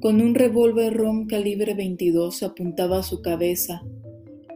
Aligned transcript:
Con 0.00 0.22
un 0.22 0.34
revólver 0.34 0.94
ROM 0.94 1.26
calibre 1.26 1.74
22 1.74 2.42
apuntaba 2.42 3.00
a 3.00 3.02
su 3.02 3.20
cabeza, 3.20 3.82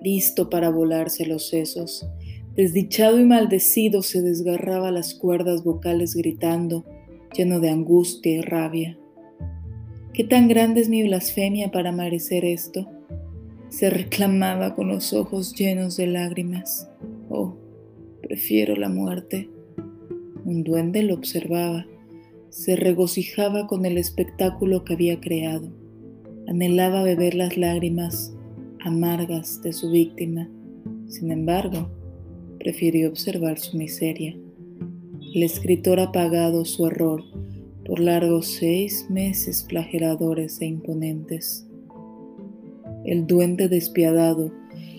listo 0.01 0.49
para 0.49 0.71
volarse 0.71 1.27
los 1.27 1.49
sesos. 1.49 2.09
Desdichado 2.55 3.21
y 3.21 3.25
maldecido 3.25 4.01
se 4.01 4.23
desgarraba 4.23 4.91
las 4.91 5.13
cuerdas 5.13 5.63
vocales 5.63 6.15
gritando, 6.15 6.87
lleno 7.37 7.61
de 7.61 7.69
angustia 7.69 8.33
y 8.33 8.41
rabia. 8.41 8.99
¿Qué 10.15 10.25
tan 10.25 10.49
grande 10.49 10.81
es 10.81 10.89
mi 10.89 11.03
blasfemia 11.03 11.71
para 11.71 11.93
merecer 11.93 12.47
esto? 12.47 12.89
Se 13.69 13.91
reclamaba 13.91 14.75
con 14.75 14.89
los 14.89 15.13
ojos 15.13 15.55
llenos 15.55 15.99
de 15.99 16.07
lágrimas. 16.07 16.89
Oh, 17.29 17.55
prefiero 18.23 18.77
la 18.77 18.89
muerte. 18.89 19.51
Un 20.47 20.65
duende 20.65 21.03
lo 21.03 21.13
observaba. 21.13 21.85
Se 22.55 22.77
regocijaba 22.77 23.67
con 23.67 23.85
el 23.85 23.99
espectáculo 23.99 24.85
que 24.85 24.93
había 24.95 25.21
creado. 25.21 25.73
Anhelaba 26.47 27.03
beber 27.03 27.35
las 27.35 27.57
lágrimas 27.57 28.33
amargas 28.79 29.61
de 29.63 29.73
su 29.73 29.91
víctima. 29.91 30.49
Sin 31.09 31.33
embargo, 31.33 31.91
prefirió 32.61 33.09
observar 33.09 33.59
su 33.59 33.77
miseria. 33.77 34.37
El 35.35 35.43
escritor 35.43 35.99
ha 35.99 36.13
pagado 36.13 36.65
su 36.65 36.87
error 36.87 37.25
por 37.85 37.99
largos 37.99 38.47
seis 38.47 39.05
meses 39.11 39.67
flageladores 39.69 40.61
e 40.61 40.67
imponentes. 40.67 41.67
El 43.05 43.27
duende 43.27 43.69
despiadado 43.69 44.53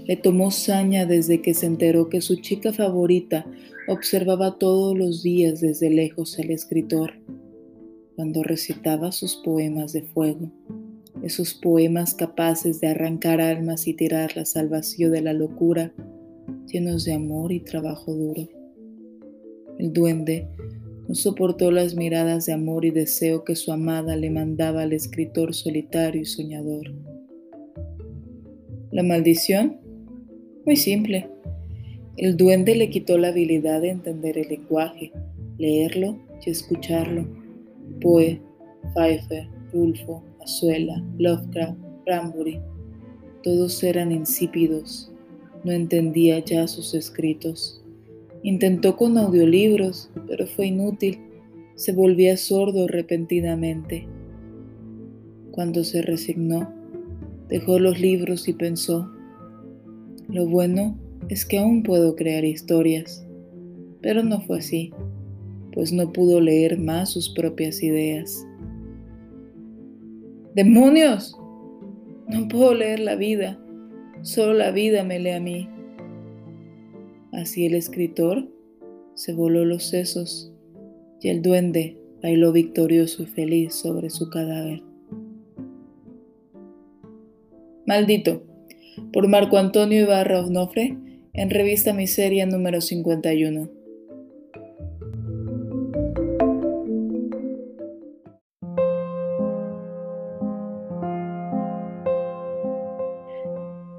le 0.05 0.17
tomó 0.17 0.51
saña 0.51 1.05
desde 1.05 1.41
que 1.41 1.53
se 1.53 1.67
enteró 1.67 2.09
que 2.09 2.19
su 2.19 2.35
chica 2.35 2.73
favorita 2.73 3.45
observaba 3.87 4.59
todos 4.59 4.97
los 4.97 5.23
días 5.23 5.61
desde 5.61 5.89
lejos 5.89 6.37
al 6.37 6.51
escritor, 6.51 7.13
cuando 8.15 8.43
recitaba 8.43 9.11
sus 9.11 9.35
poemas 9.37 9.93
de 9.93 10.03
fuego, 10.03 10.51
esos 11.23 11.53
poemas 11.53 12.13
capaces 12.13 12.79
de 12.81 12.87
arrancar 12.87 13.41
almas 13.41 13.87
y 13.87 13.93
tirarlas 13.93 14.55
al 14.55 14.69
vacío 14.69 15.09
de 15.09 15.21
la 15.21 15.33
locura, 15.33 15.93
llenos 16.67 17.05
de 17.05 17.13
amor 17.13 17.51
y 17.51 17.59
trabajo 17.59 18.13
duro. 18.13 18.47
El 19.77 19.91
duende 19.91 20.47
no 21.07 21.15
soportó 21.15 21.71
las 21.71 21.95
miradas 21.95 22.45
de 22.45 22.53
amor 22.53 22.85
y 22.85 22.91
deseo 22.91 23.43
que 23.43 23.55
su 23.55 23.71
amada 23.71 24.15
le 24.15 24.29
mandaba 24.29 24.83
al 24.83 24.93
escritor 24.93 25.53
solitario 25.53 26.21
y 26.21 26.25
soñador. 26.25 26.93
La 28.91 29.03
maldición 29.03 29.79
muy 30.65 30.77
simple. 30.77 31.29
El 32.17 32.37
duende 32.37 32.75
le 32.75 32.89
quitó 32.89 33.17
la 33.17 33.27
habilidad 33.27 33.81
de 33.81 33.89
entender 33.89 34.37
el 34.37 34.47
lenguaje, 34.47 35.11
leerlo 35.57 36.17
y 36.45 36.49
escucharlo. 36.49 37.44
Poe, 38.01 38.41
Pfeiffer, 38.93 39.47
Rulfo, 39.73 40.23
Azuela, 40.41 41.03
Lovecraft, 41.17 41.77
Brambury, 42.05 42.61
todos 43.43 43.83
eran 43.83 44.11
insípidos. 44.11 45.11
No 45.63 45.71
entendía 45.71 46.39
ya 46.39 46.67
sus 46.67 46.93
escritos. 46.93 47.83
Intentó 48.43 48.95
con 48.97 49.17
audiolibros, 49.17 50.09
pero 50.27 50.47
fue 50.47 50.67
inútil. 50.67 51.19
Se 51.75 51.91
volvía 51.91 52.37
sordo 52.37 52.87
repentinamente. 52.87 54.07
Cuando 55.51 55.83
se 55.83 56.01
resignó, 56.01 56.73
dejó 57.47 57.79
los 57.79 57.99
libros 57.99 58.47
y 58.47 58.53
pensó, 58.53 59.11
lo 60.27 60.47
bueno 60.47 60.97
es 61.29 61.45
que 61.45 61.59
aún 61.59 61.83
puedo 61.83 62.15
crear 62.15 62.43
historias, 62.45 63.25
pero 64.01 64.23
no 64.23 64.41
fue 64.41 64.59
así, 64.59 64.91
pues 65.75 65.91
no 65.91 66.11
pudo 66.13 66.39
leer 66.39 66.79
más 66.79 67.11
sus 67.11 67.29
propias 67.29 67.83
ideas. 67.83 68.47
¡Demonios! 70.55 71.37
No 72.29 72.47
puedo 72.47 72.73
leer 72.73 73.01
la 73.01 73.15
vida, 73.15 73.59
solo 74.21 74.53
la 74.53 74.71
vida 74.71 75.03
me 75.03 75.19
lee 75.19 75.31
a 75.31 75.39
mí. 75.39 75.69
Así 77.33 77.65
el 77.65 77.75
escritor 77.75 78.49
se 79.13 79.33
voló 79.33 79.65
los 79.65 79.83
sesos 79.83 80.51
y 81.21 81.27
el 81.27 81.41
duende 81.41 81.97
bailó 82.23 82.53
victorioso 82.53 83.23
y 83.23 83.25
feliz 83.27 83.75
sobre 83.75 84.09
su 84.09 84.29
cadáver. 84.29 84.81
Maldito, 87.85 88.43
por 89.11 89.27
Marco 89.27 89.57
Antonio 89.57 90.01
Ibarra 90.01 90.39
Onofre 90.39 90.97
en 91.33 91.49
Revista 91.49 91.93
Miseria 91.93 92.45
número 92.45 92.79
51. 92.79 93.84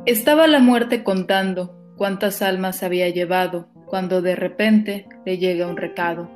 Estaba 0.06 0.46
la 0.46 0.60
muerte 0.60 1.02
contando 1.02 1.76
cuántas 1.96 2.40
almas 2.40 2.84
había 2.84 3.08
llevado 3.08 3.68
cuando 3.86 4.22
de 4.22 4.36
repente 4.36 5.08
le 5.24 5.38
llega 5.38 5.66
un 5.66 5.76
recado. 5.76 6.30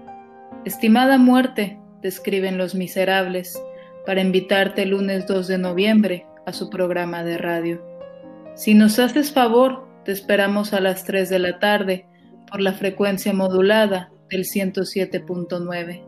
Estimada 0.64 1.18
muerte, 1.18 1.78
describen 2.02 2.58
los 2.58 2.74
miserables, 2.74 3.62
para 4.04 4.22
invitarte 4.22 4.82
el 4.82 4.90
lunes 4.90 5.28
2 5.28 5.46
de 5.46 5.58
noviembre 5.58 6.26
a 6.46 6.52
su 6.52 6.68
programa 6.68 7.22
de 7.22 7.38
radio. 7.38 7.80
Si 8.56 8.74
nos 8.74 8.98
haces 8.98 9.32
favor, 9.32 9.86
te 10.04 10.10
esperamos 10.10 10.74
a 10.74 10.80
las 10.80 11.04
3 11.04 11.28
de 11.28 11.38
la 11.38 11.60
tarde 11.60 12.08
por 12.50 12.60
la 12.60 12.72
frecuencia 12.72 13.32
modulada 13.32 14.10
del 14.30 14.46
107.9. 14.46 16.04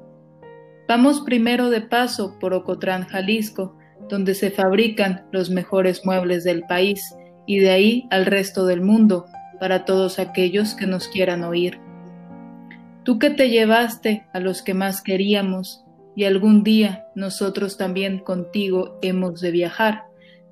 Vamos 0.89 1.21
primero 1.21 1.71
de 1.71 1.81
paso 1.81 2.41
por 2.41 2.55
Ocotlán, 2.55 3.07
Jalisco, 3.07 3.79
donde 4.09 4.35
se 4.35 4.51
fabrican 4.51 5.29
los 5.31 5.49
mejores 5.49 6.05
muebles 6.05 6.43
del 6.43 6.63
país, 6.63 7.01
y 7.47 7.59
de 7.59 7.71
ahí 7.71 8.07
al 8.11 8.27
resto 8.27 8.67
del 8.67 8.81
mundo, 8.81 9.27
para 9.61 9.85
todos 9.85 10.19
aquellos 10.19 10.75
que 10.75 10.87
nos 10.87 11.09
quieran 11.09 11.45
oír. 11.45 11.79
Tú 13.05 13.19
que 13.19 13.31
te 13.31 13.51
llevaste 13.51 14.27
a 14.33 14.41
los 14.41 14.63
que 14.63 14.75
más 14.75 15.03
queríamos, 15.03 15.85
y 16.15 16.25
algún 16.25 16.63
día 16.63 17.07
nosotros 17.15 17.79
también 17.79 18.19
contigo 18.19 18.99
hemos 19.03 19.41
de 19.41 19.51
viajar, 19.51 20.05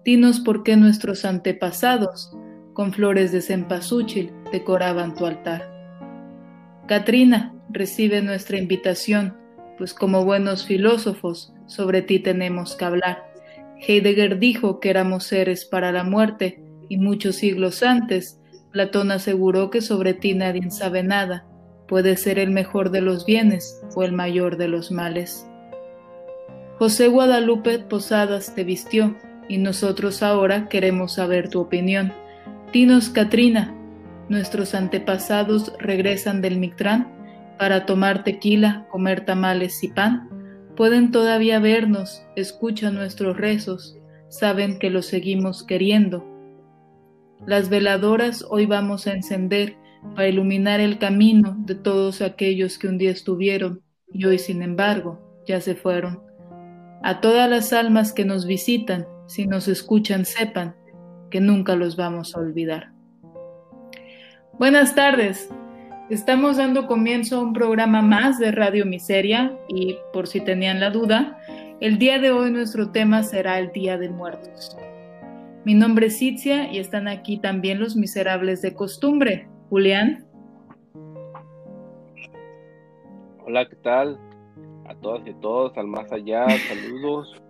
Dinos 0.05 0.41
por 0.41 0.63
qué 0.63 0.77
nuestros 0.77 1.27
antepasados, 1.27 2.35
con 2.73 2.93
flores 2.93 3.33
de 3.33 3.43
cempasúchil, 3.43 4.33
decoraban 4.51 5.15
tu 5.15 5.27
altar. 5.27 5.71
Katrina, 6.89 7.55
recibe 7.69 8.23
nuestra 8.23 8.57
invitación, 8.57 9.37
pues 9.77 9.93
como 9.93 10.25
buenos 10.25 10.65
filósofos, 10.65 11.53
sobre 11.67 12.01
ti 12.01 12.19
tenemos 12.19 12.77
que 12.77 12.85
hablar. 12.87 13.31
Heidegger 13.79 14.39
dijo 14.39 14.81
que 14.81 14.89
éramos 14.89 15.25
seres 15.25 15.67
para 15.67 15.93
la 15.93 16.03
muerte, 16.03 16.63
y 16.91 16.99
muchos 16.99 17.37
siglos 17.37 17.83
antes, 17.83 18.39
Platón 18.73 19.13
aseguró 19.13 19.71
que 19.71 19.81
sobre 19.81 20.13
ti 20.13 20.35
nadie 20.35 20.71
sabe 20.71 21.03
nada, 21.03 21.47
puede 21.89 22.17
ser 22.17 22.39
el 22.39 22.51
mejor 22.51 22.91
de 22.91 23.01
los 23.01 23.25
bienes 23.25 23.81
o 23.95 24.03
el 24.03 24.13
mayor 24.13 24.57
de 24.59 24.69
los 24.69 24.91
males. 24.91 25.47
José 26.79 27.09
Guadalupe 27.09 27.79
Posadas 27.79 28.55
te 28.55 28.65
vistió, 28.65 29.17
y 29.49 29.59
nosotros 29.59 30.23
ahora 30.23 30.69
queremos 30.69 31.15
saber 31.15 31.49
tu 31.49 31.61
opinión. 31.61 32.13
Dinos, 32.73 33.09
Katrina, 33.09 33.75
nuestros 34.29 34.75
antepasados 34.75 35.73
regresan 35.79 36.41
del 36.41 36.59
Mictlán 36.59 37.13
para 37.59 37.87
tomar 37.87 38.25
tequila, 38.25 38.87
comer 38.91 39.25
tamales 39.25 39.83
y 39.85 39.89
pan. 39.89 40.29
Pueden 40.77 41.11
todavía 41.11 41.59
vernos, 41.59 42.23
escuchan 42.37 42.95
nuestros 42.95 43.37
rezos, 43.37 43.99
saben 44.29 44.79
que 44.79 44.91
los 44.91 45.07
seguimos 45.07 45.65
queriendo. 45.65 46.30
Las 47.47 47.71
veladoras 47.71 48.45
hoy 48.49 48.67
vamos 48.67 49.07
a 49.07 49.13
encender 49.13 49.77
para 50.15 50.29
iluminar 50.29 50.79
el 50.81 50.99
camino 50.99 51.57
de 51.61 51.75
todos 51.75 52.21
aquellos 52.21 52.79
que 52.79 52.87
un 52.87 52.99
día 52.99 53.11
estuvieron 53.11 53.83
y 54.13 54.27
hoy, 54.27 54.39
sin 54.39 54.63
embargo, 54.63 55.43
ya 55.47 55.61
se 55.61 55.75
fueron. 55.75 56.23
A 57.03 57.21
todas 57.21 57.49
las 57.49 57.73
almas 57.73 58.13
que 58.13 58.27
nos 58.27 58.47
visitan, 58.47 59.07
si 59.27 59.47
nos 59.47 59.69
escuchan, 59.69 60.27
sepan 60.27 60.77
que 61.31 61.41
nunca 61.41 61.77
los 61.77 61.97
vamos 61.97 62.37
a 62.37 62.41
olvidar. 62.41 62.93
Buenas 64.59 64.95
tardes. 64.95 65.49
Estamos 66.11 66.59
dando 66.59 66.87
comienzo 66.87 67.37
a 67.37 67.43
un 67.43 67.55
programa 67.55 68.03
más 68.03 68.39
de 68.39 68.51
Radio 68.51 68.85
Miseria 68.85 69.57
y 69.69 69.97
por 70.13 70.27
si 70.27 70.41
tenían 70.41 70.81
la 70.81 70.91
duda, 70.91 71.39
el 71.81 71.99
día 71.99 72.19
de 72.19 72.33
hoy 72.33 72.51
nuestro 72.51 72.91
tema 72.91 73.23
será 73.23 73.59
el 73.59 73.73
Día 73.73 73.97
de 73.97 74.11
Muertos. 74.11 74.77
Mi 75.65 75.75
nombre 75.75 76.07
es 76.07 76.21
Itzia 76.23 76.73
y 76.73 76.79
están 76.79 77.07
aquí 77.07 77.39
también 77.39 77.81
los 77.81 77.95
miserables 77.95 78.63
de 78.63 78.73
costumbre. 78.73 79.47
Julián. 79.69 80.27
Hola, 83.45 83.69
¿qué 83.69 83.77
tal? 83.77 84.19
A 84.87 84.95
todas 84.95 85.27
y 85.27 85.31
a 85.31 85.41
todos, 85.41 85.77
al 85.77 85.87
más 85.87 86.11
allá, 86.13 86.47
saludos. 86.49 87.43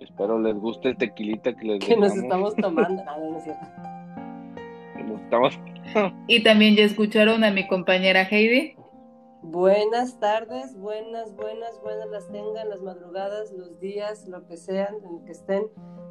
Espero 0.00 0.38
les 0.38 0.54
guste 0.54 0.90
el 0.90 0.98
tequilita 0.98 1.56
que 1.56 1.64
les 1.64 1.84
Que 1.84 1.96
nos 1.96 2.14
estamos 2.14 2.54
tomando. 2.56 3.02
Ah, 3.06 3.16
no, 3.18 3.30
no 3.30 3.38
es 3.38 3.44
cierto. 3.44 3.66
Nos 5.06 5.20
estamos... 5.22 5.58
y 6.28 6.42
también 6.42 6.76
ya 6.76 6.84
escucharon 6.84 7.42
a 7.42 7.50
mi 7.50 7.66
compañera 7.66 8.22
Heidi. 8.22 8.76
Buenas 9.42 10.20
tardes, 10.20 10.76
buenas, 10.78 11.34
buenas, 11.36 11.80
buenas 11.82 12.08
las 12.10 12.30
tengan, 12.30 12.68
las 12.68 12.80
madrugadas, 12.82 13.52
los 13.52 13.80
días, 13.80 14.26
lo 14.26 14.46
que 14.46 14.56
sean, 14.56 14.94
en 15.04 15.24
que 15.24 15.32
estén. 15.32 15.64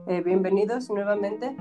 Eh, 0.06 0.22
bienvenidos 0.26 0.90
nuevamente. 0.90 1.56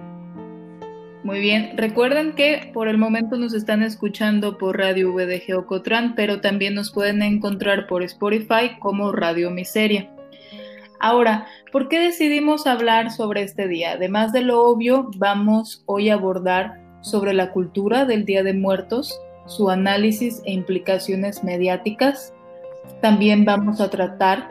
Muy 1.23 1.39
bien, 1.39 1.77
recuerden 1.77 2.33
que 2.33 2.73
por 2.75 2.89
el 2.89 2.99
momento 2.99 3.37
nos 3.37 3.55
están 3.55 3.85
escuchando 3.85 4.59
por 4.59 4.79
Radio 4.79 5.13
VDG 5.13 5.57
Ocotran, 5.57 6.17
pero 6.17 6.41
también 6.41 6.75
nos 6.75 6.91
pueden 6.91 7.23
encontrar 7.23 7.87
por 7.87 8.03
Spotify 8.03 8.79
como 8.81 9.13
Radio 9.13 9.53
Miseria. 9.53 10.11
Ahora, 10.99 11.47
¿por 11.71 11.89
qué 11.89 12.01
decidimos 12.01 12.67
hablar 12.67 13.13
sobre 13.13 13.43
este 13.43 13.69
día? 13.69 13.93
Además 13.93 14.33
de 14.33 14.43
lo 14.43 14.65
obvio, 14.65 15.09
vamos 15.17 15.85
hoy 15.87 16.11
a 16.11 16.15
abordar 16.15 16.81
sobre 17.01 17.35
la 17.35 17.53
cultura 17.53 18.05
del 18.05 18.25
Día 18.25 18.43
de 18.43 18.55
Muertos, 18.55 19.17
su 19.47 19.71
análisis 19.71 20.43
e 20.45 20.53
implicaciones 20.53 21.45
mediáticas. 21.45 22.35
También 23.01 23.45
vamos 23.45 23.81
a 23.81 23.91
tratar 23.91 24.49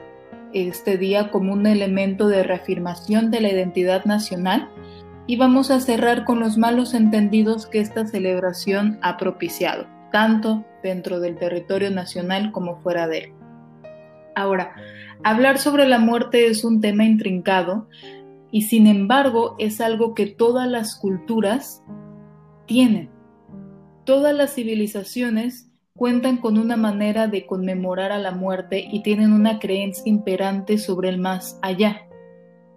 este 0.53 0.97
día 0.97 1.31
como 1.31 1.53
un 1.53 1.65
elemento 1.67 2.27
de 2.27 2.43
reafirmación 2.43 3.31
de 3.31 3.41
la 3.41 3.51
identidad 3.51 4.05
nacional 4.05 4.69
y 5.27 5.37
vamos 5.37 5.71
a 5.71 5.79
cerrar 5.79 6.25
con 6.25 6.39
los 6.39 6.57
malos 6.57 6.93
entendidos 6.93 7.67
que 7.67 7.79
esta 7.79 8.05
celebración 8.05 8.99
ha 9.01 9.17
propiciado, 9.17 9.87
tanto 10.11 10.65
dentro 10.83 11.19
del 11.19 11.37
territorio 11.37 11.89
nacional 11.91 12.51
como 12.51 12.77
fuera 12.81 13.07
de 13.07 13.17
él. 13.19 13.33
Ahora, 14.35 14.75
hablar 15.23 15.57
sobre 15.57 15.87
la 15.87 15.99
muerte 15.99 16.47
es 16.47 16.63
un 16.63 16.81
tema 16.81 17.05
intrincado 17.05 17.87
y 18.51 18.63
sin 18.63 18.87
embargo 18.87 19.55
es 19.59 19.79
algo 19.79 20.13
que 20.13 20.27
todas 20.27 20.69
las 20.69 20.95
culturas 20.95 21.83
tienen. 22.65 23.09
Todas 24.03 24.35
las 24.35 24.53
civilizaciones 24.53 25.70
cuentan 26.01 26.37
con 26.37 26.57
una 26.57 26.77
manera 26.77 27.27
de 27.27 27.45
conmemorar 27.45 28.11
a 28.11 28.17
la 28.17 28.31
muerte 28.31 28.83
y 28.91 29.03
tienen 29.03 29.33
una 29.33 29.59
creencia 29.59 30.01
imperante 30.09 30.79
sobre 30.79 31.09
el 31.09 31.19
más 31.19 31.59
allá. 31.61 32.07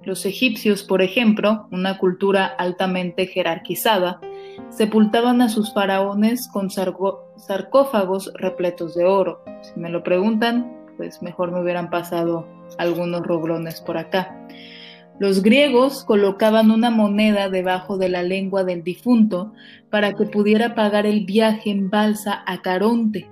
Los 0.03 0.27
egipcios, 0.27 0.83
por 0.83 1.01
ejemplo, 1.01 1.67
una 1.73 1.97
cultura 1.97 2.45
altamente 2.45 3.27
jerarquizada, 3.27 4.21
sepultaban 4.69 5.41
a 5.41 5.49
sus 5.49 5.73
faraones 5.73 6.49
con 6.53 6.69
sarcófagos 6.69 8.31
repletos 8.35 8.95
de 8.95 9.07
oro. 9.07 9.43
Si 9.63 9.81
me 9.81 9.89
lo 9.89 10.03
preguntan, 10.03 10.85
pues 10.99 11.23
mejor 11.23 11.51
me 11.51 11.63
hubieran 11.63 11.89
pasado 11.89 12.47
algunos 12.77 13.23
roblones 13.23 13.81
por 13.81 13.97
acá. 13.97 14.39
Los 15.21 15.43
griegos 15.43 16.05
colocaban 16.05 16.73
una 16.73 16.91
moneda 16.91 17.49
debajo 17.49 17.99
de 17.99 18.09
la 18.09 18.25
lengua 18.25 18.65
del 18.65 18.83
difunto 18.83 19.53
para 19.89 20.13
que 20.15 20.25
pudiera 20.25 20.75
pagar 20.75 21.07
el 21.07 21.25
viaje 21.25 21.71
en 21.71 21.89
balsa 21.89 22.43
a 22.47 22.63
Caronte, 22.63 23.31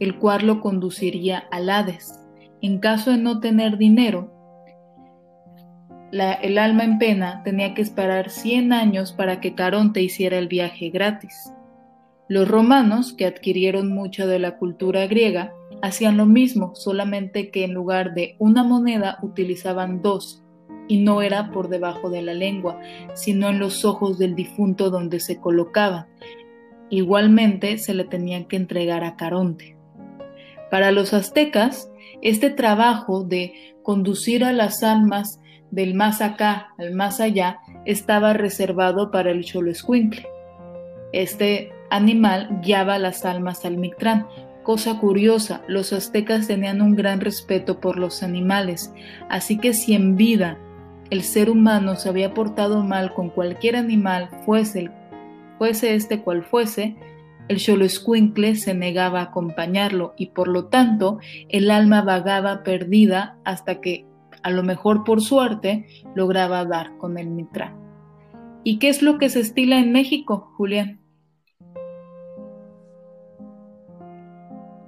el 0.00 0.18
cual 0.18 0.46
lo 0.46 0.60
conduciría 0.60 1.44
al 1.50 1.68
Hades. 1.68 2.18
En 2.62 2.78
caso 2.78 3.10
de 3.10 3.18
no 3.18 3.40
tener 3.40 3.76
dinero, 3.76 4.32
el 6.12 6.58
alma 6.58 6.84
en 6.84 6.98
pena 6.98 7.42
tenía 7.42 7.74
que 7.74 7.82
esperar 7.82 8.30
100 8.30 8.72
años 8.72 9.12
para 9.12 9.40
que 9.40 9.54
Caronte 9.54 10.02
hiciera 10.02 10.38
el 10.38 10.48
viaje 10.48 10.88
gratis. 10.90 11.52
Los 12.28 12.48
romanos, 12.48 13.12
que 13.12 13.26
adquirieron 13.26 13.92
mucha 13.92 14.26
de 14.26 14.38
la 14.38 14.56
cultura 14.56 15.06
griega, 15.06 15.52
hacían 15.82 16.16
lo 16.16 16.24
mismo, 16.24 16.74
solamente 16.74 17.50
que 17.50 17.64
en 17.64 17.74
lugar 17.74 18.14
de 18.14 18.36
una 18.38 18.62
moneda 18.62 19.18
utilizaban 19.22 20.00
dos, 20.00 20.42
y 20.88 20.98
no 21.00 21.22
era 21.22 21.50
por 21.50 21.68
debajo 21.68 22.10
de 22.10 22.22
la 22.22 22.34
lengua, 22.34 22.80
sino 23.14 23.48
en 23.48 23.58
los 23.58 23.84
ojos 23.84 24.18
del 24.18 24.34
difunto 24.34 24.90
donde 24.90 25.20
se 25.20 25.38
colocaban. 25.38 26.06
Igualmente 26.90 27.78
se 27.78 27.94
le 27.94 28.04
tenían 28.04 28.44
que 28.44 28.56
entregar 28.56 29.04
a 29.04 29.16
Caronte. 29.16 29.76
Para 30.70 30.90
los 30.90 31.14
aztecas, 31.14 31.90
este 32.22 32.50
trabajo 32.50 33.24
de 33.24 33.74
conducir 33.82 34.44
a 34.44 34.52
las 34.52 34.82
almas 34.82 35.40
del 35.70 35.94
más 35.94 36.20
acá 36.20 36.68
al 36.78 36.92
más 36.92 37.20
allá 37.20 37.58
estaba 37.84 38.32
reservado 38.34 39.10
para 39.10 39.30
el 39.30 39.44
Xoloescuincle. 39.44 40.26
Este 41.12 41.72
animal 41.90 42.60
guiaba 42.62 42.98
las 42.98 43.24
almas 43.24 43.64
al 43.64 43.76
Mictlán. 43.76 44.26
Cosa 44.62 44.98
curiosa, 44.98 45.62
los 45.66 45.92
aztecas 45.92 46.46
tenían 46.46 46.80
un 46.80 46.94
gran 46.94 47.20
respeto 47.20 47.80
por 47.80 47.98
los 47.98 48.22
animales, 48.22 48.92
así 49.28 49.58
que 49.58 49.72
si 49.72 49.94
en 49.94 50.16
vida 50.16 50.58
el 51.12 51.20
ser 51.24 51.50
humano 51.50 51.96
se 51.96 52.08
había 52.08 52.32
portado 52.32 52.82
mal 52.82 53.12
con 53.12 53.28
cualquier 53.28 53.76
animal, 53.76 54.30
fuese, 54.46 54.90
fuese 55.58 55.94
este 55.94 56.22
cual 56.22 56.42
fuese, 56.42 56.96
el 57.48 57.58
Xoloescuincle 57.58 58.56
se 58.56 58.72
negaba 58.72 59.20
a 59.20 59.24
acompañarlo 59.24 60.14
y 60.16 60.28
por 60.28 60.48
lo 60.48 60.68
tanto 60.68 61.18
el 61.50 61.70
alma 61.70 62.00
vagaba 62.00 62.62
perdida 62.62 63.36
hasta 63.44 63.82
que 63.82 64.06
a 64.42 64.48
lo 64.48 64.62
mejor 64.62 65.04
por 65.04 65.20
suerte, 65.20 65.86
lograba 66.14 66.64
dar 66.64 66.96
con 66.96 67.18
el 67.18 67.28
Mitra. 67.28 67.76
¿Y 68.64 68.78
qué 68.78 68.88
es 68.88 69.02
lo 69.02 69.18
que 69.18 69.28
se 69.28 69.40
estila 69.40 69.80
en 69.80 69.92
México, 69.92 70.50
Julián? 70.56 70.98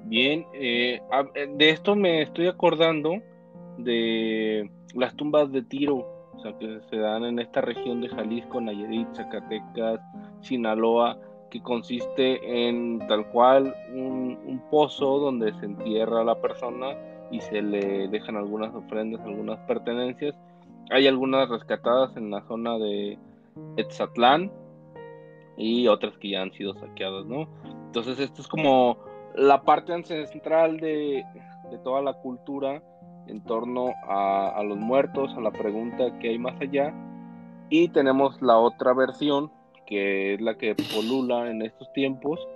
Bien, 0.06 0.46
eh, 0.54 1.02
de 1.54 1.68
esto 1.68 1.94
me 1.94 2.22
estoy 2.22 2.46
acordando 2.46 3.20
de 3.76 4.70
las 4.94 5.14
tumbas 5.16 5.52
de 5.52 5.62
tiro, 5.62 6.13
o 6.36 6.40
sea, 6.40 6.56
que 6.58 6.80
se 6.90 6.96
dan 6.96 7.24
en 7.24 7.38
esta 7.38 7.60
región 7.60 8.00
de 8.00 8.08
Jalisco, 8.08 8.60
Nayarit, 8.60 9.08
Zacatecas, 9.14 10.00
Sinaloa, 10.40 11.18
que 11.50 11.62
consiste 11.62 12.68
en 12.68 12.98
tal 13.06 13.28
cual 13.30 13.74
un, 13.92 14.38
un 14.44 14.62
pozo 14.70 15.18
donde 15.18 15.52
se 15.60 15.66
entierra 15.66 16.20
a 16.20 16.24
la 16.24 16.40
persona 16.40 16.96
y 17.30 17.40
se 17.40 17.62
le 17.62 18.08
dejan 18.08 18.36
algunas 18.36 18.74
ofrendas, 18.74 19.20
algunas 19.22 19.58
pertenencias. 19.60 20.34
Hay 20.90 21.06
algunas 21.06 21.48
rescatadas 21.48 22.16
en 22.16 22.30
la 22.30 22.42
zona 22.42 22.78
de 22.78 23.18
Etzatlán 23.76 24.50
y 25.56 25.86
otras 25.86 26.16
que 26.18 26.30
ya 26.30 26.42
han 26.42 26.52
sido 26.52 26.74
saqueadas, 26.74 27.24
¿no? 27.26 27.48
Entonces 27.86 28.18
esto 28.18 28.42
es 28.42 28.48
como 28.48 28.98
la 29.34 29.62
parte 29.62 29.92
ancestral 29.92 30.78
de, 30.78 31.24
de 31.70 31.78
toda 31.78 32.02
la 32.02 32.14
cultura 32.14 32.82
en 33.26 33.42
torno 33.42 33.92
a, 34.08 34.62
los 34.64 34.78
muertos, 34.78 35.34
a 35.36 35.40
la 35.40 35.50
pregunta 35.50 36.18
que 36.18 36.30
hay 36.30 36.38
más 36.38 36.60
allá. 36.60 36.94
Y 37.70 37.88
tenemos 37.88 38.40
la 38.42 38.58
otra 38.58 38.92
versión, 38.92 39.50
que 39.86 40.34
es 40.34 40.40
la 40.40 40.56
que 40.56 40.74
polula 40.94 41.50
en 41.50 41.62
estos 41.62 41.92
tiempos, 41.92 42.46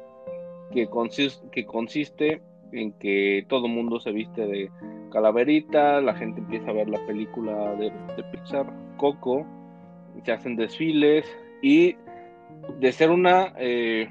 que 0.73 0.88
consiste, 0.88 1.49
que 1.50 1.65
consiste 1.65 2.43
en 2.72 2.93
que 2.93 3.46
todo 3.48 3.69
mundo 3.69 4.01
se 4.01 4.13
viste 4.13 4.46
de 4.46 4.70
calaverita, 5.10 6.01
la 6.01 6.15
gente 6.15 6.41
empieza 6.41 6.70
a 6.70 6.75
ver 6.75 6.89
la 6.89 7.05
película 7.06 7.75
de, 7.77 7.91
Pixar, 8.31 8.70
Coco, 8.98 9.46
se 10.22 10.32
hacen 10.32 10.56
desfiles 10.56 11.25
y 11.63 11.96
de 12.79 12.93
ser 12.93 13.10
una 13.10 13.55
eh, 13.56 14.08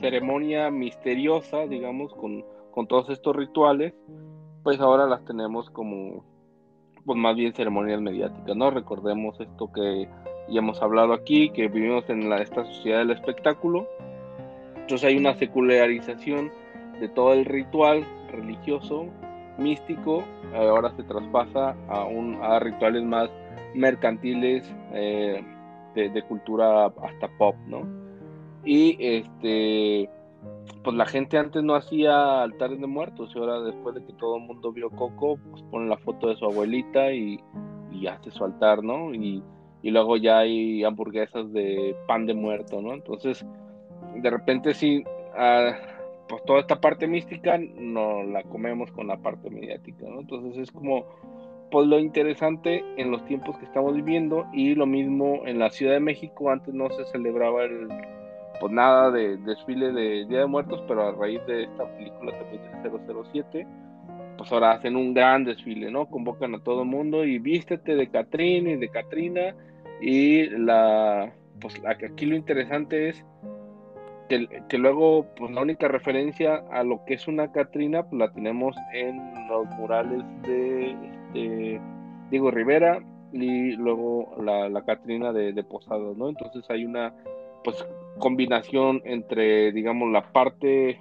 ceremonia 0.00 0.70
misteriosa, 0.70 1.66
digamos, 1.66 2.12
con, 2.14 2.44
con 2.72 2.86
todos 2.88 3.10
estos 3.10 3.36
rituales, 3.36 3.94
pues 4.62 4.80
ahora 4.80 5.06
las 5.06 5.24
tenemos 5.24 5.70
como, 5.70 6.24
pues 7.04 7.18
más 7.18 7.36
bien 7.36 7.52
ceremonias 7.54 8.00
mediáticas, 8.00 8.56
¿no? 8.56 8.70
Recordemos 8.70 9.38
esto 9.40 9.70
que 9.72 10.08
ya 10.48 10.58
hemos 10.58 10.82
hablado 10.82 11.12
aquí, 11.12 11.50
que 11.50 11.68
vivimos 11.68 12.08
en 12.08 12.28
la, 12.28 12.38
esta 12.42 12.64
sociedad 12.64 12.98
del 12.98 13.10
espectáculo, 13.10 13.86
entonces 14.74 15.08
hay 15.08 15.16
una 15.16 15.34
secularización 15.34 16.50
de 17.00 17.08
todo 17.08 17.32
el 17.32 17.44
ritual 17.44 18.04
religioso, 18.30 19.06
místico, 19.58 20.24
ahora 20.54 20.90
se 20.96 21.02
traspasa 21.04 21.76
a, 21.88 22.04
un, 22.04 22.38
a 22.42 22.58
rituales 22.58 23.04
más 23.04 23.30
mercantiles 23.74 24.64
eh, 24.92 25.42
de, 25.94 26.22
cultura 26.22 26.86
hasta 26.86 27.28
pop, 27.38 27.54
¿no? 27.66 27.82
Y 28.64 28.96
este, 29.00 30.10
pues 30.82 30.96
la 30.96 31.06
gente 31.06 31.36
antes 31.38 31.62
no 31.62 31.74
hacía 31.74 32.42
altares 32.42 32.80
de 32.80 32.86
muertos 32.86 33.32
y 33.34 33.38
ahora 33.38 33.60
después 33.60 33.94
de 33.94 34.04
que 34.04 34.12
todo 34.14 34.36
el 34.36 34.44
mundo 34.44 34.72
vio 34.72 34.90
Coco, 34.90 35.38
pues 35.50 35.62
pone 35.64 35.88
la 35.88 35.98
foto 35.98 36.28
de 36.28 36.36
su 36.36 36.44
abuelita 36.44 37.12
y, 37.12 37.38
hace 38.08 38.30
su 38.30 38.44
altar, 38.44 38.82
¿no? 38.82 39.12
Y, 39.12 39.42
luego 39.82 40.16
ya 40.16 40.38
hay 40.38 40.84
hamburguesas 40.84 41.52
de 41.52 41.94
pan 42.06 42.26
de 42.26 42.34
muerto, 42.34 42.80
¿no? 42.80 42.94
Entonces, 42.94 43.44
de 44.14 44.30
repente 44.30 44.74
sí, 44.74 45.04
uh, 45.34 45.72
pues 46.28 46.44
toda 46.44 46.60
esta 46.60 46.80
parte 46.80 47.06
mística 47.06 47.58
no 47.58 48.22
la 48.22 48.42
comemos 48.44 48.90
con 48.92 49.08
la 49.08 49.18
parte 49.18 49.50
mediática, 49.50 50.06
¿no? 50.08 50.20
Entonces 50.20 50.56
es 50.56 50.70
como 50.70 51.04
pues 51.70 51.86
lo 51.86 51.98
interesante 51.98 52.84
en 52.96 53.10
los 53.10 53.24
tiempos 53.26 53.56
que 53.58 53.64
estamos 53.64 53.94
viviendo 53.94 54.46
y 54.52 54.74
lo 54.74 54.86
mismo 54.86 55.42
en 55.46 55.58
la 55.58 55.70
Ciudad 55.70 55.92
de 55.92 56.00
México 56.00 56.50
antes 56.50 56.74
no 56.74 56.90
se 56.90 57.04
celebraba 57.06 57.64
el 57.64 57.88
pues 58.60 58.72
nada 58.72 59.10
de 59.10 59.38
desfile 59.38 59.92
de 59.92 60.26
Día 60.26 60.40
de 60.40 60.46
Muertos, 60.46 60.82
pero 60.86 61.08
a 61.08 61.12
raíz 61.12 61.40
de 61.46 61.64
esta 61.64 61.90
película 61.96 62.32
también 62.38 62.82
de 62.82 63.24
007, 63.24 63.66
pues 64.36 64.52
ahora 64.52 64.72
hacen 64.72 64.96
un 64.96 65.14
gran 65.14 65.44
desfile, 65.44 65.90
¿no? 65.90 66.06
Convocan 66.06 66.54
a 66.54 66.62
todo 66.62 66.82
el 66.82 66.88
mundo 66.88 67.24
y 67.24 67.38
vístete 67.38 67.96
de 67.96 68.08
Catrín 68.08 68.68
y 68.68 68.76
de 68.76 68.88
Catrina 68.88 69.54
y 70.00 70.46
la 70.50 71.32
pues 71.60 71.80
aquí 71.84 72.26
lo 72.26 72.36
interesante 72.36 73.10
es 73.10 73.24
que, 74.68 74.78
luego, 74.78 75.26
pues 75.36 75.50
la 75.50 75.60
única 75.60 75.88
referencia 75.88 76.62
a 76.70 76.84
lo 76.84 77.04
que 77.04 77.14
es 77.14 77.26
una 77.26 77.50
Catrina, 77.50 78.04
pues 78.04 78.16
la 78.16 78.32
tenemos 78.32 78.76
en 78.92 79.18
los 79.48 79.66
murales 79.76 80.22
de 80.42 80.92
este, 80.92 81.80
Diego 82.30 82.52
Rivera 82.52 83.00
y 83.32 83.72
luego 83.72 84.36
la, 84.40 84.68
la 84.68 84.84
Catrina 84.84 85.32
de, 85.32 85.52
de 85.52 85.64
¿no? 86.16 86.28
Entonces 86.28 86.64
hay 86.68 86.84
una 86.84 87.12
pues 87.64 87.84
combinación 88.20 89.02
entre, 89.04 89.72
digamos, 89.72 90.10
la 90.12 90.32
parte 90.32 91.00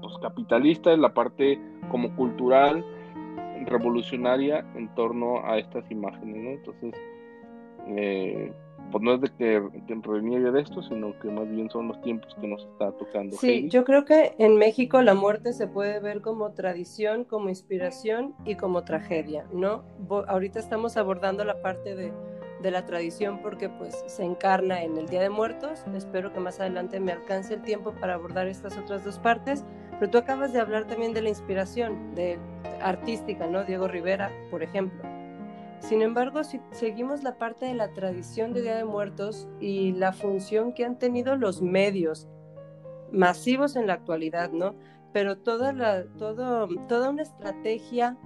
pues, 0.00 0.14
capitalista 0.22 0.92
y 0.92 0.98
la 0.98 1.12
parte 1.12 1.60
como 1.90 2.14
cultural, 2.16 2.84
revolucionaria 3.66 4.64
en 4.74 4.94
torno 4.94 5.44
a 5.44 5.58
estas 5.58 5.90
imágenes, 5.90 6.36
¿no? 6.36 6.50
Entonces, 6.50 6.94
eh, 7.88 8.52
pues 8.90 9.02
no 9.02 9.14
es 9.14 9.20
de 9.20 9.28
que, 9.36 9.68
que 9.86 10.00
reniegue 10.02 10.50
de 10.50 10.60
esto, 10.60 10.82
sino 10.82 11.18
que 11.18 11.28
más 11.28 11.48
bien 11.50 11.68
son 11.70 11.88
los 11.88 12.00
tiempos 12.02 12.34
que 12.40 12.46
nos 12.46 12.64
está 12.64 12.92
tocando. 12.92 13.36
Sí, 13.36 13.68
yo 13.68 13.84
creo 13.84 14.04
que 14.04 14.34
en 14.38 14.56
México 14.56 15.02
la 15.02 15.14
muerte 15.14 15.52
se 15.52 15.66
puede 15.66 15.98
ver 16.00 16.20
como 16.20 16.52
tradición, 16.52 17.24
como 17.24 17.48
inspiración 17.48 18.34
y 18.44 18.54
como 18.54 18.84
tragedia, 18.84 19.46
¿no? 19.52 19.84
ahorita 20.28 20.60
estamos 20.60 20.96
abordando 20.96 21.44
la 21.44 21.60
parte 21.62 21.96
de, 21.96 22.12
de 22.62 22.70
la 22.70 22.84
tradición 22.86 23.40
porque 23.42 23.68
pues 23.68 24.04
se 24.06 24.24
encarna 24.24 24.82
en 24.82 24.96
el 24.96 25.06
Día 25.06 25.22
de 25.22 25.30
Muertos. 25.30 25.84
Espero 25.94 26.32
que 26.32 26.40
más 26.40 26.60
adelante 26.60 27.00
me 27.00 27.12
alcance 27.12 27.54
el 27.54 27.62
tiempo 27.62 27.92
para 27.92 28.14
abordar 28.14 28.46
estas 28.46 28.76
otras 28.76 29.04
dos 29.04 29.18
partes. 29.18 29.64
Pero 29.98 30.10
tú 30.10 30.18
acabas 30.18 30.52
de 30.52 30.60
hablar 30.60 30.86
también 30.86 31.14
de 31.14 31.22
la 31.22 31.30
inspiración 31.30 32.14
de, 32.14 32.38
artística, 32.80 33.46
¿no? 33.46 33.64
Diego 33.64 33.88
Rivera, 33.88 34.30
por 34.50 34.62
ejemplo. 34.62 35.02
Sin 35.80 36.02
embargo, 36.02 36.42
si 36.44 36.60
seguimos 36.70 37.22
la 37.22 37.36
parte 37.36 37.66
de 37.66 37.74
la 37.74 37.92
tradición 37.92 38.52
de 38.52 38.62
Día 38.62 38.76
de 38.76 38.84
Muertos 38.84 39.48
y 39.60 39.92
la 39.92 40.12
función 40.12 40.72
que 40.72 40.84
han 40.84 40.98
tenido 40.98 41.36
los 41.36 41.62
medios 41.62 42.28
masivos 43.12 43.76
en 43.76 43.86
la 43.86 43.94
actualidad, 43.94 44.50
¿no? 44.50 44.74
Pero 45.12 45.38
toda, 45.38 45.72
la, 45.72 46.04
todo, 46.18 46.68
toda 46.88 47.10
una 47.10 47.22
estrategia 47.22 48.16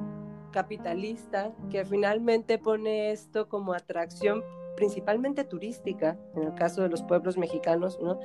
capitalista 0.51 1.53
que 1.71 1.85
finalmente 1.85 2.59
pone 2.59 3.13
esto 3.13 3.49
como 3.49 3.73
atracción 3.73 4.43
principalmente 4.77 5.45
turística, 5.45 6.17
en 6.35 6.45
el 6.45 6.55
caso 6.55 6.83
de 6.83 6.89
los 6.89 7.03
pueblos 7.03 7.37
mexicanos, 7.37 7.99
¿no? 8.01 8.19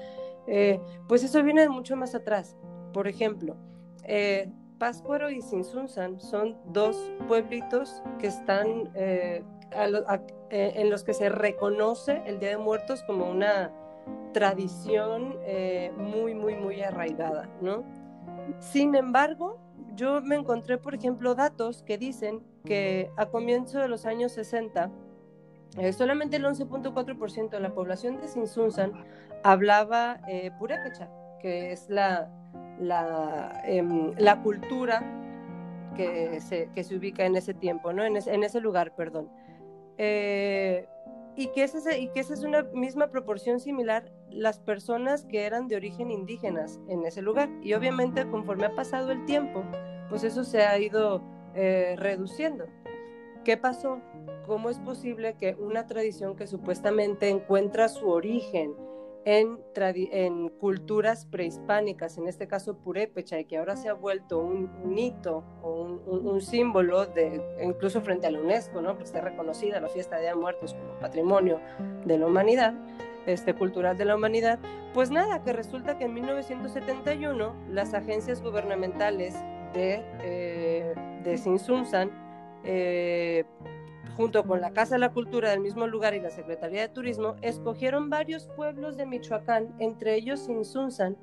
Eh, 0.48 0.80
pues 1.08 1.24
eso 1.24 1.42
viene 1.44 1.68
mucho 1.70 1.96
más 1.96 2.16
atrás. 2.16 2.56
Por 2.94 3.08
ejemplo, 3.08 3.58
eh, 4.06 4.50
Páscuaro 4.78 5.30
y 5.30 5.42
Sinsunzan 5.42 6.20
son 6.20 6.58
dos 6.68 6.98
pueblitos 7.28 8.04
que 8.20 8.28
están 8.28 8.90
eh, 8.94 9.44
eh, 9.72 10.74
en 10.76 10.90
los 10.90 11.04
que 11.04 11.14
se 11.14 11.30
reconoce 11.30 12.22
el 12.26 12.40
Día 12.40 12.50
de 12.50 12.58
Muertos 12.58 13.04
como 13.04 13.30
una 13.30 13.72
tradición 14.34 15.40
muy, 15.98 16.36
muy, 16.36 16.56
muy 16.56 16.82
arraigada, 16.82 17.50
¿no? 17.62 17.84
Sin 18.60 18.96
embargo, 18.96 19.58
yo 19.96 20.22
me 20.22 20.36
encontré, 20.36 20.78
por 20.78 20.96
ejemplo, 20.96 21.36
datos 21.36 21.84
que 21.84 21.98
dicen 21.98 22.44
que 22.66 23.12
a 23.18 23.28
comienzo 23.28 23.80
de 23.80 23.88
los 23.88 24.06
años 24.06 24.32
60, 24.34 24.90
solamente 25.98 26.38
el 26.38 26.46
11.4% 26.46 27.50
de 27.50 27.60
la 27.60 27.74
población 27.74 28.20
de 28.20 28.28
Sinsunzan 28.28 28.94
hablaba 29.44 30.22
purépecha, 30.58 31.10
que 31.42 31.72
es 31.72 31.90
la, 31.90 32.30
la, 32.80 33.62
em, 33.66 34.14
la 34.18 34.42
cultura 34.42 35.04
que 35.96 36.40
se, 36.42 36.70
que 36.74 36.84
se, 36.84 36.96
ubica 36.96 37.26
en 37.26 37.36
ese 37.36 37.54
tiempo, 37.54 37.94
¿no? 37.94 38.04
en, 38.04 38.18
ese, 38.18 38.34
en 38.34 38.44
ese 38.44 38.60
lugar, 38.60 38.96
perdón. 38.96 39.30
Eh, 39.98 40.88
y, 41.36 41.48
que 41.48 41.64
ese, 41.64 42.00
y 42.00 42.08
que 42.10 42.22
esa 42.22 42.34
es 42.34 42.44
una 42.44 42.64
misma 42.74 43.08
proporción 43.08 43.60
similar 43.60 44.12
las 44.30 44.60
personas 44.60 45.26
que 45.26 45.46
eran 45.46 45.68
de 45.68 45.76
origen 45.76 46.12
indígenas 46.12 46.80
en 46.88 47.06
ese 47.06 47.22
lugar. 47.22 47.50
Y 47.62 47.74
obviamente 47.74 48.28
conforme 48.30 48.66
ha 48.66 48.76
pasado 48.76 49.12
el 49.12 49.26
tiempo, 49.26 49.64
pues 50.10 50.24
eso 50.24 50.44
se 50.44 50.64
ha 50.64 50.78
ido 50.80 51.22
eh, 51.54 51.96
reduciendo. 51.98 52.66
¿Qué 53.44 53.58
pasó? 53.58 54.00
¿Cómo 54.48 54.70
es 54.70 54.80
posible 54.80 55.36
que 55.38 55.56
una 55.56 55.88
tradición 55.88 56.36
que 56.36 56.48
supuestamente 56.48 57.30
encuentra 57.30 57.90
su 57.90 58.10
origen 58.10 58.74
en, 59.26 60.50
culturas 60.60 61.26
prehispánicas, 61.26 62.18
en 62.18 62.28
este 62.28 62.48
caso 62.48 62.78
purépecha, 62.78 63.40
y 63.40 63.46
que 63.46 63.58
ahora 63.58 63.76
se 63.76 63.90
ha 63.90 63.94
vuelto 63.94 64.40
un, 64.40 64.98
hito 64.98 65.44
un, 65.64 66.42
símbolo, 66.42 67.08
de, 67.08 67.42
incluso 67.64 68.02
frente 68.02 68.28
a 68.28 68.32
la 68.32 68.40
UNESCO, 68.40 68.82
¿no? 68.82 68.90
porque 68.90 69.06
está 69.06 69.22
reconocida 69.22 69.80
la 69.80 69.90
fiesta 69.90 70.18
de 70.18 70.24
Día 70.24 70.36
Muertos 70.36 70.76
como 70.76 71.00
patrimonio 71.00 71.60
de 72.06 72.20
la 72.20 72.28
humanidad, 72.28 72.76
este, 73.26 73.56
cultural 73.56 73.98
de 73.98 74.06
la 74.06 74.16
humanidad, 74.16 74.60
pues 74.94 75.10
nada, 75.10 75.44
que 75.44 75.52
resulta 75.52 75.98
que 75.98 76.06
en 76.06 76.14
1971 76.14 77.56
las 77.70 77.96
agencias 77.96 78.42
gubernamentales 78.44 79.34
de, 79.74 80.04
eh, 80.22 80.94
de 81.24 81.38
Sinsunzan 81.38 82.12
eh, 82.64 83.44
junto 84.16 84.44
con 84.44 84.62
la 84.62 84.72
Casa 84.72 84.96
de 84.96 85.00
la 85.00 85.12
Cultura 85.12 85.50
del 85.50 85.60
mismo 85.60 85.88
lugar 85.88 86.14
y 86.14 86.22
la 86.22 86.30
Secretaría 86.30 86.82
de 86.82 86.90
Turismo, 86.90 87.36
escogieron 87.42 88.10
varios 88.10 88.48
pueblos 88.56 88.98
de 88.98 89.06
Michoacán, 89.06 89.76
entre 89.80 90.16
ellos 90.16 90.48
Insunzan, 90.50 91.18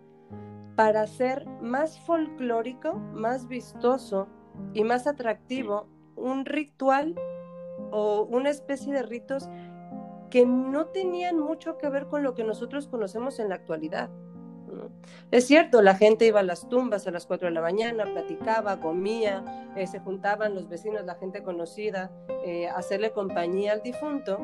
para 0.76 1.02
hacer 1.02 1.46
más 1.60 1.98
folclórico, 2.00 2.94
más 2.94 3.48
vistoso 3.48 4.28
y 4.74 4.84
más 4.84 5.06
atractivo 5.06 5.88
un 6.16 6.44
ritual 6.44 7.14
o 7.90 8.22
una 8.22 8.50
especie 8.50 8.92
de 8.92 9.02
ritos 9.02 9.48
que 10.30 10.46
no 10.46 10.86
tenían 10.86 11.38
mucho 11.38 11.76
que 11.76 11.90
ver 11.90 12.06
con 12.06 12.22
lo 12.22 12.34
que 12.34 12.44
nosotros 12.44 12.88
conocemos 12.88 13.38
en 13.38 13.50
la 13.50 13.56
actualidad. 13.56 14.10
Es 15.30 15.46
cierto, 15.46 15.82
la 15.82 15.94
gente 15.94 16.26
iba 16.26 16.40
a 16.40 16.42
las 16.42 16.68
tumbas 16.68 17.06
a 17.06 17.10
las 17.10 17.26
4 17.26 17.48
de 17.48 17.54
la 17.54 17.62
mañana, 17.62 18.04
platicaba, 18.04 18.80
comía, 18.80 19.44
eh, 19.76 19.86
se 19.86 19.98
juntaban 19.98 20.54
los 20.54 20.68
vecinos, 20.68 21.04
la 21.04 21.14
gente 21.14 21.42
conocida, 21.42 22.10
eh, 22.44 22.68
hacerle 22.68 23.12
compañía 23.12 23.72
al 23.72 23.82
difunto, 23.82 24.38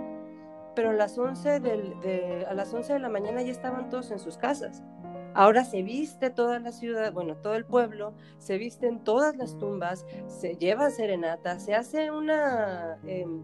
pero 0.75 0.90
a 0.90 0.92
las, 0.92 1.18
11 1.18 1.61
de, 1.61 2.47
a 2.49 2.54
las 2.54 2.73
11 2.73 2.94
de 2.94 2.99
la 3.00 3.08
mañana 3.08 3.42
ya 3.42 3.50
estaban 3.50 3.90
todos 3.90 4.11
en 4.11 4.18
sus 4.18 4.38
casas. 4.38 4.82
Ahora 5.35 5.64
se 5.64 5.82
viste 5.82 6.30
toda 6.30 6.58
la 6.58 6.73
ciudad, 6.73 7.12
bueno, 7.12 7.37
todo 7.37 7.54
el 7.54 7.64
pueblo, 7.64 8.14
se 8.38 8.58
visten 8.58 9.04
todas 9.04 9.37
las 9.37 9.58
tumbas, 9.58 10.06
se 10.26 10.56
lleva 10.56 10.90
serenata, 10.90 11.58
se 11.58 11.75
hace 11.75 12.11
una, 12.11 12.99
em, 13.06 13.42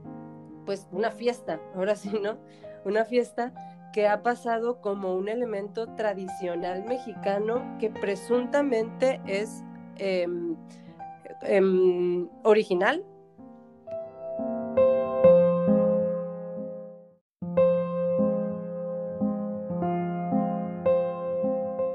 pues 0.65 0.89
una 0.93 1.11
fiesta, 1.11 1.61
ahora 1.75 1.95
sí, 1.95 2.11
¿no? 2.23 2.39
Una 2.85 3.05
fiesta 3.05 3.53
que 3.95 4.09
ha 4.09 4.25
pasado 4.25 4.81
como 4.81 5.15
un 5.15 5.29
elemento 5.29 5.87
tradicional 5.95 6.85
mexicano 6.85 7.63
que 7.79 7.91
presuntamente 7.91 9.21
es 9.25 9.63
em, 9.99 10.57
em, 11.43 12.29
original. 12.43 13.05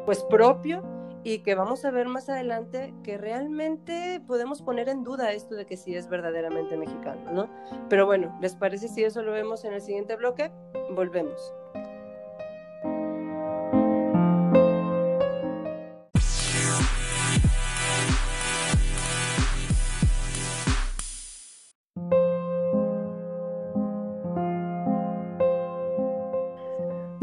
Pues 0.05 0.23
propio 0.29 0.81
y 1.25 1.39
que 1.39 1.53
vamos 1.53 1.83
a 1.83 1.91
ver 1.91 2.07
más 2.07 2.29
adelante 2.29 2.93
que 3.03 3.17
realmente 3.17 4.21
podemos 4.25 4.61
poner 4.61 4.87
en 4.87 5.03
duda 5.03 5.33
esto 5.33 5.53
de 5.53 5.65
que 5.65 5.75
sí 5.75 5.93
es 5.95 6.07
verdaderamente 6.07 6.77
mexicano, 6.77 7.29
¿no? 7.33 7.49
Pero 7.89 8.05
bueno, 8.05 8.37
¿les 8.39 8.55
parece 8.55 8.87
si 8.87 9.03
eso 9.03 9.21
lo 9.21 9.33
vemos 9.33 9.65
en 9.65 9.73
el 9.73 9.81
siguiente 9.81 10.15
bloque? 10.15 10.49
Volvemos. 10.95 11.53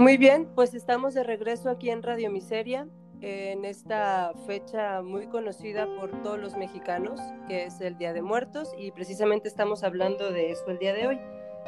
Muy 0.06 0.18
bien, 0.18 0.46
pues 0.54 0.72
estamos 0.72 1.14
de 1.14 1.24
regreso 1.24 1.68
aquí 1.68 1.90
en 1.90 2.00
Radio 2.00 2.30
Miseria, 2.30 2.86
en 3.20 3.64
esta 3.64 4.32
fecha 4.46 5.02
muy 5.02 5.26
conocida 5.26 5.88
por 5.98 6.22
todos 6.22 6.38
los 6.38 6.56
mexicanos, 6.56 7.20
que 7.48 7.64
es 7.64 7.80
el 7.80 7.98
Día 7.98 8.12
de 8.12 8.22
Muertos, 8.22 8.72
y 8.78 8.92
precisamente 8.92 9.48
estamos 9.48 9.82
hablando 9.82 10.30
de 10.30 10.52
eso 10.52 10.62
el 10.68 10.78
día 10.78 10.94
de 10.94 11.08
hoy. 11.08 11.18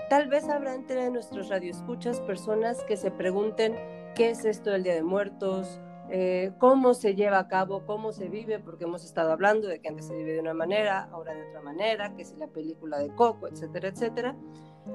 Tal 0.09 0.28
vez 0.28 0.49
habrá 0.49 0.76
entre 0.76 1.11
nuestros 1.11 1.49
radioescuchas 1.49 2.21
personas 2.21 2.85
que 2.85 2.97
se 2.97 3.11
pregunten 3.11 3.75
qué 4.14 4.30
es 4.30 4.45
esto 4.45 4.71
del 4.71 4.85
Día 4.85 4.95
de 4.95 5.02
Muertos, 5.02 5.80
eh, 6.09 6.52
cómo 6.59 6.95
se 6.95 7.16
lleva 7.16 7.40
a 7.40 7.49
cabo, 7.49 7.85
cómo 7.87 8.12
se 8.12 8.28
vive, 8.28 8.61
porque 8.61 8.85
hemos 8.85 9.04
estado 9.04 9.33
hablando 9.33 9.66
de 9.66 9.80
que 9.80 9.88
antes 9.88 10.07
se 10.07 10.14
vive 10.14 10.35
de 10.35 10.40
una 10.40 10.54
manera, 10.54 11.09
ahora 11.11 11.35
de 11.35 11.42
otra 11.49 11.61
manera, 11.61 12.14
que 12.14 12.23
es 12.23 12.38
la 12.38 12.47
película 12.47 12.99
de 12.99 13.12
Coco, 13.16 13.49
etcétera, 13.49 13.88
etcétera. 13.88 14.37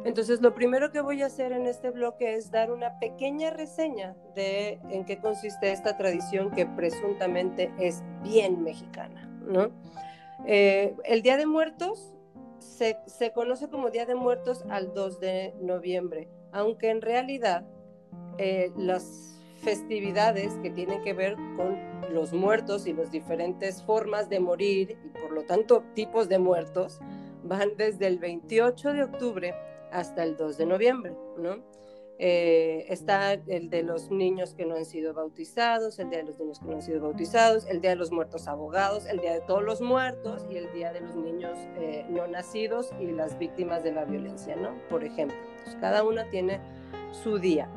Entonces, 0.06 0.42
lo 0.42 0.54
primero 0.54 0.92
que 0.92 1.02
voy 1.02 1.22
a 1.22 1.28
hacer 1.28 1.52
en 1.54 1.66
este 1.66 1.90
bloque 1.90 2.36
es 2.36 2.52
dar 2.52 2.72
una 2.72 3.00
pequeña 3.00 3.52
reseña 3.52 4.16
de 4.36 4.80
en 4.90 5.06
qué 5.06 5.20
consiste 5.20 5.72
esta 5.72 5.98
tradición 5.98 6.52
que 6.52 6.66
presuntamente 6.66 7.72
es 7.80 8.04
bien 8.22 8.64
mexicana, 8.64 9.30
¿no? 9.48 9.72
Eh, 10.46 10.96
el 11.06 11.22
Día 11.22 11.38
de 11.38 11.46
Muertos 11.46 12.14
se, 12.60 13.32
conoce 13.34 13.70
como 13.70 13.90
Día 13.92 14.06
de 14.06 14.16
Muertos 14.16 14.66
al 14.70 14.94
2 14.94 15.20
de 15.20 15.54
noviembre, 15.62 16.28
aunque 16.52 16.90
en 16.90 17.02
realidad 17.02 17.66
eh, 18.38 18.72
las 18.78 19.34
festividades 19.64 20.54
que 20.62 20.70
tienen 20.70 21.02
que 21.04 21.14
ver 21.14 21.36
con 21.56 21.78
los 22.12 22.34
muertos 22.34 22.86
y 22.86 22.94
las 22.94 23.12
diferentes 23.12 23.82
formas 23.82 24.30
de 24.30 24.40
morir 24.40 24.98
y 25.06 25.10
por 25.20 25.32
lo 25.32 25.44
tanto 25.44 25.84
tipos 25.94 26.28
de 26.28 26.38
muertos 26.38 27.00
van 27.44 27.78
desde 27.78 28.08
el 28.08 28.20
28 28.20 28.94
de 28.94 29.04
octubre 29.04 29.56
hasta 29.94 30.24
el 30.24 30.36
2 30.36 30.58
de 30.58 30.66
noviembre, 30.66 31.14
¿no? 31.38 31.64
Eh, 32.20 32.86
está 32.90 33.34
el 33.34 33.70
de 33.70 33.82
los 33.82 34.12
niños 34.12 34.54
que 34.54 34.66
no 34.66 34.76
han 34.76 34.86
sido 34.86 35.14
bautizados, 35.14 35.98
el 35.98 36.10
día 36.10 36.20
de 36.20 36.26
los 36.26 36.40
niños 36.40 36.60
que 36.60 36.66
no 36.66 36.76
han 36.76 36.82
sido 36.82 37.02
bautizados, 37.02 37.66
el 37.66 37.82
día 37.82 37.92
de 37.92 37.96
los 37.96 38.12
muertos 38.12 38.48
abogados, 38.48 39.08
el 39.08 39.20
día 39.20 39.34
de 39.34 39.42
todos 39.42 39.64
los 39.64 39.82
muertos 39.82 40.46
y 40.50 40.58
el 40.58 40.72
día 40.74 40.94
de 40.94 41.02
los 41.02 41.16
niños 41.16 41.58
eh, 41.76 42.06
no 42.10 42.28
nacidos 42.28 42.92
y 43.00 43.08
las 43.08 43.38
víctimas 43.40 43.84
de 43.84 43.94
la 43.94 44.06
violencia, 44.06 44.56
¿no? 44.56 44.70
Por 44.90 45.04
ejemplo, 45.04 45.36
cada 45.82 46.04
una 46.04 46.30
tiene 46.30 46.62
su 47.12 47.40
día. 47.40 47.68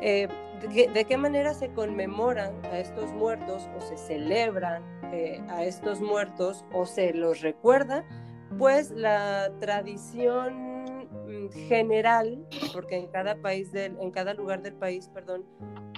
Eh, 0.00 0.28
¿de, 0.72 1.04
qué, 1.04 1.16
manera 1.16 1.52
se 1.52 1.70
conmemoran 1.72 2.64
a 2.66 2.78
estos 2.78 3.10
muertos 3.12 3.68
o 3.76 3.80
se 3.80 3.96
celebran 3.96 4.82
a 5.50 5.64
estos 5.64 6.00
muertos 6.00 6.64
o 6.72 6.86
se 6.86 7.12
los 7.12 7.40
recuerda? 7.40 8.04
Pues 8.56 8.90
la 8.92 9.50
tradición 9.58 10.80
general, 11.68 12.46
porque 12.72 12.96
en 12.96 13.08
cada 13.08 13.36
país, 13.36 13.72
del, 13.72 13.96
en 14.00 14.10
cada 14.10 14.34
lugar 14.34 14.62
del 14.62 14.74
país, 14.74 15.08
perdón, 15.08 15.44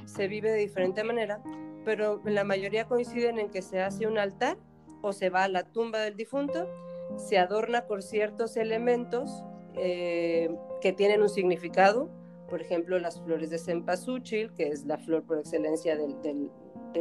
se 0.07 0.29
vive 0.29 0.51
de 0.51 0.59
diferente 0.59 1.05
manera, 1.05 1.43
pero 1.85 2.21
la 2.25 2.45
mayoría 2.45 2.87
coinciden 2.87 3.39
en 3.39 3.51
que 3.51 3.63
se 3.63 3.81
hace 3.81 4.07
un 4.07 4.19
altar 4.19 4.57
o 5.01 5.13
se 5.13 5.31
va 5.31 5.45
a 5.45 5.49
la 5.49 5.65
tumba 5.65 6.01
del 6.01 6.17
difunto, 6.17 6.69
se 7.17 7.39
adorna 7.39 7.87
por 7.87 8.03
ciertos 8.03 8.57
elementos 8.57 9.45
eh, 9.75 10.51
que 10.81 10.93
tienen 10.93 11.23
un 11.23 11.29
significado, 11.29 12.11
por 12.49 12.61
ejemplo, 12.61 12.99
las 12.99 13.21
flores 13.21 13.51
de 13.51 13.59
cempasúchil, 13.59 14.53
que 14.53 14.69
es 14.69 14.85
la 14.85 14.99
flor 14.99 15.25
por 15.25 15.39
excelencia 15.39 15.97
del, 15.97 16.21
del, 16.23 16.51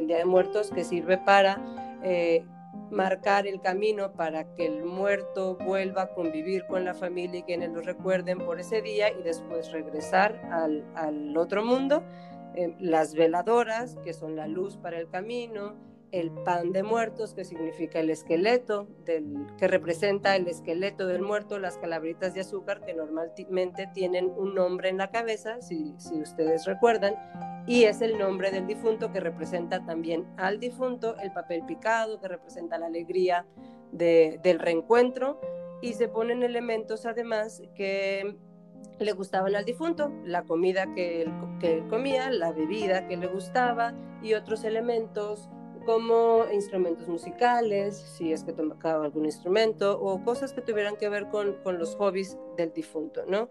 Día 0.08 0.18
de 0.18 0.26
Muertos, 0.26 0.72
que 0.72 0.86
sirve 0.86 1.18
para 1.18 1.62
eh, 2.02 2.46
marcar 2.92 3.48
el 3.48 3.62
camino 3.62 4.14
para 4.14 4.54
que 4.54 4.66
el 4.66 4.84
muerto 4.84 5.56
vuelva 5.56 6.04
a 6.04 6.14
convivir 6.14 6.66
con 6.68 6.86
la 6.86 6.94
familia 6.94 7.40
y 7.40 7.44
quienes 7.44 7.72
lo 7.72 7.82
recuerden 7.82 8.40
por 8.40 8.60
ese 8.60 8.82
día 8.82 9.10
y 9.12 9.24
después 9.24 9.72
regresar 9.72 10.42
al, 10.52 11.36
otro 11.38 11.64
mundo. 11.64 12.04
Eh, 12.54 12.76
las 12.80 13.16
veladoras, 13.16 13.96
que 14.04 14.14
son 14.14 14.36
la 14.36 14.48
luz 14.48 14.78
para 14.78 15.00
el 15.00 15.10
camino, 15.10 15.74
el 16.12 16.32
pan 16.32 16.72
de 16.72 16.84
muertos, 16.84 17.34
que 17.34 17.46
significa 17.46 18.00
el 18.00 18.10
esqueleto, 18.10 18.88
del, 19.06 19.48
que 19.58 19.68
representa 19.68 20.36
el 20.36 20.48
esqueleto 20.48 21.08
del 21.08 21.22
muerto, 21.22 21.60
las 21.60 21.78
calabritas 21.78 22.34
de 22.34 22.42
azúcar, 22.42 22.82
que 22.86 22.94
normalmente 22.94 23.88
tienen 23.94 24.32
un 24.38 24.56
nombre 24.56 24.90
en 24.90 24.98
la 24.98 25.12
cabeza, 25.12 25.62
si, 25.62 25.94
si 25.98 26.22
ustedes 26.22 26.66
recuerdan, 26.66 27.16
y 27.66 27.84
es 27.84 28.02
el 28.02 28.18
nombre 28.18 28.52
del 28.52 28.68
difunto 28.68 29.12
que 29.12 29.20
representa 29.20 29.86
también 29.86 30.26
al 30.38 30.60
difunto, 30.60 31.18
el 31.20 31.32
papel 31.32 31.64
picado 31.66 32.20
que 32.20 32.28
representa 32.28 32.78
la 32.78 32.88
alegría 32.88 33.46
del 33.92 34.60
reencuentro, 34.60 35.40
y 35.82 35.94
se 35.94 36.08
ponen 36.08 36.44
elementos 36.44 37.06
además 37.06 37.64
que 37.76 38.36
le 39.00 39.12
gustaban 39.14 39.56
al 39.56 39.66
difunto, 39.66 40.12
la 40.26 40.44
comida 40.44 40.94
que 40.94 41.28
que 41.62 41.78
él 41.78 41.88
comía, 41.88 42.30
la 42.30 42.52
bebida 42.52 43.08
que 43.08 43.16
le 43.16 43.28
gustaba 43.28 43.94
y 44.22 44.34
otros 44.34 44.64
elementos 44.64 45.50
como 45.86 46.46
instrumentos 46.52 47.08
musicales, 47.08 47.98
si 47.98 48.32
es 48.34 48.44
que 48.44 48.54
tocaba 48.54 49.06
algún 49.06 49.26
instrumento, 49.26 50.00
o 50.00 50.24
cosas 50.24 50.54
que 50.54 50.62
tuvieran 50.62 50.96
que 50.96 51.10
ver 51.10 51.30
con, 51.30 51.58
con 51.64 51.80
los 51.80 51.96
hobbies 51.96 52.38
del 52.58 52.74
difunto, 52.74 53.24
¿no? 53.28 53.50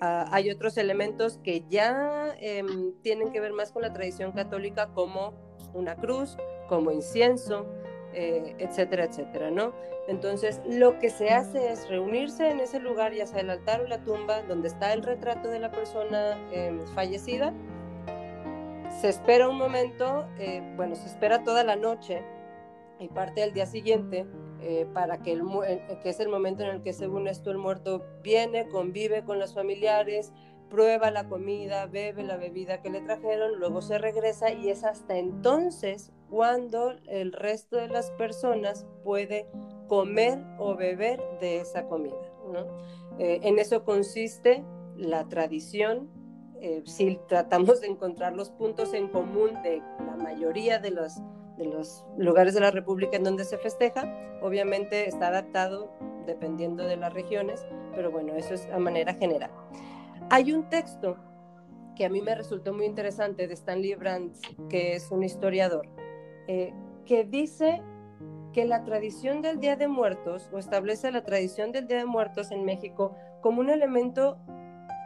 Ah, 0.00 0.26
hay 0.32 0.50
otros 0.50 0.78
elementos 0.78 1.38
que 1.42 1.64
ya 1.68 2.34
em, 2.40 2.94
tienen 3.02 3.32
que 3.32 3.40
ver 3.40 3.52
más 3.52 3.70
con 3.70 3.82
la 3.82 3.92
tradición 3.92 4.32
católica, 4.32 4.88
como 4.94 5.34
una 5.74 5.94
cruz, 5.96 6.38
como 6.68 6.90
incienso, 6.90 7.66
eh, 8.14 8.54
etcétera, 8.58 9.04
etcétera, 9.04 9.50
¿no? 9.50 9.72
Entonces, 10.08 10.60
lo 10.66 10.98
que 10.98 11.10
se 11.10 11.30
hace 11.30 11.70
es 11.70 11.88
reunirse 11.88 12.48
en 12.48 12.60
ese 12.60 12.80
lugar, 12.80 13.12
ya 13.12 13.26
sea 13.26 13.40
el 13.40 13.50
altar 13.50 13.82
o 13.82 13.86
la 13.86 14.02
tumba, 14.02 14.42
donde 14.42 14.68
está 14.68 14.92
el 14.94 15.02
retrato 15.02 15.48
de 15.48 15.60
la 15.60 15.70
persona 15.70 16.38
em, 16.50 16.80
fallecida, 16.94 17.52
se 18.98 19.08
espera 19.08 19.48
un 19.48 19.56
momento, 19.56 20.26
eh, 20.38 20.62
bueno, 20.76 20.96
se 20.96 21.06
espera 21.06 21.42
toda 21.44 21.64
la 21.64 21.76
noche 21.76 22.22
y 22.98 23.08
parte 23.08 23.40
del 23.40 23.54
día 23.54 23.66
siguiente 23.66 24.26
eh, 24.60 24.86
para 24.92 25.22
que, 25.22 25.32
el, 25.32 25.42
eh, 25.66 25.98
que 26.02 26.10
es 26.10 26.20
el 26.20 26.28
momento 26.28 26.62
en 26.64 26.70
el 26.70 26.82
que 26.82 26.92
según 26.92 27.28
esto 27.28 27.50
el 27.50 27.58
muerto 27.58 28.04
viene, 28.22 28.68
convive 28.68 29.24
con 29.24 29.38
los 29.38 29.54
familiares, 29.54 30.32
prueba 30.68 31.10
la 31.10 31.28
comida, 31.28 31.86
bebe 31.86 32.22
la 32.22 32.36
bebida 32.36 32.82
que 32.82 32.90
le 32.90 33.00
trajeron, 33.00 33.58
luego 33.58 33.80
se 33.80 33.98
regresa 33.98 34.52
y 34.52 34.68
es 34.68 34.84
hasta 34.84 35.16
entonces 35.16 36.12
cuando 36.28 36.92
el 37.08 37.32
resto 37.32 37.76
de 37.76 37.88
las 37.88 38.10
personas 38.12 38.86
puede 39.02 39.48
comer 39.88 40.38
o 40.58 40.76
beber 40.76 41.20
de 41.40 41.60
esa 41.60 41.86
comida. 41.86 42.14
en 43.18 43.58
eso 43.58 43.84
consiste 43.84 44.62
la 44.96 45.28
tradición 45.28 46.19
eh, 46.60 46.82
si 46.84 47.18
tratamos 47.28 47.80
de 47.80 47.88
encontrar 47.88 48.34
los 48.34 48.50
puntos 48.50 48.92
en 48.92 49.08
común 49.08 49.62
de 49.62 49.82
la 50.06 50.16
mayoría 50.16 50.78
de 50.78 50.90
los, 50.90 51.16
de 51.56 51.64
los 51.64 52.04
lugares 52.18 52.54
de 52.54 52.60
la 52.60 52.70
República 52.70 53.16
en 53.16 53.24
donde 53.24 53.44
se 53.44 53.56
festeja, 53.58 54.04
obviamente 54.42 55.08
está 55.08 55.28
adaptado 55.28 55.90
dependiendo 56.26 56.84
de 56.84 56.96
las 56.96 57.12
regiones, 57.14 57.66
pero 57.94 58.10
bueno, 58.10 58.34
eso 58.34 58.54
es 58.54 58.68
a 58.70 58.78
manera 58.78 59.14
general. 59.14 59.50
Hay 60.28 60.52
un 60.52 60.68
texto 60.68 61.16
que 61.96 62.04
a 62.04 62.08
mí 62.08 62.20
me 62.20 62.34
resultó 62.34 62.72
muy 62.72 62.86
interesante 62.86 63.48
de 63.48 63.54
Stanley 63.54 63.94
Brandt, 63.94 64.36
que 64.68 64.94
es 64.94 65.10
un 65.10 65.22
historiador, 65.22 65.88
eh, 66.46 66.72
que 67.04 67.24
dice 67.24 67.82
que 68.52 68.64
la 68.64 68.84
tradición 68.84 69.42
del 69.42 69.60
Día 69.60 69.76
de 69.76 69.88
Muertos, 69.88 70.50
o 70.52 70.58
establece 70.58 71.10
la 71.12 71.24
tradición 71.24 71.72
del 71.72 71.86
Día 71.86 71.98
de 71.98 72.06
Muertos 72.06 72.50
en 72.50 72.64
México 72.64 73.14
como 73.40 73.60
un 73.60 73.70
elemento 73.70 74.38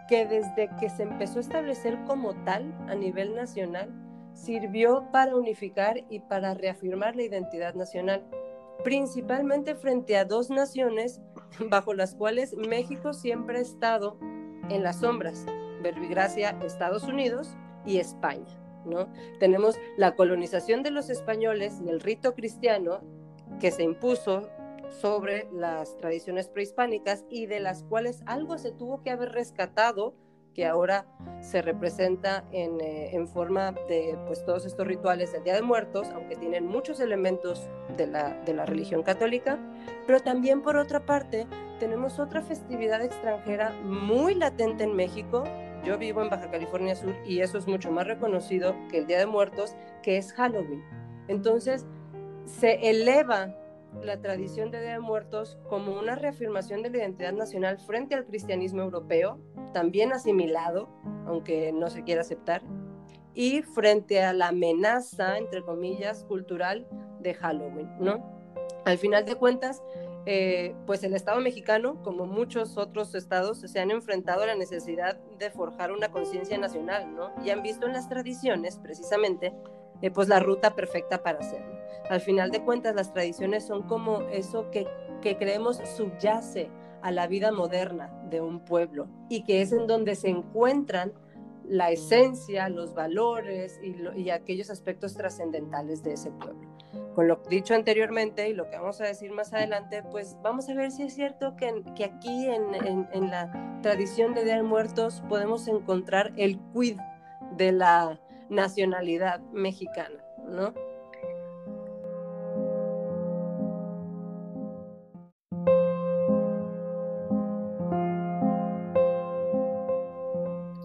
que 0.09 0.27
desde 0.27 0.71
que 0.79 0.91
se 0.91 1.03
empezó 1.03 1.39
a 1.39 1.43
establecer 1.43 1.99
como 2.07 2.35
tal 2.45 2.73
a 2.89 2.95
nivel 2.95 3.35
nacional, 3.35 3.91
sirvió 4.35 5.09
para 5.13 5.37
unificar 5.37 6.05
y 6.11 6.21
para 6.21 6.55
reafirmar 6.55 7.17
la 7.17 7.23
identidad 7.23 7.75
nacional, 7.75 8.25
principalmente 8.83 9.75
frente 9.75 10.17
a 10.17 10.25
dos 10.25 10.51
naciones 10.51 11.21
bajo 11.71 11.95
las 11.95 12.15
cuales 12.15 12.55
México 12.55 13.13
siempre 13.13 13.59
ha 13.59 13.63
estado 13.63 14.19
en 14.69 14.83
las 14.83 15.01
sombras, 15.01 15.47
verbigracia 15.83 16.59
Estados 16.65 17.05
Unidos 17.05 17.57
y 17.87 17.99
España. 17.99 18.59
¿no? 18.85 19.09
Tenemos 19.41 19.77
la 19.97 20.15
colonización 20.15 20.83
de 20.83 20.91
los 20.91 21.11
españoles 21.11 21.81
y 21.85 21.89
el 21.89 22.01
rito 22.01 22.35
cristiano 22.35 23.01
que 23.61 23.71
se 23.71 23.83
impuso 23.83 24.49
sobre 24.91 25.49
las 25.53 25.97
tradiciones 25.97 26.49
prehispánicas 26.49 27.25
y 27.29 27.47
de 27.47 27.61
las 27.61 27.85
cuales 27.85 28.23
algo 28.27 28.59
se 28.59 28.73
tuvo 28.73 29.03
que 29.03 29.11
haber 29.11 29.33
rescatado 29.33 30.15
que 30.55 30.67
ahora 30.67 31.07
se 31.41 31.61
representa 31.61 32.45
en, 32.53 32.81
eh, 32.81 33.15
en, 33.15 33.27
forma 33.27 33.73
de 33.89 34.17
pues, 34.27 34.45
todos 34.45 34.65
estos 34.65 34.87
rituales 34.87 35.33
del 35.33 35.43
Día 35.43 35.55
de 35.55 35.63
Muertos, 35.63 36.09
aunque 36.15 36.37
tienen 36.37 36.67
muchos 36.67 37.01
elementos 37.01 37.69
de 37.97 38.07
la, 38.07 38.41
de 38.45 38.55
la 38.55 38.65
religión 38.65 39.03
católica, 39.03 39.59
pero 40.07 40.21
también 40.21 40.63
por 40.63 40.77
otra 40.77 41.05
parte 41.05 41.47
tenemos 41.81 42.19
otra 42.19 42.41
festividad 42.41 43.03
extranjera 43.03 43.73
muy 43.83 44.35
latente 44.35 44.85
en 44.85 44.95
México. 44.95 45.45
Yo 45.85 45.99
vivo 45.99 46.23
en 46.23 46.31
Baja 46.31 46.51
California 46.51 46.95
Sur 46.95 47.15
y 47.27 47.41
eso 47.41 47.59
es 47.59 47.67
mucho 47.67 47.91
más 47.91 48.07
reconocido 48.07 48.75
que 48.91 48.99
el 48.99 49.07
Día 49.07 49.19
de 49.19 49.27
Muertos, 49.27 49.75
que 50.03 50.17
es 50.17 50.33
Halloween. 50.33 50.83
Entonces, 51.29 51.85
se 52.47 52.91
eleva 52.91 53.55
la 54.03 54.21
tradición 54.21 54.71
de 54.71 54.81
Día 54.81 54.93
de 54.93 55.01
Muertos 55.01 55.59
como 55.69 55.99
una 55.99 56.15
reafirmación 56.15 56.83
de 56.83 56.91
la 56.91 56.99
identidad 56.99 57.33
nacional 57.33 57.79
frente 57.79 58.15
al 58.15 58.27
cristianismo 58.27 58.83
europeo, 58.83 59.39
también 59.73 60.13
asimilado, 60.13 60.89
aunque 61.27 61.73
no 61.73 61.91
se 61.91 62.05
quiera 62.05 62.21
aceptar, 62.21 62.63
y 63.35 63.63
frente 63.63 64.23
a 64.23 64.33
la 64.33 64.49
amenaza, 64.49 65.39
entre 65.39 65.63
comillas, 65.63 66.25
cultural 66.25 66.87
de 67.21 67.35
Halloween, 67.35 67.91
¿no? 67.99 68.35
Al 68.85 68.99
final 68.99 69.25
de 69.25 69.35
cuentas, 69.35 69.83
eh, 70.27 70.75
pues 70.87 71.03
el 71.03 71.15
Estado 71.15 71.41
mexicano, 71.41 72.03
como 72.03 72.27
muchos 72.27 72.79
otros 72.79 73.15
estados, 73.15 73.61
se 73.61 73.81
han 73.81 73.91
enfrentado 73.91 74.43
a 74.43 74.47
la 74.47 74.55
necesidad 74.55 75.19
de 75.39 75.51
forjar 75.51 75.93
una 75.93 76.11
conciencia 76.11 76.57
nacional, 76.59 77.15
¿no? 77.15 77.33
Y 77.45 77.51
han 77.51 77.63
visto 77.63 77.87
en 77.87 77.93
las 77.93 78.09
tradiciones, 78.09 78.79
precisamente, 78.79 79.53
eh, 80.03 80.11
pues 80.11 80.29
la 80.29 80.41
ruta 80.41 80.75
perfecta 80.75 81.23
para 81.23 81.39
hacerlo. 81.39 81.75
Al 82.11 82.21
final 82.21 82.51
de 82.51 82.63
cuentas, 82.63 82.95
las 82.95 83.13
tradiciones 83.13 83.65
son 83.65 83.83
como 83.83 84.23
eso 84.23 84.71
que, 84.71 84.87
que 85.23 85.37
creemos 85.37 85.81
subyace 85.97 86.71
a 87.03 87.11
la 87.11 87.27
vida 87.27 87.53
moderna 87.53 88.13
de 88.31 88.41
un 88.41 88.61
pueblo 88.61 89.09
y 89.29 89.45
que 89.45 89.63
es 89.63 89.73
en 89.73 89.87
donde 89.87 90.15
se 90.15 90.29
encuentran 90.29 91.13
la 91.69 91.91
esencia, 91.91 92.69
los 92.69 92.95
valores 92.95 93.81
y, 93.83 94.31
aquellos 94.31 94.71
aspectos 94.71 95.15
trascendentales 95.15 96.03
de 96.03 96.15
ese 96.15 96.31
pueblo. 96.31 96.69
Con 97.15 97.29
lo 97.29 97.41
dicho 97.49 97.75
anteriormente 97.75 98.49
y 98.49 98.55
lo 98.55 98.69
que 98.69 98.77
vamos 98.77 99.01
a 99.01 99.05
decir 99.05 99.33
más 99.33 99.53
adelante, 99.53 100.03
pues 100.11 100.37
vamos 100.43 100.69
a 100.69 100.75
ver 100.75 100.91
si 100.91 101.05
es 101.05 101.15
cierto 101.15 101.57
que, 101.57 101.83
que 101.97 102.05
aquí 102.05 102.47
en, 102.47 102.75
en, 102.75 103.09
en, 103.13 103.31
la 103.31 103.79
tradición 103.83 104.35
de 104.35 104.45
Día 104.45 104.57
de 104.57 104.63
Muertos 104.63 105.23
podemos 105.29 105.69
encontrar 105.69 106.33
el 106.37 106.59
quid 106.73 106.99
de 107.57 107.73
la 107.73 108.19
nacionalidad 108.55 109.41
mexicana, 109.53 110.25
¿no? 110.49 110.73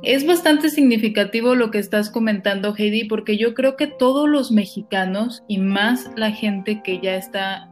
Es 0.09 0.25
bastante 0.25 0.71
significativo 0.71 1.53
lo 1.53 1.69
que 1.69 1.77
estás 1.77 2.09
comentando, 2.09 2.73
Heidi, 2.75 3.03
porque 3.03 3.37
yo 3.37 3.53
creo 3.53 3.75
que 3.75 3.85
todos 3.85 4.27
los 4.27 4.51
mexicanos 4.51 5.43
y 5.47 5.59
más 5.59 6.09
la 6.15 6.31
gente 6.31 6.81
que 6.83 6.99
ya 6.99 7.15
está, 7.15 7.68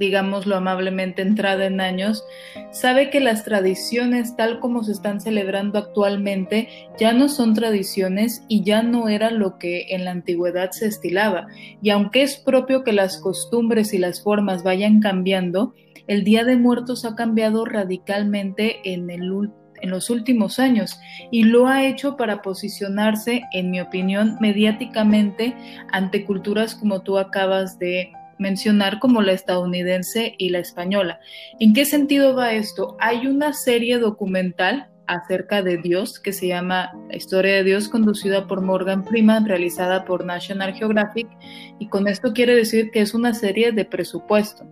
digámoslo 0.00 0.56
amablemente, 0.56 1.22
entrada 1.22 1.66
en 1.66 1.80
años, 1.80 2.24
sabe 2.72 3.10
que 3.10 3.20
las 3.20 3.44
tradiciones 3.44 4.34
tal 4.34 4.58
como 4.58 4.82
se 4.82 4.92
están 4.92 5.20
celebrando 5.20 5.78
actualmente 5.78 6.68
ya 6.98 7.12
no 7.12 7.28
son 7.28 7.54
tradiciones 7.54 8.42
y 8.48 8.64
ya 8.64 8.82
no 8.82 9.08
era 9.08 9.30
lo 9.30 9.58
que 9.58 9.86
en 9.90 10.06
la 10.06 10.10
antigüedad 10.10 10.70
se 10.72 10.86
estilaba. 10.86 11.46
Y 11.82 11.90
aunque 11.90 12.22
es 12.22 12.38
propio 12.38 12.82
que 12.82 12.94
las 12.94 13.18
costumbres 13.18 13.92
y 13.92 13.98
las 13.98 14.22
formas 14.22 14.64
vayan 14.64 15.00
cambiando, 15.00 15.74
el 16.06 16.24
Día 16.24 16.44
de 16.44 16.56
Muertos 16.56 17.04
ha 17.04 17.14
cambiado 17.14 17.64
radicalmente 17.66 18.80
en 18.90 19.10
el 19.10 19.50
en 19.82 19.88
los 19.88 20.10
últimos 20.10 20.58
años 20.58 21.00
y 21.30 21.44
lo 21.44 21.66
ha 21.66 21.86
hecho 21.86 22.18
para 22.18 22.42
posicionarse, 22.42 23.42
en 23.52 23.70
mi 23.70 23.80
opinión, 23.80 24.36
mediáticamente 24.38 25.54
ante 25.90 26.26
culturas 26.26 26.74
como 26.74 27.00
tú 27.00 27.16
acabas 27.16 27.78
de 27.78 28.12
mencionar 28.40 28.98
como 28.98 29.22
la 29.22 29.32
estadounidense 29.32 30.34
y 30.38 30.48
la 30.48 30.58
española. 30.58 31.20
¿En 31.60 31.74
qué 31.74 31.84
sentido 31.84 32.34
va 32.34 32.54
esto? 32.54 32.96
Hay 32.98 33.26
una 33.26 33.52
serie 33.52 33.98
documental 33.98 34.88
acerca 35.06 35.62
de 35.62 35.76
Dios 35.76 36.18
que 36.18 36.32
se 36.32 36.48
llama 36.48 36.92
La 37.08 37.16
historia 37.16 37.54
de 37.54 37.64
Dios 37.64 37.88
conducida 37.88 38.46
por 38.46 38.62
Morgan 38.62 39.04
Freeman, 39.04 39.46
realizada 39.46 40.04
por 40.04 40.24
National 40.24 40.72
Geographic 40.72 41.28
y 41.78 41.88
con 41.88 42.08
esto 42.08 42.32
quiere 42.32 42.54
decir 42.54 42.90
que 42.90 43.00
es 43.00 43.12
una 43.12 43.34
serie 43.34 43.72
de 43.72 43.84
presupuesto 43.84 44.64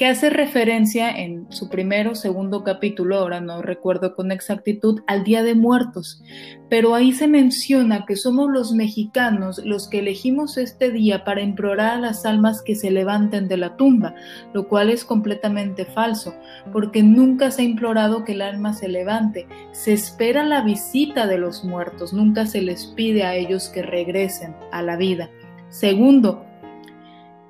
que 0.00 0.06
hace 0.06 0.30
referencia 0.30 1.10
en 1.10 1.52
su 1.52 1.68
primero 1.68 2.12
o 2.12 2.14
segundo 2.14 2.64
capítulo, 2.64 3.18
ahora 3.18 3.42
no 3.42 3.60
recuerdo 3.60 4.16
con 4.16 4.32
exactitud, 4.32 5.02
al 5.06 5.24
Día 5.24 5.42
de 5.42 5.54
Muertos. 5.54 6.22
Pero 6.70 6.94
ahí 6.94 7.12
se 7.12 7.28
menciona 7.28 8.06
que 8.06 8.16
somos 8.16 8.50
los 8.50 8.72
mexicanos 8.72 9.60
los 9.62 9.90
que 9.90 9.98
elegimos 9.98 10.56
este 10.56 10.90
día 10.90 11.22
para 11.22 11.42
implorar 11.42 11.98
a 11.98 12.00
las 12.00 12.24
almas 12.24 12.62
que 12.62 12.76
se 12.76 12.90
levanten 12.90 13.46
de 13.46 13.58
la 13.58 13.76
tumba, 13.76 14.14
lo 14.54 14.68
cual 14.68 14.88
es 14.88 15.04
completamente 15.04 15.84
falso, 15.84 16.32
porque 16.72 17.02
nunca 17.02 17.50
se 17.50 17.60
ha 17.60 17.66
implorado 17.66 18.24
que 18.24 18.32
el 18.32 18.40
alma 18.40 18.72
se 18.72 18.88
levante. 18.88 19.46
Se 19.72 19.92
espera 19.92 20.44
la 20.44 20.62
visita 20.62 21.26
de 21.26 21.36
los 21.36 21.62
muertos, 21.62 22.14
nunca 22.14 22.46
se 22.46 22.62
les 22.62 22.86
pide 22.86 23.24
a 23.24 23.34
ellos 23.34 23.68
que 23.68 23.82
regresen 23.82 24.56
a 24.72 24.80
la 24.80 24.96
vida. 24.96 25.28
Segundo, 25.68 26.46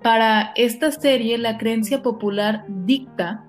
para 0.03 0.53
esta 0.57 0.91
serie 0.91 1.39
la 1.39 1.59
creencia 1.59 2.03
popular 2.03 2.65
dicta 2.69 3.45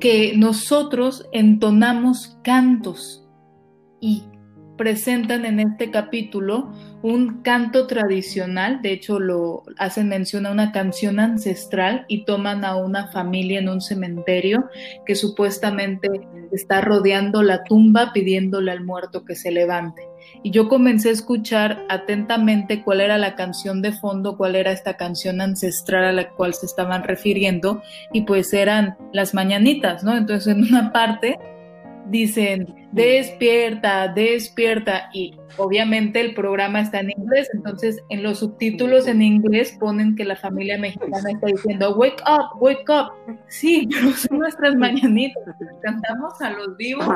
que 0.00 0.32
nosotros 0.36 1.28
entonamos 1.32 2.38
cantos 2.42 3.28
y 4.00 4.24
presentan 4.76 5.44
en 5.44 5.60
este 5.60 5.90
capítulo 5.90 6.72
un 7.02 7.42
canto 7.42 7.86
tradicional, 7.86 8.80
de 8.82 8.92
hecho 8.92 9.20
lo 9.20 9.64
hacen 9.78 10.08
mención 10.08 10.46
a 10.46 10.50
una 10.50 10.72
canción 10.72 11.20
ancestral 11.20 12.04
y 12.08 12.24
toman 12.24 12.64
a 12.64 12.76
una 12.76 13.08
familia 13.08 13.60
en 13.60 13.68
un 13.68 13.80
cementerio 13.80 14.68
que 15.04 15.14
supuestamente 15.14 16.08
está 16.52 16.80
rodeando 16.80 17.42
la 17.42 17.64
tumba 17.64 18.12
pidiéndole 18.12 18.72
al 18.72 18.84
muerto 18.84 19.24
que 19.24 19.36
se 19.36 19.50
levante. 19.50 20.11
Y 20.42 20.50
yo 20.50 20.68
comencé 20.68 21.08
a 21.08 21.12
escuchar 21.12 21.84
atentamente 21.88 22.82
cuál 22.82 23.00
era 23.00 23.18
la 23.18 23.36
canción 23.36 23.80
de 23.80 23.92
fondo, 23.92 24.36
cuál 24.36 24.56
era 24.56 24.72
esta 24.72 24.96
canción 24.96 25.40
ancestral 25.40 26.04
a 26.04 26.12
la 26.12 26.30
cual 26.30 26.54
se 26.54 26.66
estaban 26.66 27.04
refiriendo 27.04 27.82
y 28.12 28.22
pues 28.22 28.52
eran 28.52 28.96
las 29.12 29.34
mañanitas, 29.34 30.02
¿no? 30.02 30.16
Entonces 30.16 30.48
en 30.48 30.64
una 30.64 30.92
parte 30.92 31.38
dicen, 32.06 32.66
despierta, 32.92 34.08
despierta, 34.08 35.08
y 35.12 35.34
obviamente 35.56 36.20
el 36.20 36.34
programa 36.34 36.80
está 36.80 37.00
en 37.00 37.10
inglés, 37.10 37.48
entonces 37.54 38.02
en 38.10 38.22
los 38.22 38.40
subtítulos 38.40 39.06
en 39.06 39.22
inglés 39.22 39.76
ponen 39.78 40.14
que 40.16 40.24
la 40.24 40.36
familia 40.36 40.78
mexicana 40.78 41.30
está 41.30 41.46
diciendo, 41.46 41.94
wake 41.96 42.22
up, 42.26 42.60
wake 42.60 42.88
up. 42.88 43.12
Sí, 43.48 43.88
pero 43.90 44.10
son 44.12 44.38
nuestras 44.38 44.74
mañanitas, 44.74 45.42
cantamos 45.82 46.40
a 46.40 46.50
los 46.50 46.76
vivos 46.76 47.06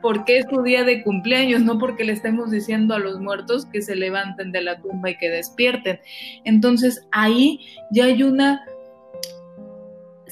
porque 0.00 0.38
es 0.38 0.46
su 0.50 0.62
día 0.62 0.84
de 0.84 1.02
cumpleaños, 1.02 1.62
no 1.62 1.78
porque 1.78 2.04
le 2.04 2.12
estemos 2.12 2.50
diciendo 2.50 2.94
a 2.94 2.98
los 2.98 3.20
muertos 3.20 3.66
que 3.66 3.82
se 3.82 3.94
levanten 3.94 4.52
de 4.52 4.62
la 4.62 4.80
tumba 4.80 5.10
y 5.10 5.16
que 5.16 5.30
despierten. 5.30 6.00
Entonces 6.44 7.06
ahí 7.12 7.60
ya 7.90 8.06
hay 8.06 8.22
una 8.22 8.64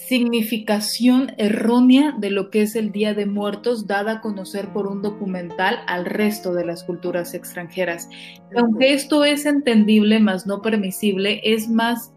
significación 0.09 1.33
errónea 1.37 2.15
de 2.19 2.31
lo 2.31 2.51
que 2.51 2.63
es 2.63 2.75
el 2.75 2.91
Día 2.91 3.15
de 3.15 3.27
Muertos 3.27 3.87
dada 3.87 4.13
a 4.13 4.21
conocer 4.21 4.73
por 4.73 4.87
un 4.87 5.03
documental 5.03 5.81
al 5.87 6.05
resto 6.05 6.55
de 6.55 6.65
las 6.65 6.85
culturas 6.85 7.35
extranjeras. 7.35 8.09
Aunque 8.57 8.95
esto 8.95 9.25
es 9.25 9.47
entendible, 9.47 10.19
más 10.19 10.47
no 10.47 10.63
permisible, 10.63 11.41
es 11.45 11.69
más 11.69 12.13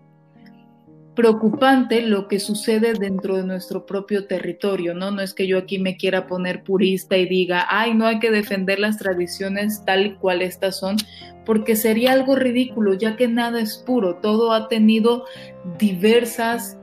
preocupante 1.15 2.02
lo 2.02 2.28
que 2.28 2.39
sucede 2.39 2.93
dentro 2.93 3.38
de 3.38 3.43
nuestro 3.43 3.86
propio 3.86 4.26
territorio, 4.26 4.96
¿no? 4.96 5.12
No 5.12 5.22
es 5.22 5.34
que 5.34 5.46
yo 5.46 5.60
aquí 5.60 5.78
me 5.78 5.96
quiera 5.96 6.26
poner 6.26 6.63
purista 6.63 7.17
y 7.17 7.28
diga, 7.28 7.67
ay, 7.69 7.93
no 7.93 8.08
hay 8.08 8.19
que 8.19 8.32
defender 8.32 8.80
las 8.80 8.98
tradiciones 8.98 9.84
tal 9.86 10.06
y 10.08 10.15
cual 10.15 10.41
estas 10.41 10.80
son, 10.80 10.96
porque 11.46 11.76
sería 11.76 12.13
algo 12.13 12.36
ridículo, 12.36 12.96
ya 12.96 13.15
que 13.15 13.28
nada 13.28 13.60
es 13.60 13.78
puro, 13.78 14.15
todo 14.15 14.54
ha 14.54 14.67
tenido 14.69 15.26
diversas 15.78 16.78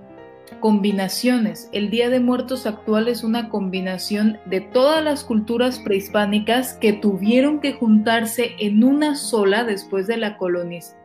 combinaciones. 0.61 1.69
El 1.73 1.91
Día 1.91 2.11
de 2.11 2.21
Muertos 2.21 2.67
actual 2.67 3.09
es 3.09 3.25
una 3.25 3.49
combinación 3.49 4.39
de 4.47 4.61
todas 4.61 5.03
las 5.03 5.25
culturas 5.25 5.79
prehispánicas 5.79 6.75
que 6.75 6.93
tuvieron 6.93 7.61
que 7.61 7.73
juntarse 7.73 8.53
en 8.59 8.85
una 8.85 9.17
sola 9.17 9.65
después 9.65 10.07
de 10.07 10.17
la, 10.17 10.39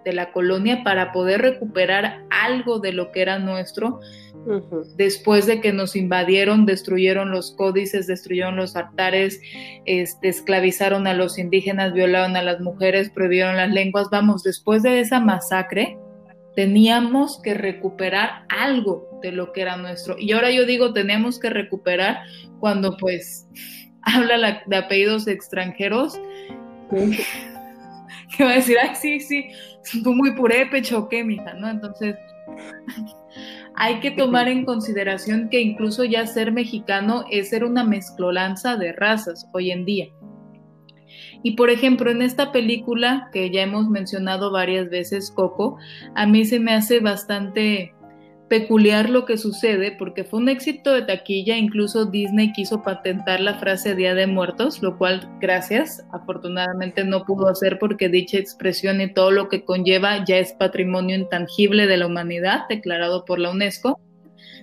de 0.04 0.14
la 0.14 0.32
colonia 0.32 0.84
para 0.84 1.12
poder 1.12 1.42
recuperar 1.42 2.24
algo 2.30 2.80
de 2.80 2.94
lo 2.94 3.12
que 3.12 3.22
era 3.22 3.40
nuestro. 3.40 4.00
Después 4.96 5.48
de 5.48 5.60
que 5.60 5.74
nos 5.74 5.96
invadieron, 5.96 6.68
destruyeron 6.68 7.32
los 7.32 7.56
códices, 7.56 8.06
destruyeron 8.06 8.56
los 8.56 8.76
altares, 8.76 9.42
este, 9.86 10.28
esclavizaron 10.28 11.08
a 11.08 11.16
los 11.16 11.40
indígenas, 11.40 11.94
violaron 11.94 12.36
a 12.36 12.44
las 12.44 12.62
mujeres, 12.62 13.10
prohibieron 13.10 13.58
las 13.58 13.72
lenguas. 13.72 14.10
Vamos, 14.12 14.44
después 14.44 14.84
de 14.84 15.00
esa 15.00 15.20
masacre, 15.20 15.98
teníamos 16.56 17.42
que 17.42 17.54
recuperar 17.54 18.46
algo 18.50 19.15
de 19.26 19.32
lo 19.32 19.52
que 19.52 19.62
era 19.62 19.78
nuestro. 19.78 20.16
Y 20.20 20.32
ahora 20.32 20.52
yo 20.52 20.66
digo, 20.66 20.94
tenemos 20.94 21.40
que 21.40 21.50
recuperar 21.50 22.20
cuando 22.60 22.96
pues 22.98 23.48
habla 24.02 24.64
de 24.66 24.76
apellidos 24.76 25.28
extranjeros. 25.28 26.20
que 28.38 28.44
va 28.44 28.52
a 28.52 28.56
decir, 28.56 28.78
ay, 28.82 28.96
sí, 28.96 29.20
sí, 29.20 29.46
tú 30.04 30.14
muy 30.14 30.36
purépecha 30.36 30.98
o 30.98 31.10
qué, 31.10 31.24
mija, 31.24 31.54
¿no? 31.54 31.70
Entonces, 31.70 32.16
hay 33.76 34.00
que 34.00 34.12
tomar 34.12 34.48
en 34.48 34.66
consideración 34.66 35.50
que 35.50 35.62
incluso 35.62 36.04
ya 36.04 36.26
ser 36.28 36.52
mexicano 36.52 37.26
es 37.32 37.50
ser 37.50 37.64
una 37.64 37.84
mezclolanza 37.84 38.78
de 38.78 38.94
razas 38.94 39.50
hoy 39.54 39.72
en 39.72 39.86
día. 39.86 40.08
Y 41.44 41.52
por 41.52 41.70
ejemplo, 41.70 42.10
en 42.12 42.22
esta 42.22 42.52
película 42.52 43.30
que 43.32 43.52
ya 43.52 43.62
hemos 43.62 43.88
mencionado 43.88 44.52
varias 44.52 44.90
veces, 44.90 45.32
Coco, 45.32 45.78
a 46.16 46.26
mí 46.26 46.46
se 46.46 46.60
me 46.60 46.74
hace 46.74 47.00
bastante 47.00 47.94
peculiar 48.50 49.10
lo 49.10 49.26
que 49.26 49.38
sucede 49.38 49.92
porque 49.92 50.24
fue 50.24 50.40
un 50.40 50.50
éxito 50.50 50.94
de 50.94 51.02
taquilla, 51.02 51.58
incluso 51.58 52.06
Disney 52.06 52.52
quiso 52.54 52.84
patentar 52.84 53.40
la 53.40 53.56
frase 53.56 53.96
Día 53.96 54.14
de 54.14 54.28
Muertos, 54.28 54.82
lo 54.82 54.98
cual 54.98 55.28
gracias, 55.40 56.06
afortunadamente 56.14 57.04
no 57.04 57.24
pudo 57.26 57.48
hacer 57.48 57.80
porque 57.80 58.10
dicha 58.10 58.38
expresión 58.38 59.02
y 59.02 59.12
todo 59.12 59.32
lo 59.32 59.50
que 59.50 59.66
conlleva 59.66 60.24
ya 60.26 60.38
es 60.38 60.54
patrimonio 60.54 61.16
intangible 61.16 61.88
de 61.88 61.98
la 61.98 62.08
humanidad 62.08 62.66
declarado 62.70 63.26
por 63.26 63.40
la 63.40 63.52
UNESCO, 63.52 64.00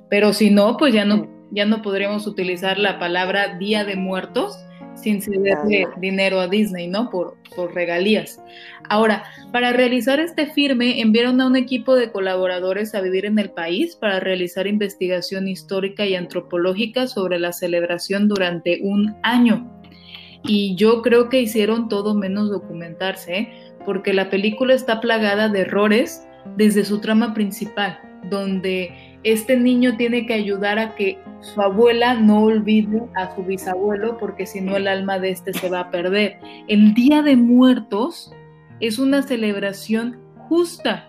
pero 0.08 0.32
si 0.32 0.50
no, 0.50 0.76
pues 0.76 0.94
ya 0.94 1.04
no, 1.04 1.28
ya 1.50 1.66
no 1.66 1.82
podríamos 1.82 2.26
utilizar 2.26 2.78
la 2.78 2.98
palabra 2.98 3.58
Día 3.58 3.84
de 3.84 3.96
Muertos 3.96 4.56
sin 4.94 5.20
cederle 5.20 5.86
dinero 5.98 6.40
a 6.40 6.48
Disney, 6.48 6.88
¿no? 6.88 7.10
Por, 7.10 7.36
por 7.54 7.74
regalías. 7.74 8.40
Ahora, 8.88 9.24
para 9.52 9.72
realizar 9.72 10.20
este 10.20 10.46
firme, 10.46 11.00
enviaron 11.00 11.40
a 11.40 11.46
un 11.46 11.56
equipo 11.56 11.94
de 11.94 12.10
colaboradores 12.10 12.94
a 12.94 13.00
vivir 13.00 13.24
en 13.24 13.38
el 13.38 13.50
país 13.50 13.96
para 13.96 14.20
realizar 14.20 14.66
investigación 14.66 15.48
histórica 15.48 16.06
y 16.06 16.14
antropológica 16.14 17.06
sobre 17.06 17.38
la 17.38 17.52
celebración 17.52 18.28
durante 18.28 18.80
un 18.82 19.14
año. 19.22 19.70
Y 20.44 20.74
yo 20.74 21.02
creo 21.02 21.28
que 21.28 21.40
hicieron 21.40 21.88
todo 21.88 22.14
menos 22.14 22.50
documentarse, 22.50 23.36
¿eh? 23.36 23.52
porque 23.84 24.12
la 24.12 24.30
película 24.30 24.74
está 24.74 25.00
plagada 25.00 25.48
de 25.48 25.60
errores 25.60 26.26
desde 26.56 26.84
su 26.84 27.00
trama 27.00 27.34
principal, 27.34 28.00
donde 28.30 29.18
este 29.24 29.56
niño 29.56 29.96
tiene 29.96 30.26
que 30.26 30.34
ayudar 30.34 30.78
a 30.78 30.94
que 30.94 31.18
su 31.40 31.60
abuela 31.60 32.14
no 32.14 32.44
olvide 32.44 33.02
a 33.14 33.34
su 33.34 33.42
bisabuelo 33.42 34.16
porque 34.18 34.46
si 34.46 34.60
no 34.60 34.76
el 34.76 34.88
alma 34.88 35.18
de 35.18 35.30
este 35.30 35.52
se 35.52 35.68
va 35.68 35.80
a 35.80 35.90
perder. 35.90 36.38
El 36.68 36.94
Día 36.94 37.22
de 37.22 37.36
Muertos 37.36 38.32
es 38.80 38.98
una 38.98 39.22
celebración 39.22 40.20
justa 40.48 41.08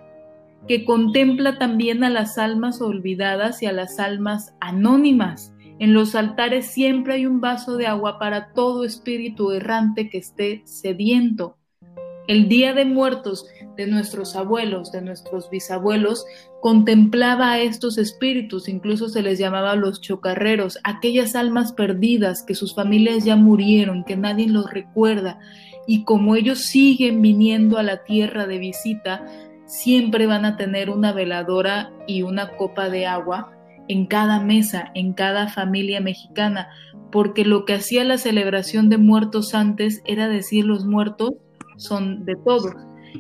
que 0.68 0.86
contempla 0.86 1.58
también 1.58 2.04
a 2.04 2.10
las 2.10 2.38
almas 2.38 2.82
olvidadas 2.82 3.62
y 3.62 3.66
a 3.66 3.72
las 3.72 4.00
almas 4.00 4.56
anónimas. 4.60 5.54
En 5.80 5.94
los 5.94 6.16
altares 6.16 6.68
siempre 6.68 7.16
hay 7.16 7.26
un 7.26 7.42
vaso 7.42 7.76
de 7.78 7.88
agua 7.88 8.20
para 8.20 8.54
todo 8.54 8.86
espíritu 8.86 9.52
errante 9.52 10.10
que 10.10 10.20
esté 10.20 10.62
sediento. 10.66 11.58
El 12.28 12.48
Día 12.48 12.74
de 12.74 12.86
Muertos 12.86 13.46
de 13.76 13.88
nuestros 13.88 14.36
abuelos, 14.36 14.92
de 14.92 15.02
nuestros 15.02 15.50
bisabuelos, 15.50 16.26
contemplaba 16.62 17.52
a 17.52 17.60
estos 17.60 17.98
espíritus, 17.98 18.70
incluso 18.70 19.10
se 19.10 19.22
les 19.22 19.40
llamaba 19.40 19.76
los 19.76 20.02
chocarreros, 20.02 20.80
aquellas 20.84 21.36
almas 21.36 21.74
perdidas 21.74 22.44
que 22.44 22.56
sus 22.56 22.74
familias 22.76 23.26
ya 23.26 23.36
murieron, 23.36 24.04
que 24.04 24.16
nadie 24.16 24.48
los 24.48 24.72
recuerda, 24.72 25.40
y 25.88 26.04
como 26.06 26.36
ellos 26.36 26.60
siguen 26.60 27.22
viniendo 27.22 27.78
a 27.78 27.84
la 27.84 28.04
tierra 28.04 28.48
de 28.48 28.58
visita, 28.58 29.26
siempre 29.66 30.28
van 30.28 30.46
a 30.46 30.56
tener 30.56 30.90
una 30.90 31.12
veladora 31.14 31.92
y 32.08 32.22
una 32.22 32.50
copa 32.50 32.90
de 32.90 33.08
agua 33.08 33.52
en 33.88 34.06
cada 34.06 34.40
mesa, 34.40 34.92
en 34.94 35.14
cada 35.14 35.50
familia 35.50 36.00
mexicana, 36.00 36.70
porque 37.12 37.46
lo 37.46 37.66
que 37.66 37.74
hacía 37.74 38.04
la 38.04 38.18
celebración 38.18 38.90
de 38.90 38.98
muertos 38.98 39.54
antes 39.54 40.02
era 40.06 40.28
decir 40.28 40.66
los 40.66 40.86
muertos 40.86 41.34
son 41.78 42.26
de 42.26 42.36
todos. 42.36 42.74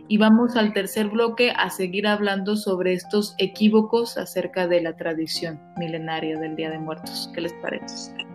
Y 0.08 0.18
vamos 0.18 0.56
al 0.56 0.74
tercer 0.74 1.10
bloque 1.10 1.52
a 1.52 1.70
seguir 1.70 2.08
hablando 2.08 2.56
sobre 2.56 2.94
estos 2.94 3.36
equívocos 3.38 4.18
acerca 4.18 4.68
de 4.68 4.82
la 4.82 4.96
tradición 4.96 5.60
milenaria 5.78 6.40
del 6.40 6.56
Día 6.56 6.70
de 6.70 6.80
Muertos. 6.80 7.30
¿Qué 7.34 7.42
les 7.42 7.54
parece? 7.54 8.33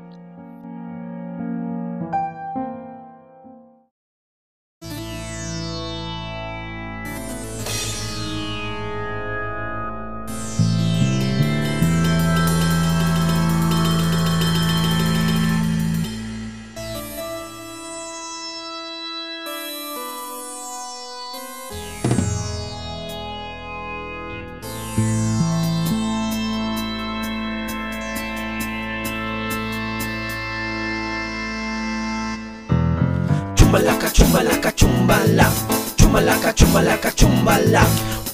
Chumbalaca, 36.55 37.13
chumbalaca, 37.15 37.15
chumbala. 37.15 37.87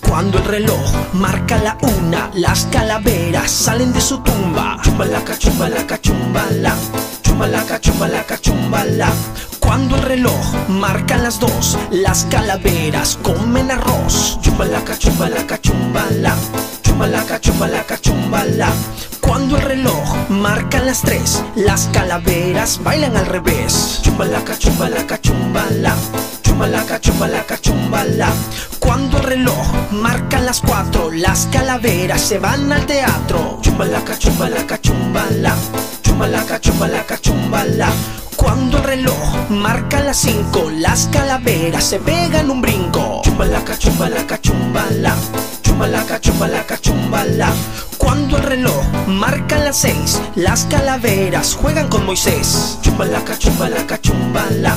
Cuando 0.09 0.39
el 0.39 0.45
reloj 0.45 0.93
marca 1.15 1.59
la 1.59 1.77
una, 1.81 2.31
las 2.35 2.67
calaveras 2.67 3.51
salen 3.51 3.93
de 3.93 4.01
su 4.01 4.19
tumba. 4.19 4.79
Chumbalaca, 4.83 5.37
chumbalaca, 5.39 6.01
chumbala, 6.01 6.75
chumbalaca, 7.23 7.81
chumbalaca, 7.81 8.39
chumbala. 8.39 9.09
Cuando 9.59 9.97
el 9.97 10.03
reloj 10.03 10.69
marca 10.69 11.17
las 11.17 11.41
dos, 11.41 11.79
las 11.91 12.25
calaveras 12.31 13.19
comen 13.23 13.71
arroz. 13.71 14.39
Chumbalaca, 14.43 14.97
chumbalaca, 14.99 15.61
chumbala, 15.61 16.35
chumbalaca, 16.83 17.41
chumbalaca, 17.41 17.99
chumbala. 18.01 18.69
Cuando 19.21 19.57
el 19.57 19.63
reloj 19.63 20.29
marca 20.29 20.81
las 20.81 21.01
tres, 21.01 21.43
las 21.57 21.89
calaveras 21.93 22.81
bailan 22.85 23.17
al 23.17 23.27
revés. 23.27 24.01
Chumbalaca, 24.03 24.57
chumbalaca, 24.59 25.21
chumbala. 25.21 25.97
Chumbalaca, 26.55 27.01
chumbalaca, 27.01 27.61
chumbala. 27.61 28.29
Cuando 28.79 29.19
el 29.19 29.25
reloj 29.25 29.91
marca 29.91 30.39
las 30.39 30.61
cuatro, 30.61 31.11
las 31.11 31.49
calaveras 31.51 32.21
se 32.21 32.39
van 32.39 32.73
al 32.73 32.87
teatro. 32.87 33.59
Chumbalaca, 33.61 34.17
chumbalaca, 34.17 34.81
chumbala. 34.81 35.57
Chumbalaca, 36.05 36.61
chumbalaca, 36.61 37.19
chumbala. 37.21 37.89
Cuando 38.37 38.79
el 38.79 38.85
reloj 38.85 39.51
marca 39.51 40.01
las 40.01 40.17
cinco, 40.19 40.71
las 40.71 41.09
calaveras 41.09 41.83
se 41.83 41.99
pegan 41.99 42.49
un 42.49 42.63
brinco. 42.63 43.23
Chumbalaca, 43.25 43.77
chumbalaca, 43.77 44.41
chumbala. 44.41 45.17
Chumbalaca, 45.63 46.21
chumbalaca, 46.21 46.79
chumbala. 46.81 47.49
Cuando 47.99 48.37
el 48.37 48.45
reloj 48.45 48.85
marca 49.09 49.59
las 49.59 49.79
seis, 49.79 50.21
las 50.37 50.67
calaveras 50.67 51.57
juegan 51.57 51.89
con 51.89 52.07
Moisés. 52.07 52.79
Chumbalaca, 52.81 53.37
chumbalaca, 53.37 54.01
chumbala. 54.01 54.77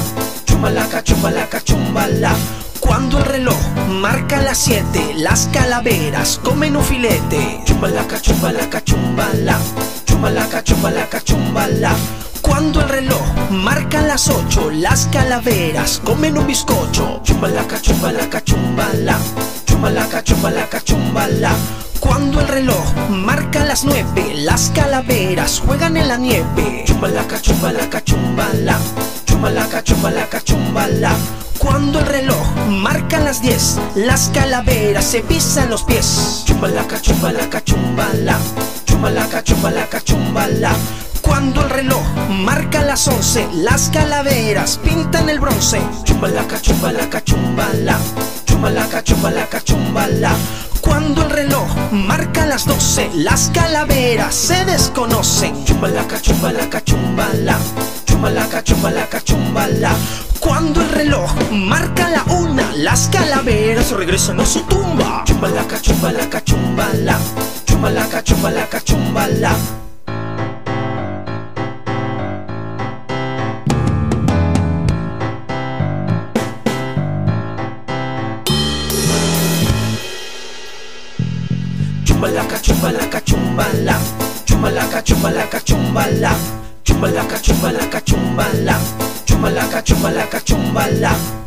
Chumbalaca, 0.57 1.03
chumbalaca, 1.03 1.63
chumbala. 1.63 2.35
Cuando 2.79 3.19
el 3.19 3.25
reloj 3.25 3.59
marca 3.89 4.41
las 4.41 4.57
siete, 4.57 5.13
las 5.15 5.47
calaveras 5.53 6.39
comen 6.43 6.75
un 6.75 6.83
filete. 6.83 7.61
Chumbalaca, 7.63 8.19
chumbalaca, 8.19 8.83
chumbala. 8.83 9.59
Chumbalaca, 10.05 10.63
chumbalaca, 10.63 11.21
chumbala. 11.23 11.91
Cuando 12.41 12.81
el 12.81 12.89
reloj 12.89 13.21
marca 13.51 14.01
las 14.01 14.29
ocho, 14.29 14.71
las 14.71 15.05
calaveras 15.13 16.01
comen 16.03 16.39
un 16.39 16.47
bizcocho. 16.47 17.21
Chumbalaca, 17.21 17.79
chumbalaca, 17.79 18.43
chumbala. 18.43 19.19
Chumbalaca, 19.67 20.23
chumbalaca, 20.23 20.81
chumbala. 20.83 21.51
Cuando 21.99 22.41
el 22.41 22.47
reloj 22.47 22.95
marca 23.11 23.63
las 23.63 23.85
nueve, 23.85 24.33
las 24.33 24.71
calaveras 24.73 25.61
juegan 25.63 25.97
en 25.97 26.07
la 26.07 26.17
nieve. 26.17 26.83
Chumbalaca, 26.87 27.39
chumbalaca, 27.39 28.03
chumbala. 28.03 28.79
Chumbalaca, 29.37 29.83
chumbalaca, 29.83 30.41
chumbala. 30.43 31.11
Cuando 31.59 31.99
el 31.99 32.07
reloj 32.07 32.55
marca 32.69 33.19
las 33.19 33.39
diez, 33.39 33.77
las 33.93 34.31
calaveras 34.33 35.05
se 35.05 35.21
pisan 35.21 35.69
los 35.69 35.83
pies. 35.83 36.41
Chumbalaca, 36.47 36.99
chumbalaca, 36.99 37.63
chumbala. 37.63 38.39
Chumbalaca, 38.85 39.43
chumbalaca, 39.43 40.01
chumbala. 40.03 40.71
Cuando 41.21 41.61
el 41.61 41.69
reloj 41.69 42.01
marca 42.29 42.81
las 42.81 43.07
once, 43.07 43.47
las 43.53 43.89
calaveras 43.89 44.79
pintan 44.79 45.29
el 45.29 45.39
bronce. 45.39 45.81
Chumbalaca, 46.03 46.59
chumbalaca, 46.59 47.23
chumbala. 47.23 47.99
Chumbalaca, 48.47 49.03
chumbalaca, 49.03 49.63
chumbala. 49.63 50.31
Cuando 50.81 51.21
el 51.21 51.29
reloj 51.29 51.91
marca 51.91 52.47
las 52.47 52.65
doce, 52.65 53.11
las 53.13 53.51
calaveras 53.53 54.33
se 54.33 54.65
desconocen. 54.65 55.63
Chumbalaca, 55.63 56.19
chumbalaca, 56.19 56.83
chumbala. 56.83 57.59
Chumbalaca, 58.17 58.63
chumbalaca, 58.63 59.21
chumbala. 59.23 59.91
Cuando 60.39 60.81
el 60.81 60.89
reloj 60.89 61.29
marca 61.51 62.09
la 62.09 62.23
una, 62.33 62.73
las 62.75 63.09
calaveras 63.09 63.91
regresan 63.91 64.39
a 64.39 64.45
su 64.45 64.61
tumba. 64.61 65.23
Chumbalaca, 65.23 65.79
chumbalaca, 65.79 66.43
chumbala. 66.43 67.19
Chumbalaca, 67.67 68.23
chumbalaca, 68.23 68.81
chumbala. 68.83 69.55
Chumbalaca, 82.03 82.61
chumbalaca, 82.61 83.21
chumbala. 83.23 83.99
Chumbalaca, 84.43 85.03
chumbalaca, 85.03 85.61
chumbala. 85.63 86.66
Chumbalaca, 86.97 87.37
chumbalaca, 87.39 88.01
chumbala. 88.01 88.75
Chumbalaca, 89.25 89.81
chumbalaca, 89.83 90.39
chumbala. 90.41 91.46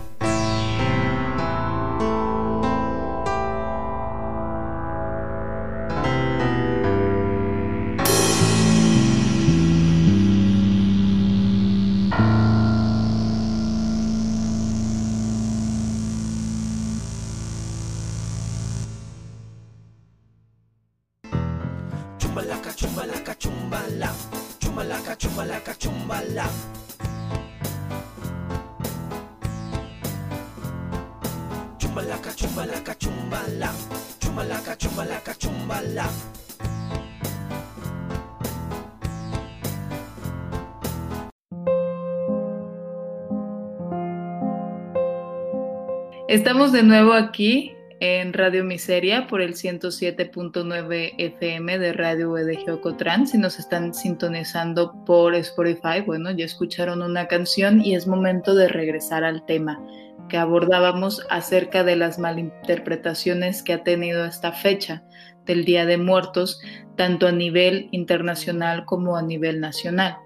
Estamos 46.31 46.71
de 46.71 46.85
nuevo 46.85 47.13
aquí 47.13 47.75
en 47.99 48.33
Radio 48.33 48.63
Miseria 48.63 49.27
por 49.27 49.41
el 49.41 49.55
107.9 49.55 51.15
FM 51.19 51.77
de 51.81 51.93
Radio 51.93 52.33
de 52.35 52.57
Ocotran. 52.71 53.27
Si 53.27 53.37
nos 53.37 53.59
están 53.59 53.93
sintonizando 53.93 54.95
por 55.05 55.35
Spotify, 55.35 56.03
bueno, 56.07 56.31
ya 56.31 56.45
escucharon 56.45 57.03
una 57.03 57.27
canción 57.27 57.85
y 57.85 57.97
es 57.97 58.07
momento 58.07 58.55
de 58.55 58.69
regresar 58.69 59.25
al 59.25 59.45
tema. 59.45 59.85
que 60.29 60.37
abordábamos 60.37 61.27
acerca 61.31 61.83
de 61.83 61.97
las 61.97 62.21
malinterpretaciones 62.21 63.65
que 63.65 63.73
ha 63.73 63.83
tenido 63.83 64.25
esta 64.25 64.53
fecha 64.53 65.03
del 65.47 65.65
Día 65.65 65.85
de 65.85 65.99
Muertos, 65.99 66.61
tanto 66.97 67.27
a 67.27 67.33
nivel 67.33 67.89
internacional 67.91 68.85
como 68.85 69.17
a 69.17 69.23
nivel 69.23 69.59
nacional. 69.59 70.19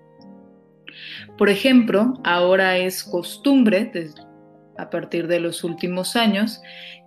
Por 1.39 1.49
ejemplo, 1.49 2.21
ahora 2.25 2.77
es 2.77 3.03
costumbre, 3.03 3.91
a 4.77 4.91
partir 4.91 5.27
de 5.29 5.41
los 5.41 5.65
últimos 5.65 6.17
años, 6.17 6.61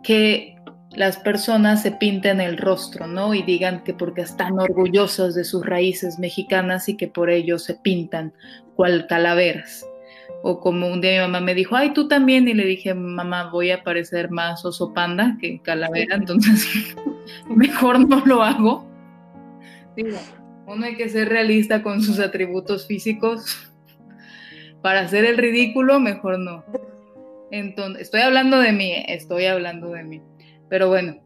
que 0.04 0.58
las 0.92 1.18
personas 1.18 1.82
se 1.82 1.92
pinten 1.92 2.42
el 2.42 2.58
rostro, 2.58 3.08
¿no? 3.08 3.34
Y 3.34 3.44
digan 3.44 3.84
que 3.84 3.94
porque 3.94 4.22
están 4.22 4.60
orgullosos 4.60 5.36
de 5.36 5.44
sus 5.44 5.66
raíces 5.66 6.18
mexicanas 6.18 6.90
y 6.90 6.98
que 6.98 7.08
por 7.08 7.30
ello 7.30 7.60
se 7.60 7.76
pintan 7.76 8.34
cual 8.76 9.06
calaveras. 9.08 9.86
O 10.44 10.60
como 10.60 10.88
un 10.88 11.02
día 11.02 11.12
mi 11.14 11.20
mamá 11.20 11.42
me 11.42 11.56
dijo, 11.56 11.76
ay, 11.76 11.94
tú 11.94 12.08
también, 12.08 12.48
y 12.48 12.54
le 12.54 12.66
dije, 12.66 12.94
mamá, 12.94 13.50
voy 13.52 13.72
a 13.72 13.84
parecer 13.84 14.30
más 14.32 14.64
oso 14.66 14.94
panda 14.94 15.38
que 15.40 15.62
calavera, 15.62 16.16
entonces 16.16 16.96
mejor 17.50 18.08
no 18.08 18.24
lo 18.26 18.44
hago. 18.44 18.88
Digo, 19.96 20.18
uno 20.68 20.86
hay 20.86 20.96
que 20.96 21.10
ser 21.10 21.30
realista 21.30 21.82
con 21.82 22.02
sus 22.02 22.20
atributos 22.20 22.88
físicos. 22.88 23.72
Para 24.82 25.02
hacer 25.02 25.26
el 25.26 25.38
ridículo, 25.38 26.00
mejor 26.00 26.40
no. 26.40 26.64
Estoy 27.52 28.22
hablando 28.22 28.60
de 28.60 28.72
mí, 28.74 28.94
estoy 29.08 29.46
hablando 29.46 29.90
de 29.90 30.04
mí. 30.04 30.22
Pero 30.70 30.90
bueno, 30.90 31.18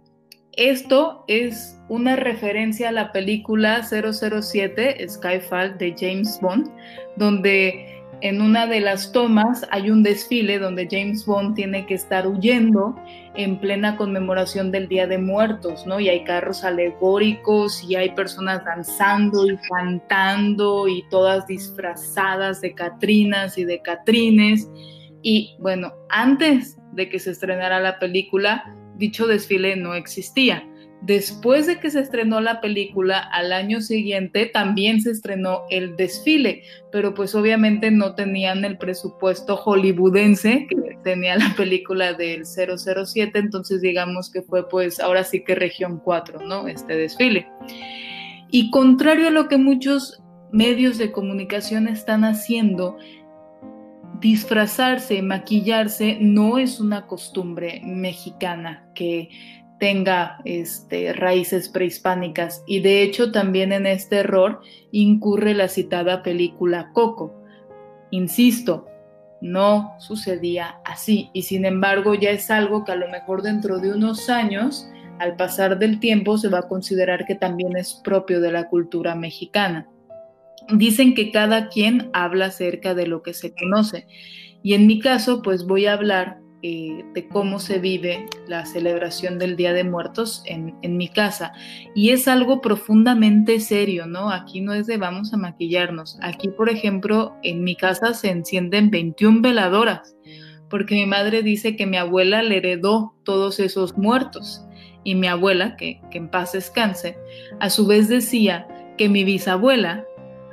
esto 0.54 1.24
es 1.28 1.80
una 1.90 2.16
referencia 2.16 2.90
a 2.90 2.92
la 2.92 3.12
película 3.12 3.82
007 3.84 5.08
Skyfall 5.08 5.78
de 5.78 5.96
James 5.98 6.40
Bond, 6.42 6.70
donde 7.16 8.02
en 8.22 8.40
una 8.40 8.68
de 8.68 8.82
las 8.82 9.12
tomas 9.12 9.66
hay 9.72 9.90
un 9.90 10.04
desfile 10.04 10.60
donde 10.60 10.88
James 10.90 11.26
Bond 11.26 11.56
tiene 11.56 11.88
que 11.88 11.96
estar 11.96 12.28
huyendo 12.28 12.96
en 13.36 13.60
plena 13.60 13.98
conmemoración 13.98 14.72
del 14.72 14.88
Día 14.88 15.08
de 15.08 15.18
Muertos, 15.18 15.88
¿no? 15.88 16.00
Y 16.00 16.10
hay 16.10 16.24
carros 16.24 16.64
alegóricos 16.64 17.84
y 17.84 17.96
hay 17.96 18.12
personas 18.12 18.64
danzando 18.64 19.48
y 19.48 19.58
cantando 19.70 20.88
y 20.88 21.04
todas 21.10 21.48
disfrazadas 21.48 22.62
de 22.62 22.76
Catrinas 22.76 23.58
y 23.58 23.66
de 23.66 23.82
Catrines. 23.82 24.70
Y 25.22 25.56
bueno, 25.60 25.94
antes 26.10 26.78
de 26.94 27.10
que 27.10 27.20
se 27.20 27.32
estrenara 27.32 27.80
la 27.80 28.00
película, 28.00 28.76
dicho 28.98 29.28
desfile 29.28 29.76
no 29.76 29.94
existía. 29.94 30.68
Después 31.02 31.66
de 31.66 31.80
que 31.80 31.90
se 31.90 32.00
estrenó 32.00 32.42
la 32.42 32.62
película, 32.62 33.18
al 33.18 33.54
año 33.54 33.82
siguiente 33.82 34.46
también 34.46 35.02
se 35.02 35.10
estrenó 35.10 35.64
el 35.72 35.96
desfile, 35.96 36.62
pero 36.92 37.16
pues 37.16 37.34
obviamente 37.34 37.90
no 37.90 38.14
tenían 38.14 38.64
el 38.66 38.78
presupuesto 38.78 39.58
hollywoodense 39.58 40.68
que 40.70 40.98
tenía 41.04 41.38
la 41.38 41.56
película 41.58 42.14
del 42.14 42.46
007, 42.46 43.32
entonces 43.40 43.82
digamos 43.82 44.32
que 44.32 44.44
fue 44.44 44.70
pues 44.70 45.00
ahora 45.00 45.24
sí 45.24 45.44
que 45.44 45.56
región 45.56 46.00
4, 46.04 46.46
¿no? 46.46 46.68
Este 46.68 46.96
desfile. 46.96 47.48
Y 48.52 48.70
contrario 48.70 49.30
a 49.30 49.32
lo 49.32 49.48
que 49.48 49.58
muchos 49.58 50.22
medios 50.52 51.00
de 51.00 51.12
comunicación 51.12 51.88
están 51.88 52.26
haciendo, 52.26 52.98
disfrazarse, 54.22 55.22
maquillarse 55.22 56.18
no 56.22 56.60
es 56.60 56.80
una 56.80 57.08
costumbre 57.08 57.82
mexicana 57.84 58.88
que 58.94 59.30
tenga 59.80 60.38
este, 60.46 61.12
raíces 61.12 61.68
prehispánicas 61.68 62.64
y 62.68 62.82
de 62.82 63.02
hecho 63.02 63.32
también 63.32 63.74
en 63.74 63.88
este 63.88 64.18
error 64.18 64.62
incurre 64.92 65.56
la 65.56 65.68
citada 65.68 66.22
película 66.22 66.92
Coco. 66.94 67.44
Insisto, 68.12 68.88
no 69.42 69.96
sucedía 69.98 70.80
así 70.86 71.32
y 71.34 71.42
sin 71.42 71.66
embargo 71.66 72.14
ya 72.14 72.30
es 72.30 72.52
algo 72.52 72.86
que 72.86 72.92
a 72.92 72.96
lo 72.96 73.10
mejor 73.10 73.42
dentro 73.42 73.80
de 73.80 73.92
unos 73.92 74.30
años, 74.30 74.88
al 75.18 75.36
pasar 75.36 75.80
del 75.80 76.00
tiempo, 76.00 76.38
se 76.38 76.50
va 76.50 76.60
a 76.60 76.68
considerar 76.68 77.26
que 77.26 77.34
también 77.34 77.76
es 77.76 77.96
propio 78.04 78.40
de 78.40 78.52
la 78.52 78.70
cultura 78.70 79.16
mexicana. 79.16 79.90
Dicen 80.69 81.13
que 81.13 81.32
cada 81.32 81.69
quien 81.69 82.10
habla 82.13 82.47
acerca 82.47 82.93
de 82.93 83.08
lo 83.08 83.24
que 83.24 83.34
se 83.34 83.54
conoce 83.54 84.08
y 84.63 84.74
en 84.74 84.88
mi 84.88 85.00
caso 85.00 85.41
pues 85.41 85.65
voy 85.65 85.86
a 85.86 85.93
hablar 85.93 86.39
eh, 86.63 87.04
de 87.15 87.28
cómo 87.28 87.60
se 87.60 87.80
vive 87.80 88.28
la 88.47 88.65
celebración 88.67 89.39
del 89.39 89.56
Día 89.56 89.74
de 89.74 89.84
Muertos 89.84 90.43
en, 90.45 90.76
en, 90.84 90.95
mi 90.95 91.08
casa. 91.08 91.54
Y 91.95 92.10
es 92.10 92.28
algo 92.28 92.62
profundamente 92.62 93.60
serio, 93.60 94.06
¿no? 94.06 94.30
Aquí 94.30 94.62
no 94.62 94.76
es 94.76 94.86
de 94.86 94.97
vamos 94.97 95.34
a 95.34 95.38
maquillarnos. 95.38 96.19
Aquí, 96.21 96.50
por 96.50 96.69
ejemplo, 96.69 97.36
en 97.41 97.63
mi 97.63 97.76
casa 97.76 98.13
se 98.13 98.30
encienden 98.30 98.91
21 98.91 99.41
veladoras, 99.41 100.15
porque 100.69 100.93
mi 100.93 101.08
madre 101.08 101.41
dice 101.41 101.76
que 101.76 101.88
mi 101.88 101.97
abuela 101.97 102.43
le 102.43 102.58
heredó 102.58 103.15
todos 103.24 103.60
esos 103.60 103.97
muertos. 103.97 104.63
Y 105.04 105.15
mi 105.15 105.26
abuela, 105.26 105.76
que, 105.78 106.00
que 106.12 106.19
en 106.19 106.30
paz 106.30 106.52
descanse, 106.52 107.17
a 107.60 107.71
su 107.71 107.88
vez 107.88 108.08
decía 108.08 108.67
que 109.00 109.10
mi 109.10 109.24
bisabuela 109.24 110.06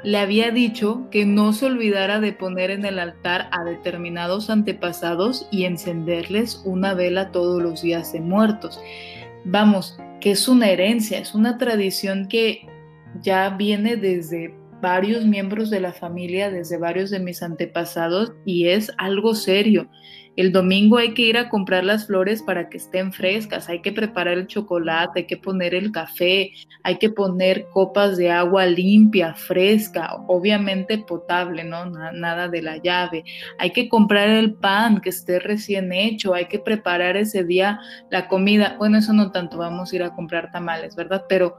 le 0.05 0.19
había 0.19 0.51
dicho 0.51 1.09
que 1.11 1.27
no 1.27 1.53
se 1.53 1.67
olvidara 1.67 2.21
de 2.21 2.33
poner 2.33 2.71
en 2.71 2.85
el 2.85 2.99
altar 2.99 3.49
a 3.51 3.65
determinados 3.65 4.49
antepasados 4.49 5.49
y 5.51 5.65
encenderles 5.65 6.63
una 6.65 6.95
vela 6.95 7.33
todos 7.33 7.63
los 7.63 7.83
días 7.83 8.13
de 8.13 8.21
muertos. 8.21 8.81
Vamos, 9.45 9.99
que 10.21 10.33
es 10.33 10.47
una 10.49 10.71
herencia, 10.71 11.19
es 11.19 11.35
una 11.35 11.59
tradición 11.59 12.29
que 12.29 12.67
ya 13.23 13.51
viene 13.51 13.97
desde 13.97 14.55
varios 14.81 15.25
miembros 15.25 15.71
de 15.71 15.81
la 15.81 15.93
familia, 15.93 16.51
desde 16.51 16.79
varios 16.79 17.11
de 17.11 17.19
mis 17.19 17.43
antepasados 17.43 18.33
y 18.45 18.69
es 18.69 18.93
algo 18.99 19.35
serio. 19.35 19.91
El 20.39 20.53
domingo 20.53 20.99
hay 20.99 21.15
que 21.15 21.23
ir 21.23 21.37
a 21.37 21.49
comprar 21.49 21.83
las 21.83 22.07
flores 22.07 22.45
para 22.45 22.69
que 22.69 22.77
estén 22.77 23.13
frescas, 23.13 23.69
hay 23.69 23.83
que 23.83 23.91
preparar 23.91 24.39
el 24.39 24.47
chocolate, 24.47 25.19
hay 25.19 25.27
que 25.27 25.37
poner 25.37 25.75
el 25.75 25.91
café, 25.91 26.53
hay 26.85 26.97
que 26.99 27.11
poner 27.11 27.67
copas 27.73 28.17
de 28.17 28.31
agua 28.31 28.65
limpia, 28.65 29.35
fresca, 29.35 30.15
obviamente 30.29 30.97
potable, 30.99 31.65
¿no? 31.65 31.87
Nada 31.87 32.47
de 32.47 32.63
la 32.63 32.77
llave. 32.77 33.25
Hay 33.59 33.73
que 33.73 33.89
comprar 33.89 34.29
el 34.29 34.55
pan 34.55 35.01
que 35.01 35.09
esté 35.09 35.41
recién 35.41 35.93
hecho, 35.93 36.35
hay 36.35 36.47
que 36.47 36.61
preparar 36.61 37.17
ese 37.17 37.43
día 37.43 37.81
la 38.09 38.29
comida. 38.29 38.77
Bueno, 38.79 38.99
eso 38.99 39.13
no 39.13 39.33
tanto, 39.33 39.59
vamos 39.59 39.93
a 39.93 39.97
ir 39.97 40.05
a 40.05 40.15
comprar 40.15 40.53
tamales, 40.53 40.95
¿verdad? 40.95 41.25
Pero 41.29 41.57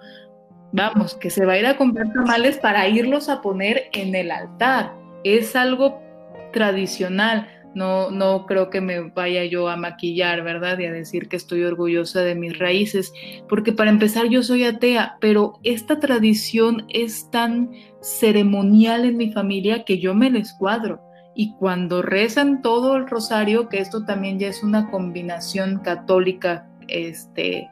vamos, 0.72 1.16
que 1.16 1.30
se 1.30 1.46
va 1.46 1.52
a 1.52 1.60
ir 1.60 1.66
a 1.66 1.76
comprar 1.76 2.14
tamales 2.14 2.58
para 2.58 2.88
irlos 2.88 3.28
a 3.28 3.42
poner 3.42 3.90
en 3.92 4.16
el 4.16 4.32
altar. 4.32 4.94
Es 5.26 5.58
algo 5.58 6.02
tradicional 6.54 7.59
no, 7.76 8.10
no 8.12 8.46
creo 8.46 8.70
que 8.70 8.82
me 8.82 9.02
vaya 9.02 9.46
yo 9.46 9.70
a 9.70 9.78
maquillar, 9.78 10.44
¿verdad? 10.44 10.80
Y 10.80 10.86
a 10.86 10.92
decir 10.92 11.30
que 11.30 11.36
estoy 11.36 11.64
orgullosa 11.64 12.22
de 12.22 12.36
mis 12.36 12.58
raíces, 12.58 13.14
porque 13.48 13.72
para 13.72 13.90
empezar 13.90 14.28
yo 14.28 14.44
soy 14.44 14.64
atea, 14.64 15.18
pero 15.20 15.60
esta 15.64 16.00
tradición 16.00 16.86
es 16.90 17.30
tan 17.32 17.72
ceremonial 18.02 19.06
en 19.06 19.18
mi 19.18 19.32
familia 19.32 19.84
que 19.84 20.00
yo 20.00 20.14
me 20.14 20.30
les 20.30 20.54
cuadro. 20.54 21.02
Y 21.36 21.54
cuando 21.56 22.02
rezan 22.02 22.62
todo 22.62 22.98
el 22.98 23.08
rosario, 23.08 23.70
que 23.70 23.80
esto 23.80 24.04
también 24.04 24.40
ya 24.40 24.48
es 24.48 24.64
una 24.64 24.90
combinación 24.90 25.80
católica, 25.80 26.68
este, 26.88 27.70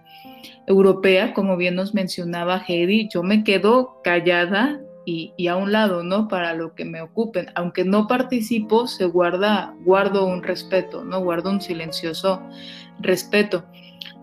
europea, 0.67 1.33
como 1.33 1.57
bien 1.57 1.75
nos 1.75 1.93
mencionaba 1.93 2.63
Heidi, 2.65 3.09
yo 3.11 3.23
me 3.23 3.43
quedo 3.43 4.01
callada 4.03 4.79
y, 5.09 5.47
a 5.47 5.55
un 5.55 5.71
lado, 5.71 6.03
¿no? 6.03 6.27
Para 6.27 6.53
lo 6.53 6.75
que 6.75 6.83
me 6.83 7.01
ocupen. 7.01 7.47
Aunque 7.55 7.85
no 7.85 8.07
participo, 8.07 8.87
se 8.87 9.05
guarda, 9.05 9.73
guardo 9.85 10.25
un 10.25 10.43
respeto, 10.43 11.05
¿no? 11.05 11.21
Guardo 11.21 11.49
un 11.49 11.61
silencioso 11.61 12.41
respeto. 12.99 13.63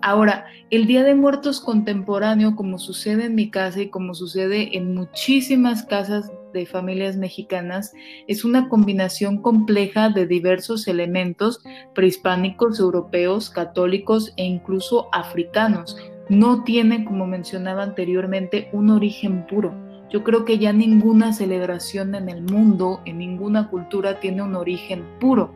Ahora, 0.02 0.44
el 0.68 0.86
Día 0.86 1.02
de 1.02 1.14
Muertos 1.14 1.62
contemporáneo, 1.62 2.54
como 2.54 2.78
sucede 2.78 3.24
en 3.24 3.34
mi 3.34 3.50
casa 3.50 3.80
y 3.80 3.88
como 3.88 4.12
sucede 4.12 4.76
en 4.76 4.94
muchísimas 4.94 5.84
casas 5.84 6.30
de 6.52 6.66
familias 6.66 7.16
mexicanas, 7.16 7.94
es 8.28 8.44
una 8.44 8.68
combinación 8.68 9.40
compleja 9.40 10.10
de 10.10 10.26
diversos 10.26 10.86
elementos 10.86 11.60
prehispánicos, 11.94 12.78
europeos, 12.78 13.48
católicos 13.48 14.34
e 14.36 14.44
incluso 14.44 15.08
africanos. 15.12 15.96
No 16.28 16.62
tiene, 16.62 17.06
como 17.06 17.26
mencionaba 17.26 17.82
anteriormente, 17.84 18.68
un 18.72 18.90
origen 18.90 19.46
puro 19.46 19.83
yo 20.14 20.22
creo 20.22 20.44
que 20.44 20.58
ya 20.58 20.72
ninguna 20.72 21.32
celebración 21.32 22.14
en 22.14 22.28
el 22.28 22.40
mundo, 22.40 23.00
en 23.04 23.18
ninguna 23.18 23.68
cultura, 23.68 24.20
tiene 24.20 24.42
un 24.42 24.54
origen 24.54 25.04
puro. 25.18 25.52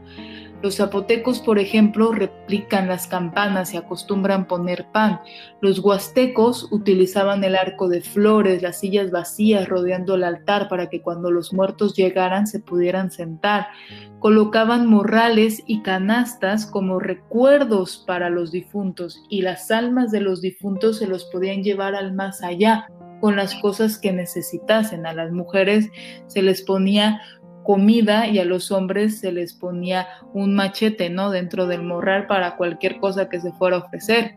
Los 0.63 0.79
zapotecos, 0.79 1.39
por 1.39 1.61
ejemplo, 1.61 2.11
replican 2.11 2.89
las 2.89 3.07
campanas 3.07 3.73
y 3.73 3.77
acostumbran 3.77 4.49
poner 4.49 4.89
pan. 4.91 5.21
Los 5.61 5.79
huastecos 5.79 6.67
utilizaban 6.73 7.45
el 7.45 7.55
arco 7.55 7.89
de 7.89 8.01
flores, 8.01 8.61
las 8.61 8.81
sillas 8.81 9.13
vacías 9.13 9.69
rodeando 9.69 10.17
el 10.17 10.25
altar 10.25 10.69
para 10.69 10.91
que 10.91 11.03
cuando 11.03 11.31
los 11.31 11.53
muertos 11.53 11.95
llegaran 11.95 12.49
se 12.49 12.59
pudieran 12.59 13.13
sentar. 13.13 13.69
Colocaban 14.19 14.89
morrales 14.89 15.63
y 15.69 15.83
canastas 15.83 16.67
como 16.67 16.99
recuerdos 16.99 18.03
para 18.09 18.29
los 18.29 18.51
difuntos 18.51 19.23
y 19.31 19.43
las 19.43 19.71
almas 19.71 20.11
de 20.11 20.21
los 20.21 20.41
difuntos 20.41 20.99
se 20.99 21.07
los 21.07 21.27
podían 21.27 21.63
llevar 21.63 21.95
al 21.95 22.13
más 22.13 22.43
allá 22.43 22.89
con 23.21 23.37
las 23.37 23.55
cosas 23.57 23.99
que 23.99 24.13
necesitasen. 24.13 25.07
A 25.07 25.13
las 25.13 25.33
mujeres 25.33 25.91
se 26.27 26.43
les 26.43 26.63
ponía 26.63 27.21
comida 27.63 28.27
y 28.27 28.39
a 28.39 28.45
los 28.45 28.71
hombres 28.71 29.21
se 29.21 29.31
les 29.31 29.53
ponía 29.53 30.09
un 30.33 30.55
machete, 30.55 31.11
¿no? 31.11 31.31
Dentro 31.31 31.67
del 31.67 31.83
morral 31.83 32.27
para 32.27 32.57
cualquier 32.57 32.99
cosa 32.99 33.29
que 33.29 33.41
se 33.41 33.53
fuera 33.53 33.77
a 33.77 33.81
ofrecer. 33.81 34.37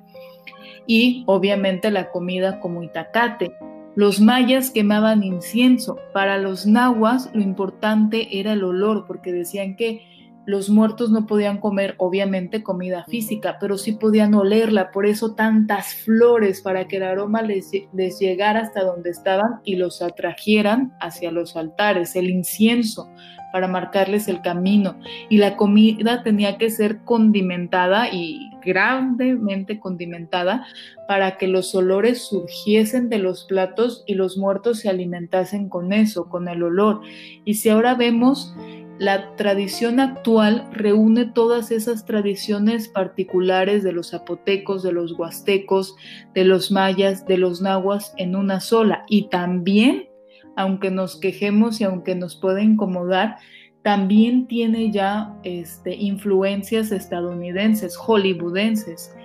Y 0.86 1.24
obviamente 1.28 1.92
la 1.92 2.12
comida 2.12 2.60
como 2.60 2.84
itacate. 2.84 3.56
Los 3.96 4.20
mayas 4.20 4.70
quemaban 4.72 5.24
incienso. 5.24 5.98
Para 6.14 6.38
los 6.38 6.66
nahuas 6.66 7.30
lo 7.34 7.42
importante 7.42 8.40
era 8.40 8.54
el 8.54 8.64
olor, 8.64 9.06
porque 9.08 9.32
decían 9.32 9.76
que 9.76 10.11
los 10.46 10.70
muertos 10.70 11.12
no 11.12 11.28
podían 11.28 11.60
comer, 11.60 11.96
obviamente, 11.98 12.64
comida 12.64 13.06
física, 13.06 13.58
pero 13.60 13.78
sí 13.78 13.94
podían 13.94 14.34
olerla, 14.34 14.92
por 14.92 15.06
eso 15.06 15.36
tantas 15.36 15.94
flores 15.94 16.62
para 16.62 16.88
que 16.88 16.98
el 16.98 17.04
aroma 17.04 17.42
les, 17.42 17.72
llegara 18.20 18.62
hasta 18.62 18.84
donde 18.84 19.12
estaban 19.12 19.62
y 19.64 19.76
los 19.76 20.02
atrajeran 20.02 20.94
hacia 21.00 21.32
los 21.32 21.56
altares, 21.56 22.16
el 22.16 22.30
incienso 22.30 23.10
para 23.52 23.68
marcarles 23.68 24.28
el 24.28 24.42
camino. 24.42 24.98
Y 25.30 25.38
la 25.38 25.58
comida 25.58 26.24
tenía 26.24 26.58
que 26.58 26.70
ser 26.70 27.04
condimentada 27.04 28.10
y 28.12 28.50
grandemente 28.64 29.80
condimentada 29.80 30.66
para 31.08 31.38
que 31.38 31.48
los 31.48 31.76
olores 31.76 32.28
surgiesen 32.28 33.10
de 33.10 33.18
los 33.18 33.44
platos 33.46 34.04
y 34.08 34.14
los 34.14 34.38
muertos 34.38 34.80
se 34.80 34.89
alimentasen 34.89 35.68
con 35.68 35.94
eso, 35.94 36.30
con 36.30 36.48
el 36.48 36.64
olor. 36.64 37.02
Y 37.44 37.56
si 37.56 37.70
ahora 37.70 37.96
vemos 37.96 38.56
la 39.00 39.36
tradición 39.36 40.00
actual 40.00 40.70
reúne 40.72 41.26
todas 41.26 41.72
esas 41.72 42.06
tradiciones 42.06 42.88
particulares 42.88 43.84
de 43.84 43.94
los 43.94 44.12
zapotecos, 44.12 44.84
de 44.84 44.92
los 44.92 45.18
huastecos, 45.18 45.96
de 46.36 46.46
los 46.46 46.72
mayas, 46.72 47.26
de 47.26 47.38
los 47.38 47.62
nahuas 47.62 48.14
en 48.18 48.36
una 48.36 48.60
sola. 48.60 49.04
Y 49.08 49.30
también, 49.30 50.10
aunque 50.56 50.92
nos 50.92 51.20
quejemos 51.20 51.82
y 51.82 51.84
aunque 51.84 52.14
nos 52.14 52.36
pueda 52.36 52.62
incomodar, 52.62 53.38
también 53.82 54.48
tiene 54.48 54.92
ya 54.92 55.36
este, 55.44 55.96
influencias 55.96 56.92
estadounidenses, 56.92 57.98
hollywoodenses, 57.98 59.16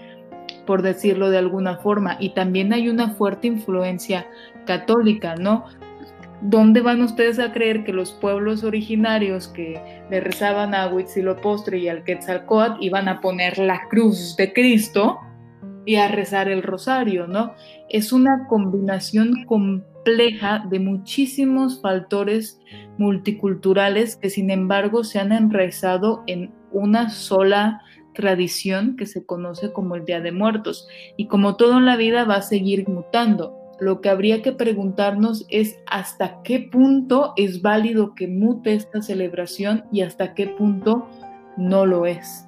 por 0.66 0.80
decirlo 0.80 1.28
de 1.28 1.38
alguna 1.38 1.76
forma. 1.76 2.16
Y 2.18 2.30
también 2.30 2.72
hay 2.72 2.88
una 2.88 3.10
fuerte 3.10 3.48
influencia 3.48 4.26
católica, 4.64 5.36
¿no? 5.36 5.66
¿Dónde 6.42 6.82
van 6.82 7.02
ustedes 7.02 7.38
a 7.38 7.52
creer 7.52 7.82
que 7.84 7.92
los 7.92 8.12
pueblos 8.12 8.62
originarios 8.62 9.48
que 9.48 9.80
le 10.10 10.20
rezaban 10.20 10.74
a 10.74 10.88
Huitzilopochtli 10.88 11.78
y 11.78 11.88
al 11.88 12.04
Quetzalcóatl 12.04 12.82
iban 12.82 13.08
a 13.08 13.20
poner 13.20 13.58
la 13.58 13.88
cruz 13.88 14.36
de 14.36 14.52
Cristo 14.52 15.18
y 15.86 15.96
a 15.96 16.08
rezar 16.08 16.48
el 16.48 16.62
rosario, 16.62 17.26
¿no? 17.26 17.54
Es 17.88 18.12
una 18.12 18.46
combinación 18.48 19.44
compleja 19.46 20.66
de 20.68 20.78
muchísimos 20.78 21.80
factores 21.80 22.60
multiculturales 22.98 24.16
que 24.16 24.28
sin 24.28 24.50
embargo 24.50 25.04
se 25.04 25.20
han 25.20 25.32
enraizado 25.32 26.22
en 26.26 26.52
una 26.70 27.08
sola 27.08 27.80
tradición 28.14 28.96
que 28.96 29.06
se 29.06 29.24
conoce 29.24 29.72
como 29.72 29.94
el 29.94 30.04
Día 30.04 30.20
de 30.20 30.32
Muertos 30.32 30.88
y 31.16 31.28
como 31.28 31.56
todo 31.56 31.78
en 31.78 31.86
la 31.86 31.96
vida 31.96 32.24
va 32.24 32.36
a 32.36 32.42
seguir 32.42 32.88
mutando 32.88 33.65
lo 33.78 34.00
que 34.00 34.08
habría 34.08 34.42
que 34.42 34.52
preguntarnos 34.52 35.46
es 35.48 35.78
hasta 35.86 36.42
qué 36.42 36.60
punto 36.60 37.32
es 37.36 37.62
válido 37.62 38.14
que 38.14 38.28
mute 38.28 38.74
esta 38.74 39.02
celebración 39.02 39.84
y 39.92 40.02
hasta 40.02 40.34
qué 40.34 40.48
punto 40.48 41.06
no 41.56 41.86
lo 41.86 42.06
es. 42.06 42.46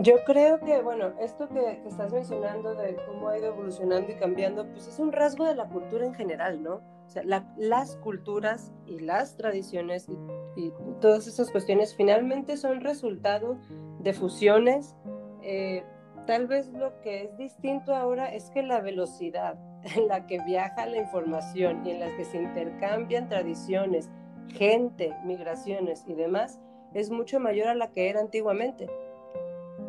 Yo 0.00 0.14
creo 0.24 0.60
que, 0.60 0.80
bueno, 0.80 1.12
esto 1.20 1.48
que, 1.48 1.82
estás 1.84 2.12
mencionando 2.12 2.72
de 2.76 2.96
cómo 3.04 3.28
ha 3.28 3.38
ido 3.38 3.48
evolucionando 3.48 4.12
y 4.12 4.14
cambiando, 4.14 4.64
pues 4.68 4.86
es 4.86 5.00
un 5.00 5.10
rasgo 5.10 5.44
de 5.44 5.56
la 5.56 5.68
cultura 5.68 6.06
en 6.06 6.14
general, 6.14 6.62
¿no? 6.62 6.74
O 6.74 7.10
sea, 7.10 7.24
las 7.56 7.96
culturas 7.96 8.70
y 8.86 9.00
las 9.00 9.36
tradiciones 9.36 10.08
y, 10.56 10.72
todas 11.00 11.26
esas 11.26 11.50
cuestiones 11.50 11.94
finalmente 11.96 12.56
son 12.56 12.80
resultado 12.80 13.58
de 14.00 14.12
fusiones, 14.12 14.94
eh, 15.42 15.84
Tal 16.28 16.46
vez 16.46 16.68
lo 16.74 17.00
que 17.00 17.22
es 17.22 17.38
distinto 17.38 17.94
ahora 17.94 18.26
es 18.34 18.50
que 18.50 18.62
la 18.62 18.82
velocidad 18.82 19.58
en 19.96 20.08
la 20.08 20.26
que 20.26 20.38
viaja 20.44 20.84
la 20.84 20.98
información 20.98 21.86
y 21.86 21.92
en 21.92 22.00
la 22.00 22.14
que 22.18 22.26
se 22.26 22.36
intercambian 22.36 23.30
tradiciones, 23.30 24.10
gente, 24.48 25.16
migraciones 25.24 26.04
y 26.06 26.12
demás 26.12 26.60
es 26.92 27.08
mucho 27.08 27.40
mayor 27.40 27.68
a 27.68 27.74
la 27.74 27.92
que 27.92 28.10
era 28.10 28.20
antiguamente. 28.20 28.90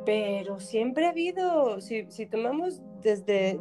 Pero 0.06 0.62
siempre 0.62 1.08
ha 1.08 1.10
habido, 1.10 1.82
si, 1.82 2.06
tomamos 2.28 2.82
desde 3.02 3.60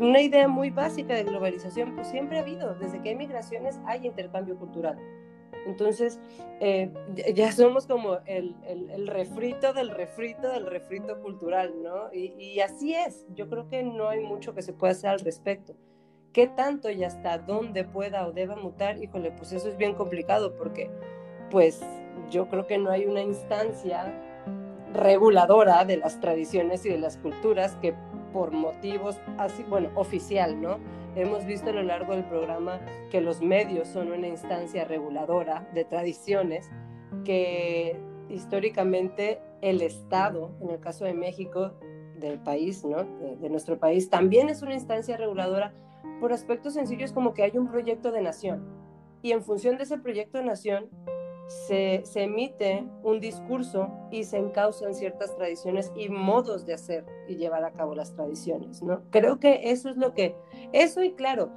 una 0.00 0.22
idea 0.22 0.48
muy 0.48 0.70
básica 0.70 1.14
de 1.14 1.24
globalización, 1.24 1.94
pues 1.94 2.06
siempre 2.06 2.38
ha 2.38 2.40
habido, 2.40 2.76
desde 2.76 3.02
que 3.02 3.10
hay 3.10 3.16
migraciones 3.16 3.78
hay 3.84 4.06
intercambio 4.06 4.56
cultural. 4.56 4.96
Entonces, 5.66 6.18
eh, 6.60 6.92
ya 7.34 7.52
somos 7.52 7.86
como 7.86 8.18
el, 8.26 8.54
refrito 9.06 9.72
del 9.72 9.90
refrito 9.90 10.48
del 10.48 10.66
refrito 10.66 11.20
cultural, 11.20 11.72
¿no? 11.82 12.12
Y, 12.12 12.60
así 12.60 12.94
es, 12.94 13.26
yo 13.34 13.48
creo 13.48 13.68
que 13.68 13.82
no 13.82 14.08
hay 14.08 14.20
mucho 14.20 14.54
que 14.54 14.62
se 14.62 14.72
pueda 14.72 14.92
hacer 14.92 15.10
al 15.10 15.20
respecto. 15.20 15.74
¿Qué 16.32 16.46
tanto 16.46 16.90
y 16.90 17.04
hasta 17.04 17.38
dónde 17.38 17.84
pueda 17.84 18.26
o 18.26 18.32
deba 18.32 18.56
mutar? 18.56 19.02
Híjole, 19.02 19.32
pues 19.32 19.52
eso 19.52 19.68
es 19.68 19.76
bien 19.76 19.94
complicado 19.94 20.56
porque, 20.56 20.90
pues, 21.50 21.80
yo 22.30 22.48
creo 22.48 22.66
que 22.66 22.78
no 22.78 22.90
hay 22.90 23.04
una 23.06 23.20
instancia 23.20 24.12
reguladora 24.92 25.84
de 25.84 25.98
las 25.98 26.20
tradiciones 26.20 26.84
y 26.86 26.90
de 26.90 26.98
las 26.98 27.16
culturas 27.18 27.76
que 27.76 27.94
por 28.32 28.50
motivos 28.50 29.18
así, 29.38 29.62
bueno, 29.64 29.90
oficial, 29.94 30.60
¿no? 30.60 30.78
Hemos 31.14 31.44
visto 31.44 31.68
a 31.68 31.72
lo 31.74 31.82
largo 31.82 32.14
del 32.14 32.24
programa 32.24 32.80
que 33.10 33.20
los 33.20 33.42
medios 33.42 33.88
son 33.88 34.12
una 34.12 34.28
instancia 34.28 34.84
reguladora 34.84 35.68
de 35.74 35.84
tradiciones 35.84 36.70
que 37.24 38.00
históricamente 38.30 39.40
el 39.60 39.82
Estado, 39.82 40.56
en 40.62 40.70
el 40.70 40.80
caso 40.80 41.04
de 41.04 41.12
México, 41.12 41.74
del 42.18 42.38
país, 42.38 42.82
¿no? 42.84 43.04
de, 43.04 43.50
nuestro 43.50 43.78
país, 43.78 44.08
también 44.08 44.48
es 44.48 44.62
una 44.62 44.72
instancia 44.72 45.18
reguladora 45.18 45.74
por 46.18 46.32
aspectos 46.32 46.74
sencillos 46.74 47.12
como 47.12 47.34
que 47.34 47.42
hay 47.42 47.58
un 47.58 47.68
proyecto 47.68 48.10
de 48.10 48.22
nación 48.22 48.64
y 49.20 49.32
en 49.32 49.42
función 49.42 49.76
de 49.76 49.82
ese 49.82 49.98
proyecto 49.98 50.38
de 50.38 50.44
nación 50.44 50.88
se, 51.66 52.02
emite 52.14 52.84
un 53.02 53.20
discurso 53.20 53.90
y 54.10 54.24
se 54.24 54.38
encausan 54.38 54.94
ciertas 54.94 55.36
tradiciones 55.36 55.92
y 55.96 56.08
modos 56.08 56.66
de 56.66 56.74
hacer 56.74 57.04
y 57.28 57.36
llevar 57.36 57.64
a 57.64 57.72
cabo 57.72 57.94
las 57.94 58.14
tradiciones, 58.14 58.82
¿no? 58.82 59.02
Creo 59.10 59.38
que 59.38 59.70
eso 59.70 59.90
es 59.90 59.96
lo 59.96 60.14
que, 60.14 60.34
eso 60.72 61.02
y 61.02 61.12
claro, 61.12 61.50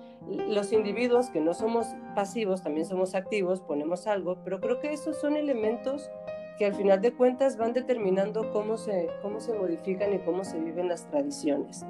los 0.50 0.72
individuos 0.72 1.30
que 1.30 1.40
no 1.40 1.54
somos 1.54 1.88
pasivos, 2.16 2.64
también 2.64 2.86
somos 2.86 3.16
activos, 3.16 3.62
ponemos 3.62 4.08
algo, 4.08 4.38
pero 4.44 4.60
creo 4.60 4.80
que 4.80 4.94
esos 4.94 5.20
son 5.20 5.38
elementos 5.38 6.10
que 6.58 6.66
al 6.66 6.74
final 6.74 7.02
de 7.02 7.12
cuentas 7.14 7.58
van 7.58 7.74
determinando 7.74 8.52
cómo 8.52 8.78
se, 8.78 9.10
cómo 9.22 9.40
se 9.40 9.54
modifican 9.54 10.14
y 10.14 10.20
cómo 10.20 10.44
se 10.44 10.60
viven 10.60 10.88
las 10.88 11.10
tradiciones. 11.10 11.86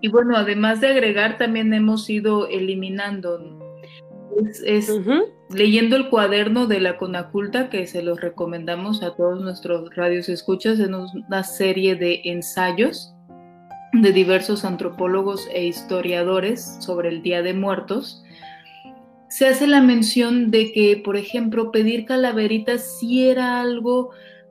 Y 0.00 0.08
bueno, 0.08 0.36
además 0.36 0.80
de 0.80 0.88
agregar, 0.88 1.38
también 1.38 1.72
hemos 1.72 2.08
ido 2.10 2.46
eliminando 2.48 3.65
es, 4.64 4.92
leyendo 5.50 5.96
el 5.96 6.08
cuaderno 6.08 6.66
de 6.66 6.80
la 6.80 6.96
Conaculta, 6.96 7.70
que 7.70 7.86
se 7.86 8.02
los 8.02 8.20
recomendamos 8.20 9.02
a 9.02 9.14
todos 9.14 9.40
nuestros 9.40 9.94
radios 9.94 10.28
escuchas, 10.28 10.78
en 10.80 10.94
una 10.94 11.44
serie 11.44 11.94
de 11.96 12.22
ensayos 12.24 13.12
de 13.92 14.12
diversos 14.12 14.64
antropólogos 14.64 15.48
e 15.52 15.66
historiadores 15.66 16.76
sobre 16.80 17.08
el 17.08 17.22
Día 17.22 17.42
de 17.42 17.54
Muertos. 17.54 18.22
Se 19.28 19.46
hace 19.46 19.66
la 19.66 19.80
mención 19.80 20.50
de 20.50 20.72
que, 20.72 21.00
por 21.04 21.16
ejemplo, 21.16 21.72
pedir 21.72 22.04
calaveritas 22.04 22.98
sí 22.98 23.28
era 23.28 23.60
algo 23.60 24.10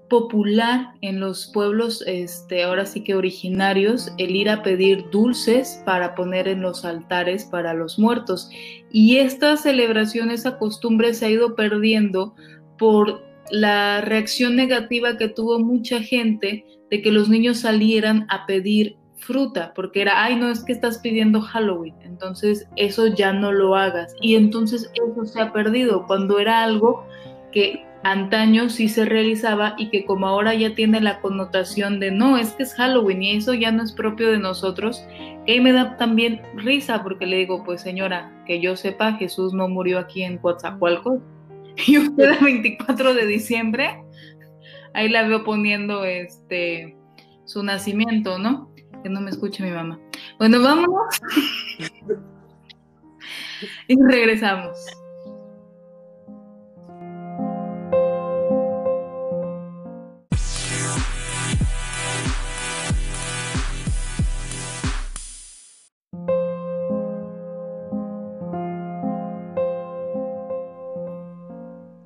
popular 0.09 0.93
en 1.01 1.19
los 1.19 1.47
pueblos, 1.53 2.03
este, 2.05 2.63
ahora 2.63 2.85
sí 2.85 3.03
que 3.03 3.15
originarios, 3.15 4.11
el 4.17 4.35
ir 4.35 4.49
a 4.49 4.61
pedir 4.63 5.09
dulces 5.09 5.81
para 5.85 6.15
poner 6.15 6.47
en 6.47 6.61
los 6.61 6.85
altares 6.85 7.45
para 7.45 7.73
los 7.73 7.97
muertos. 7.97 8.49
Y 8.91 9.17
esta 9.17 9.57
celebración, 9.57 10.31
esa 10.31 10.57
costumbre 10.57 11.13
se 11.13 11.25
ha 11.25 11.29
ido 11.29 11.55
perdiendo 11.55 12.35
por 12.77 13.23
la 13.51 14.01
reacción 14.01 14.55
negativa 14.55 15.17
que 15.17 15.27
tuvo 15.27 15.59
mucha 15.59 16.01
gente 16.01 16.65
de 16.89 17.01
que 17.01 17.11
los 17.11 17.29
niños 17.29 17.59
salieran 17.59 18.25
a 18.29 18.45
pedir 18.45 18.97
fruta, 19.17 19.73
porque 19.75 20.01
era, 20.01 20.23
ay, 20.23 20.35
no 20.35 20.49
es 20.49 20.63
que 20.63 20.73
estás 20.73 20.99
pidiendo 20.99 21.41
Halloween, 21.41 21.95
entonces 22.03 22.67
eso 22.75 23.07
ya 23.07 23.33
no 23.33 23.51
lo 23.51 23.75
hagas. 23.75 24.15
Y 24.21 24.35
entonces 24.35 24.91
eso 24.93 25.25
se 25.25 25.41
ha 25.41 25.51
perdido 25.51 26.05
cuando 26.05 26.37
era 26.37 26.63
algo 26.63 27.05
que 27.51 27.84
antaño 28.05 28.69
sí 28.69 28.87
se 28.87 29.03
realizaba 29.03 29.73
y 29.79 29.89
que 29.89 30.05
como 30.05 30.27
ahora 30.27 30.53
ya 30.53 30.75
tiene 30.75 31.01
la 31.01 31.19
connotación 31.21 31.99
de 31.99 32.11
no, 32.11 32.37
es 32.37 32.51
que 32.51 32.61
es 32.61 32.75
Halloween 32.75 33.23
y 33.23 33.37
eso 33.37 33.55
ya 33.55 33.71
no 33.71 33.81
es 33.81 33.91
propio 33.91 34.31
de 34.31 34.37
nosotros, 34.37 35.03
que 35.47 35.59
me 35.59 35.71
da 35.71 35.97
también 35.97 36.43
risa 36.55 37.01
porque 37.01 37.25
le 37.25 37.37
digo, 37.37 37.63
pues 37.63 37.81
señora, 37.81 38.31
que 38.45 38.61
yo 38.61 38.75
sepa, 38.75 39.13
Jesús 39.13 39.55
no 39.55 39.67
murió 39.67 39.97
aquí 39.97 40.21
en 40.21 40.37
Coatzacoalcos 40.37 41.19
y 41.87 41.97
usted 41.97 42.37
el 42.37 42.45
24 42.45 43.15
de 43.15 43.25
diciembre, 43.25 44.03
ahí 44.93 45.09
la 45.09 45.27
veo 45.27 45.43
poniendo 45.43 46.05
este 46.05 46.95
su 47.45 47.63
nacimiento, 47.63 48.37
¿no? 48.37 48.71
Que 49.01 49.09
no 49.09 49.19
me 49.19 49.31
escuche 49.31 49.63
mi 49.63 49.71
mamá. 49.71 49.99
Bueno, 50.37 50.61
vámonos. 50.61 51.21
y 53.87 53.95
regresamos. 53.99 54.77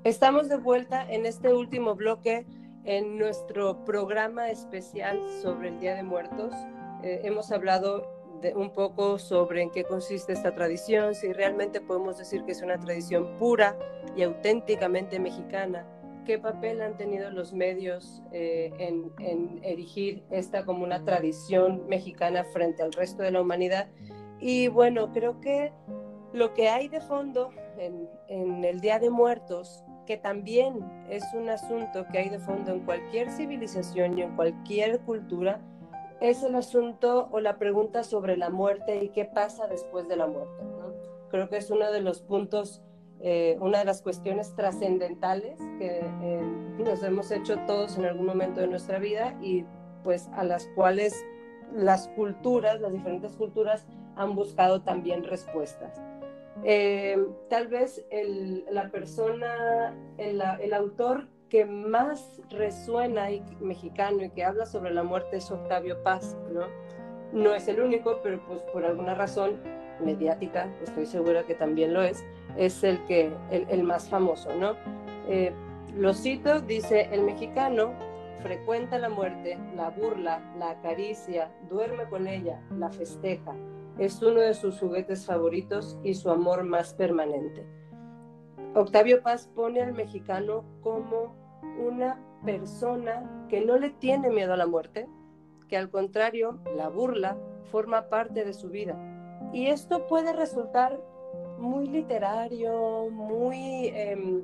Estamos 0.09 0.49
de 0.49 0.57
vuelta 0.57 1.05
en 1.07 1.27
este 1.27 1.53
último 1.53 1.93
bloque 1.93 2.43
en 2.83 3.19
nuestro 3.19 3.85
programa 3.85 4.49
especial 4.49 5.21
sobre 5.43 5.67
el 5.67 5.79
Día 5.79 5.93
de 5.93 6.01
Muertos. 6.01 6.51
Eh, 7.03 7.21
hemos 7.25 7.51
hablado 7.51 8.09
de 8.41 8.55
un 8.55 8.71
poco 8.71 9.19
sobre 9.19 9.61
en 9.61 9.69
qué 9.69 9.83
consiste 9.83 10.33
esta 10.33 10.55
tradición, 10.55 11.13
si 11.13 11.31
realmente 11.31 11.79
podemos 11.79 12.17
decir 12.17 12.43
que 12.43 12.53
es 12.53 12.63
una 12.63 12.79
tradición 12.79 13.37
pura 13.37 13.77
y 14.15 14.23
auténticamente 14.23 15.19
mexicana, 15.19 15.85
qué 16.25 16.39
papel 16.39 16.81
han 16.81 16.97
tenido 16.97 17.29
los 17.29 17.53
medios 17.53 18.23
eh, 18.31 18.73
en, 18.79 19.11
en, 19.19 19.59
erigir 19.61 20.23
esta 20.31 20.65
como 20.65 20.83
una 20.83 21.05
tradición 21.05 21.87
mexicana 21.87 22.45
frente 22.45 22.81
al 22.81 22.93
resto 22.93 23.21
de 23.21 23.29
la 23.29 23.41
humanidad. 23.41 23.89
Y 24.39 24.69
bueno, 24.69 25.13
creo 25.13 25.39
que 25.39 25.71
lo 26.33 26.55
que 26.55 26.67
hay 26.67 26.87
de 26.87 26.99
fondo 26.99 27.51
en, 27.77 28.09
en 28.27 28.65
el 28.65 28.79
Día 28.81 28.97
de 28.97 29.11
Muertos 29.11 29.83
que 30.09 30.17
también 30.17 30.91
es 31.07 31.23
un 31.35 31.49
asunto 31.49 32.07
que 32.11 32.17
hay 32.17 32.29
de 32.29 32.39
fondo 32.39 32.71
en 32.71 32.79
cualquier 32.79 33.29
civilización 33.29 34.17
y 34.17 34.23
en 34.23 34.35
cualquier 34.35 35.01
cultura, 35.01 35.61
es 36.19 36.41
el 36.41 36.55
asunto 36.55 37.29
o 37.31 37.39
la 37.39 37.59
pregunta 37.59 38.03
sobre 38.03 38.35
la 38.35 38.49
muerte 38.49 39.03
y 39.03 39.09
qué 39.09 39.25
pasa 39.25 39.67
después 39.67 40.07
de 40.07 40.15
la 40.15 40.25
muerte. 40.25 40.63
Creo 41.29 41.47
que 41.47 41.57
es 41.57 41.69
uno 41.69 41.91
de 41.91 42.01
los 42.01 42.23
puntos, 42.23 42.81
eh, 43.19 43.55
una 43.61 43.77
de 43.77 43.85
las 43.85 44.01
cuestiones 44.01 44.55
trascendentales 44.55 45.59
que 45.77 45.99
eh, 46.23 46.41
nos 46.79 47.03
hemos 47.03 47.29
hecho 47.29 47.59
todos 47.67 47.95
en 47.99 48.05
algún 48.05 48.25
momento 48.25 48.61
de 48.61 48.67
nuestra 48.67 48.97
vida 48.97 49.37
y 49.43 49.63
pues 50.03 50.27
a 50.33 50.43
las 50.43 50.65
cuales 50.69 51.23
las 51.71 52.07
culturas, 52.07 52.81
las 52.81 52.93
diferentes 52.93 53.35
culturas 53.35 53.85
han 54.15 54.33
buscado 54.33 54.81
también 54.81 55.23
respuestas. 55.23 56.01
Eh, 56.63 57.17
tal 57.49 57.67
vez 57.67 58.05
el, 58.09 58.65
la 58.69 58.89
persona, 58.89 59.95
el, 60.17 60.41
el, 60.59 60.73
autor 60.73 61.27
que 61.49 61.65
más 61.65 62.41
resuena 62.49 63.31
y 63.31 63.41
mexicano 63.61 64.23
y 64.23 64.29
que 64.29 64.43
habla 64.43 64.65
sobre 64.65 64.91
la 64.91 65.03
muerte 65.03 65.37
es 65.37 65.49
Octavio 65.49 66.03
Paz, 66.03 66.37
¿no? 66.51 66.65
No 67.31 67.53
es 67.53 67.67
el 67.67 67.79
único, 67.79 68.19
pero 68.21 68.43
pues 68.45 68.61
por 68.73 68.83
alguna 68.83 69.15
razón 69.15 69.61
mediática, 70.03 70.69
estoy 70.83 71.05
segura 71.05 71.43
que 71.43 71.55
también 71.55 71.93
lo 71.93 72.01
es, 72.01 72.25
es 72.57 72.83
el, 72.83 73.03
que, 73.05 73.31
el, 73.51 73.65
el 73.69 73.83
más 73.83 74.09
famoso, 74.09 74.53
¿no? 74.55 74.75
Eh, 75.27 75.53
lo 75.95 76.13
cito, 76.13 76.61
dice, 76.61 77.09
el 77.11 77.23
mexicano 77.23 77.93
frecuenta 78.41 78.97
la 78.97 79.09
muerte, 79.09 79.57
la 79.75 79.89
burla, 79.89 80.41
la 80.57 80.71
acaricia, 80.71 81.51
duerme 81.69 82.05
con 82.05 82.27
ella, 82.27 82.61
la 82.77 82.89
festeja, 82.89 83.55
es 83.99 84.21
uno 84.21 84.39
de 84.39 84.53
sus 84.53 84.79
juguetes 84.79 85.25
favoritos 85.25 85.97
y 86.03 86.13
su 86.13 86.31
amor 86.31 86.63
más 86.63 86.93
permanente. 86.93 87.67
Octavio 88.73 89.21
Paz 89.21 89.49
pone 89.53 89.81
al 89.81 89.93
mexicano 89.93 90.63
como 90.81 91.35
una 91.85 92.17
persona 92.45 93.45
que 93.49 93.61
no 93.61 93.77
le 93.77 93.89
tiene 93.89 94.29
miedo 94.29 94.53
a 94.53 94.57
la 94.57 94.67
muerte, 94.67 95.07
que 95.67 95.75
al 95.75 95.89
contrario, 95.89 96.59
la 96.75 96.87
burla 96.87 97.37
forma 97.71 98.09
parte 98.09 98.45
de 98.45 98.53
su 98.53 98.69
vida. 98.69 98.97
Y 99.53 99.67
esto 99.67 100.07
puede 100.07 100.33
resultar 100.33 100.99
muy 101.59 101.87
literario, 101.87 103.09
muy 103.09 103.87
em, 103.87 104.43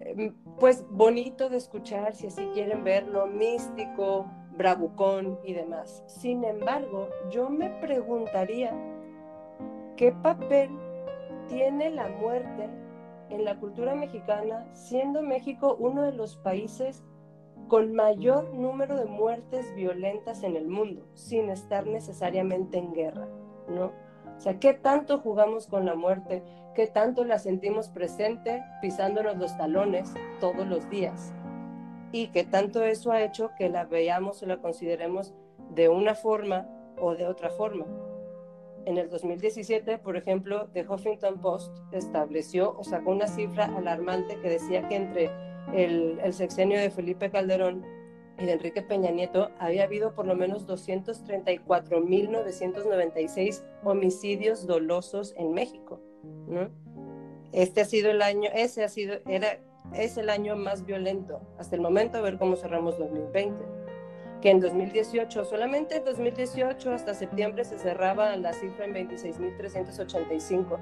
em, 0.00 0.34
pues 0.58 0.84
bonito 0.90 1.48
de 1.48 1.58
escuchar 1.58 2.14
si 2.14 2.26
así 2.26 2.46
quieren 2.52 2.82
verlo, 2.82 3.26
místico, 3.26 4.26
bravucón 4.56 5.38
y 5.44 5.54
demás. 5.54 6.02
Sin 6.06 6.44
embargo, 6.44 7.08
yo 7.30 7.48
me 7.48 7.70
preguntaría 7.80 8.72
qué 9.96 10.12
papel 10.12 10.70
tiene 11.48 11.90
la 11.90 12.08
muerte 12.08 12.68
en 13.30 13.44
la 13.44 13.58
cultura 13.58 13.94
mexicana, 13.94 14.68
siendo 14.74 15.22
México 15.22 15.76
uno 15.78 16.02
de 16.02 16.12
los 16.12 16.36
países 16.36 17.02
con 17.68 17.94
mayor 17.94 18.52
número 18.52 18.96
de 18.96 19.06
muertes 19.06 19.74
violentas 19.74 20.42
en 20.42 20.56
el 20.56 20.68
mundo, 20.68 21.06
sin 21.14 21.48
estar 21.48 21.86
necesariamente 21.86 22.78
en 22.78 22.92
guerra, 22.92 23.28
¿no? 23.68 23.92
O 24.36 24.40
sea, 24.40 24.58
¿qué 24.58 24.74
tanto 24.74 25.18
jugamos 25.18 25.66
con 25.66 25.86
la 25.86 25.94
muerte? 25.94 26.42
¿Qué 26.74 26.86
tanto 26.86 27.24
la 27.24 27.38
sentimos 27.38 27.88
presente 27.88 28.62
pisándonos 28.80 29.36
los 29.36 29.56
talones 29.56 30.12
todos 30.40 30.66
los 30.66 30.88
días? 30.90 31.32
Y 32.12 32.28
que 32.28 32.44
tanto 32.44 32.84
eso 32.84 33.10
ha 33.10 33.22
hecho 33.22 33.50
que 33.56 33.68
la 33.68 33.84
veamos 33.84 34.42
o 34.42 34.46
la 34.46 34.58
consideremos 34.58 35.34
de 35.70 35.88
una 35.88 36.14
forma 36.14 36.68
o 37.00 37.14
de 37.14 37.26
otra 37.26 37.50
forma. 37.50 37.86
En 38.84 38.98
el 38.98 39.08
2017, 39.08 39.98
por 39.98 40.16
ejemplo, 40.16 40.68
The 40.72 40.84
Huffington 40.88 41.40
Post 41.40 41.72
estableció 41.92 42.76
o 42.76 42.82
sacó 42.84 43.12
una 43.12 43.28
cifra 43.28 43.66
alarmante 43.76 44.40
que 44.40 44.50
decía 44.50 44.88
que 44.88 44.96
entre 44.96 45.30
el, 45.72 46.18
sexenio 46.32 46.80
de 46.80 46.90
Felipe 46.90 47.30
Calderón 47.30 47.84
y 48.38 48.46
de 48.46 48.52
Enrique 48.52 48.82
Peña 48.82 49.12
Nieto 49.12 49.50
había 49.58 49.84
habido 49.84 50.14
por 50.14 50.26
lo 50.26 50.34
menos 50.34 50.66
234.996 50.66 53.62
homicidios 53.84 54.66
dolosos 54.66 55.34
en 55.36 55.52
México. 55.52 56.00
¿no? 56.48 56.70
Este 57.52 57.82
ha 57.82 57.84
sido 57.84 58.10
el 58.10 58.22
año, 58.22 58.50
ese 58.52 58.82
ha 58.82 58.88
sido, 58.88 59.18
era 59.26 59.60
es 59.94 60.16
el 60.16 60.30
año 60.30 60.56
más 60.56 60.86
violento 60.86 61.40
hasta 61.58 61.76
el 61.76 61.82
momento, 61.82 62.18
a 62.18 62.20
ver 62.22 62.38
cómo 62.38 62.56
cerramos 62.56 62.98
2020. 62.98 63.64
Que 64.40 64.50
en 64.50 64.60
2018, 64.60 65.44
solamente 65.44 65.96
en 65.96 66.04
2018 66.04 66.92
hasta 66.92 67.14
septiembre 67.14 67.64
se 67.64 67.78
cerraba 67.78 68.34
la 68.36 68.52
cifra 68.52 68.86
en 68.86 68.94
26.385. 68.94 70.78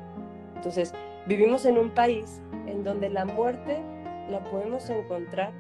Entonces, 0.56 0.94
vivimos 1.26 1.66
en 1.66 1.78
un 1.78 1.90
país 1.90 2.40
en 2.66 2.84
donde 2.84 3.10
la 3.10 3.24
muerte 3.24 3.78
la 4.30 4.42
podemos 4.44 4.88
encontrar 4.88 5.52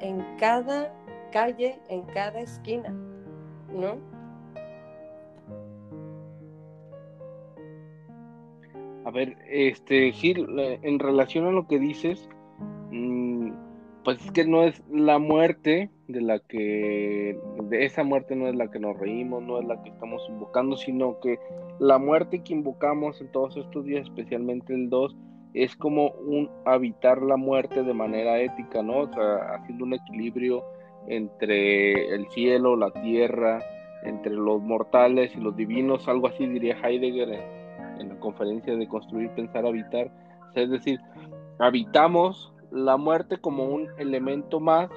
en 0.00 0.24
cada 0.38 0.92
calle, 1.30 1.78
en 1.88 2.02
cada 2.02 2.40
esquina, 2.40 2.90
¿no? 3.72 3.98
A 9.04 9.10
ver, 9.10 9.36
este 9.48 10.12
Gil, 10.12 10.58
eh, 10.58 10.78
en 10.82 10.98
relación 10.98 11.46
a 11.46 11.50
lo 11.50 11.66
que 11.66 11.78
dices, 11.78 12.28
pues 14.04 14.24
es 14.24 14.30
que 14.32 14.44
no 14.44 14.64
es 14.64 14.82
la 14.90 15.18
muerte 15.18 15.90
de 16.08 16.20
la 16.20 16.38
que, 16.40 17.38
de 17.64 17.84
esa 17.84 18.02
muerte 18.02 18.34
no 18.34 18.48
es 18.48 18.56
la 18.56 18.70
que 18.70 18.78
nos 18.78 18.98
reímos, 18.98 19.42
no 19.42 19.58
es 19.58 19.64
la 19.64 19.82
que 19.82 19.90
estamos 19.90 20.22
invocando, 20.28 20.76
sino 20.76 21.20
que 21.20 21.38
la 21.78 21.98
muerte 21.98 22.42
que 22.42 22.52
invocamos 22.52 23.20
en 23.20 23.30
todos 23.30 23.56
estos 23.56 23.84
días, 23.84 24.02
especialmente 24.02 24.74
el 24.74 24.90
2, 24.90 25.16
es 25.54 25.76
como 25.76 26.10
un 26.10 26.50
habitar 26.64 27.22
la 27.22 27.36
muerte 27.36 27.82
de 27.82 27.94
manera 27.94 28.40
ética, 28.40 28.82
¿no? 28.82 29.00
O 29.00 29.12
sea, 29.12 29.54
haciendo 29.54 29.84
un 29.84 29.94
equilibrio 29.94 30.64
entre 31.06 32.14
el 32.14 32.26
cielo, 32.30 32.76
la 32.76 32.90
tierra, 32.90 33.60
entre 34.04 34.32
los 34.32 34.60
mortales 34.62 35.34
y 35.36 35.40
los 35.40 35.54
divinos, 35.56 36.08
algo 36.08 36.28
así 36.28 36.46
diría 36.46 36.76
Heidegger 36.82 37.28
en, 37.28 38.00
en 38.00 38.08
la 38.08 38.18
conferencia 38.18 38.74
de 38.74 38.88
Construir, 38.88 39.30
Pensar, 39.30 39.66
Habitar. 39.66 40.10
Es 40.54 40.70
decir, 40.70 41.00
habitamos 41.58 42.51
la 42.72 42.96
muerte 42.96 43.38
como 43.38 43.64
un 43.64 43.88
elemento 43.98 44.58
más 44.58 44.90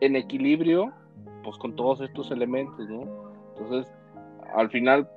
en 0.00 0.16
equilibrio, 0.16 0.92
pues 1.44 1.56
con 1.58 1.76
todos 1.76 2.00
estos 2.00 2.30
elementos, 2.30 2.88
¿no? 2.88 3.02
Entonces, 3.56 3.92
al 4.54 4.70
final, 4.70 5.08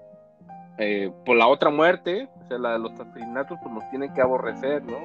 eh, 0.77 1.11
por 1.25 1.37
la 1.37 1.47
otra 1.47 1.69
muerte, 1.69 2.27
o 2.43 2.47
sea, 2.47 2.57
la 2.57 2.73
de 2.73 2.79
los 2.79 2.99
asesinatos, 2.99 3.57
pues 3.61 3.73
nos 3.73 3.89
tienen 3.89 4.13
que 4.13 4.21
aborrecer, 4.21 4.83
¿no? 4.83 4.97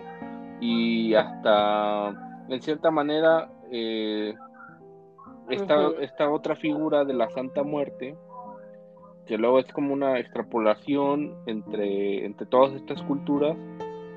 Y 0.61 1.15
hasta, 1.15 2.09
en 2.49 2.61
cierta 2.61 2.91
manera, 2.91 3.51
eh, 3.71 4.35
esta, 5.49 5.91
esta 6.01 6.29
otra 6.29 6.57
figura 6.57 7.05
de 7.05 7.15
la 7.15 7.31
Santa 7.31 7.63
Muerte, 7.63 8.17
que 9.27 9.39
luego 9.39 9.61
es 9.61 9.73
como 9.73 9.93
una 9.93 10.19
extrapolación 10.19 11.37
entre, 11.47 12.25
entre 12.25 12.47
todas 12.47 12.73
estas 12.73 13.01
culturas 13.03 13.57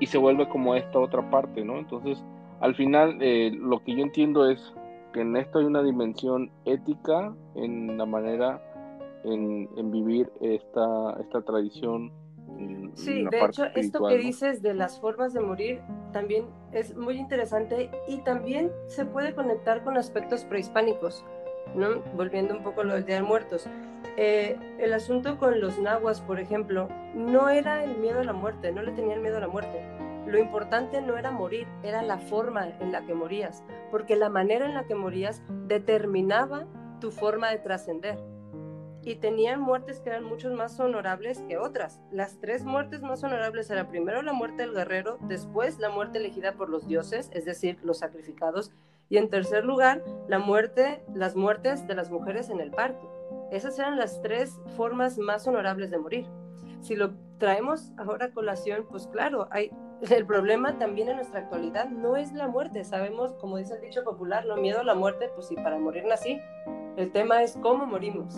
y 0.00 0.06
se 0.06 0.18
vuelve 0.18 0.48
como 0.48 0.74
esta 0.74 0.98
otra 0.98 1.28
parte, 1.30 1.64
¿no? 1.64 1.78
Entonces, 1.78 2.22
al 2.60 2.74
final 2.74 3.18
eh, 3.20 3.50
lo 3.52 3.82
que 3.82 3.96
yo 3.96 4.02
entiendo 4.02 4.48
es 4.48 4.74
que 5.12 5.22
en 5.22 5.36
esto 5.36 5.58
hay 5.58 5.64
una 5.64 5.82
dimensión 5.82 6.50
ética 6.64 7.34
en 7.56 7.98
la 7.98 8.06
manera 8.06 8.62
en, 9.24 9.90
vivir 9.90 10.30
esta, 10.40 11.16
esta 11.20 11.42
tradición. 11.42 12.12
sí, 12.94 13.24
de 13.30 13.44
hecho, 13.44 13.64
esto 13.74 14.06
que 14.06 14.18
dices 14.18 14.62
de 14.62 14.74
las 14.74 15.00
formas 15.00 15.32
de 15.34 15.40
morir 15.40 15.80
también 16.12 16.46
es 16.72 16.96
muy 16.96 17.16
interesante 17.16 17.90
y 18.08 18.18
también 18.18 18.70
se 18.86 19.04
puede 19.04 19.34
conectar 19.34 19.82
con 19.82 19.96
aspectos 19.96 20.44
prehispánicos. 20.44 21.24
¿no? 21.74 22.02
Volviendo 22.16 22.56
un 22.56 22.62
poco 22.62 22.80
a 22.80 22.84
lo 22.84 22.94
del 22.94 23.04
Día 23.04 23.16
de 23.16 23.22
Muertos. 23.22 23.68
Eh, 24.16 24.56
el 24.78 24.92
asunto 24.92 25.38
con 25.38 25.60
los 25.60 25.78
nahuas, 25.78 26.20
por 26.20 26.40
ejemplo, 26.40 26.88
no 27.14 27.48
era 27.48 27.84
el 27.84 27.96
miedo 27.98 28.20
a 28.20 28.24
la 28.24 28.32
muerte, 28.32 28.72
no 28.72 28.82
le 28.82 28.92
tenían 28.92 29.22
miedo 29.22 29.36
a 29.36 29.40
la 29.40 29.48
muerte. 29.48 29.82
Lo 30.26 30.38
importante 30.38 31.00
no 31.00 31.16
era 31.16 31.30
morir, 31.30 31.66
era 31.82 32.02
la 32.02 32.18
forma 32.18 32.68
en 32.80 32.92
la 32.92 33.04
que 33.04 33.14
morías, 33.14 33.64
porque 33.90 34.16
la 34.16 34.28
manera 34.28 34.66
en 34.66 34.74
la 34.74 34.84
que 34.84 34.94
morías 34.94 35.42
determinaba 35.66 36.66
tu 37.00 37.10
forma 37.10 37.50
de 37.50 37.58
trascender. 37.58 38.18
Y 39.02 39.16
tenían 39.16 39.60
muertes 39.60 40.00
que 40.00 40.10
eran 40.10 40.24
mucho 40.24 40.50
más 40.52 40.78
honorables 40.78 41.40
que 41.48 41.56
otras. 41.56 42.00
Las 42.12 42.38
tres 42.38 42.64
muertes 42.64 43.00
más 43.00 43.24
honorables 43.24 43.70
eran 43.70 43.88
primero 43.88 44.20
la 44.20 44.34
muerte 44.34 44.62
del 44.62 44.74
guerrero, 44.74 45.16
después 45.22 45.78
la 45.78 45.88
muerte 45.88 46.18
elegida 46.18 46.52
por 46.52 46.68
los 46.68 46.86
dioses, 46.86 47.30
es 47.32 47.46
decir, 47.46 47.78
los 47.82 47.98
sacrificados, 47.98 48.70
y 49.08 49.16
en 49.16 49.30
tercer 49.30 49.64
lugar, 49.64 50.04
la 50.28 50.38
muerte, 50.38 51.02
las 51.14 51.34
muertes 51.34 51.86
de 51.86 51.94
las 51.94 52.10
mujeres 52.10 52.50
en 52.50 52.60
el 52.60 52.70
parto. 52.70 53.10
Esas 53.50 53.78
eran 53.78 53.98
las 53.98 54.22
tres 54.22 54.60
formas 54.76 55.18
más 55.18 55.46
honorables 55.48 55.90
de 55.90 55.98
morir. 55.98 56.26
Si 56.80 56.96
lo 56.96 57.12
traemos 57.38 57.92
ahora 57.98 58.26
a 58.26 58.32
colación, 58.32 58.86
pues 58.90 59.06
claro, 59.08 59.48
hay, 59.50 59.70
el 60.10 60.26
problema 60.26 60.78
también 60.78 61.08
en 61.08 61.16
nuestra 61.16 61.40
actualidad 61.40 61.88
no 61.88 62.16
es 62.16 62.32
la 62.32 62.48
muerte. 62.48 62.84
Sabemos, 62.84 63.32
como 63.34 63.56
dice 63.56 63.74
el 63.74 63.80
dicho 63.80 64.04
popular, 64.04 64.46
no 64.46 64.56
miedo 64.56 64.80
a 64.80 64.84
la 64.84 64.94
muerte, 64.94 65.30
pues 65.34 65.48
sí, 65.48 65.56
para 65.56 65.78
morir 65.78 66.04
nací. 66.04 66.40
El 66.96 67.12
tema 67.12 67.42
es 67.42 67.56
cómo 67.60 67.86
morimos. 67.86 68.36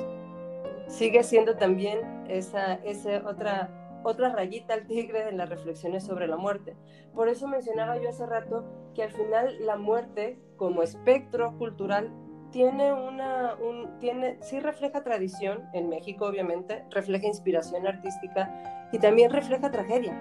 Sigue 0.87 1.23
siendo 1.23 1.57
también 1.57 2.25
esa, 2.29 2.75
esa 2.75 3.23
otra, 3.27 4.01
otra 4.05 4.31
rayita 4.31 4.75
al 4.75 4.87
tigre 4.87 5.25
de 5.25 5.33
las 5.33 5.49
reflexiones 5.49 6.05
sobre 6.05 6.27
la 6.27 6.37
muerte. 6.37 6.77
Por 7.15 7.29
eso 7.29 7.49
mencionaba 7.49 7.99
yo 7.99 8.09
hace 8.09 8.27
rato 8.27 8.65
que 8.95 9.03
al 9.03 9.11
final 9.11 9.57
la 9.65 9.77
muerte, 9.77 10.39
como 10.57 10.83
espectro 10.83 11.57
cultural, 11.57 12.13
tiene 12.53 12.93
una, 12.93 13.57
un, 13.57 13.99
tiene, 13.99 14.39
sí 14.41 14.61
refleja 14.61 15.03
tradición 15.03 15.69
en 15.73 15.89
México, 15.89 16.27
obviamente, 16.27 16.85
refleja 16.91 17.27
inspiración 17.27 17.87
artística 17.87 18.89
y 18.93 18.99
también 18.99 19.31
refleja 19.31 19.71
tragedia 19.71 20.17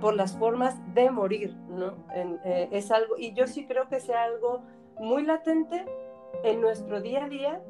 por 0.00 0.14
las 0.14 0.36
formas 0.36 0.76
de 0.94 1.10
morir, 1.10 1.54
¿no? 1.68 1.94
Eh, 2.14 2.68
es 2.72 2.90
algo, 2.90 3.16
y 3.16 3.32
yo 3.34 3.46
sí 3.46 3.66
creo 3.66 3.88
que 3.88 4.00
sea 4.00 4.24
algo 4.24 4.62
muy 4.98 5.22
latente 5.24 5.84
en 6.42 6.60
nuestro 6.60 7.00
día 7.00 7.26
a 7.26 7.28
día 7.28 7.62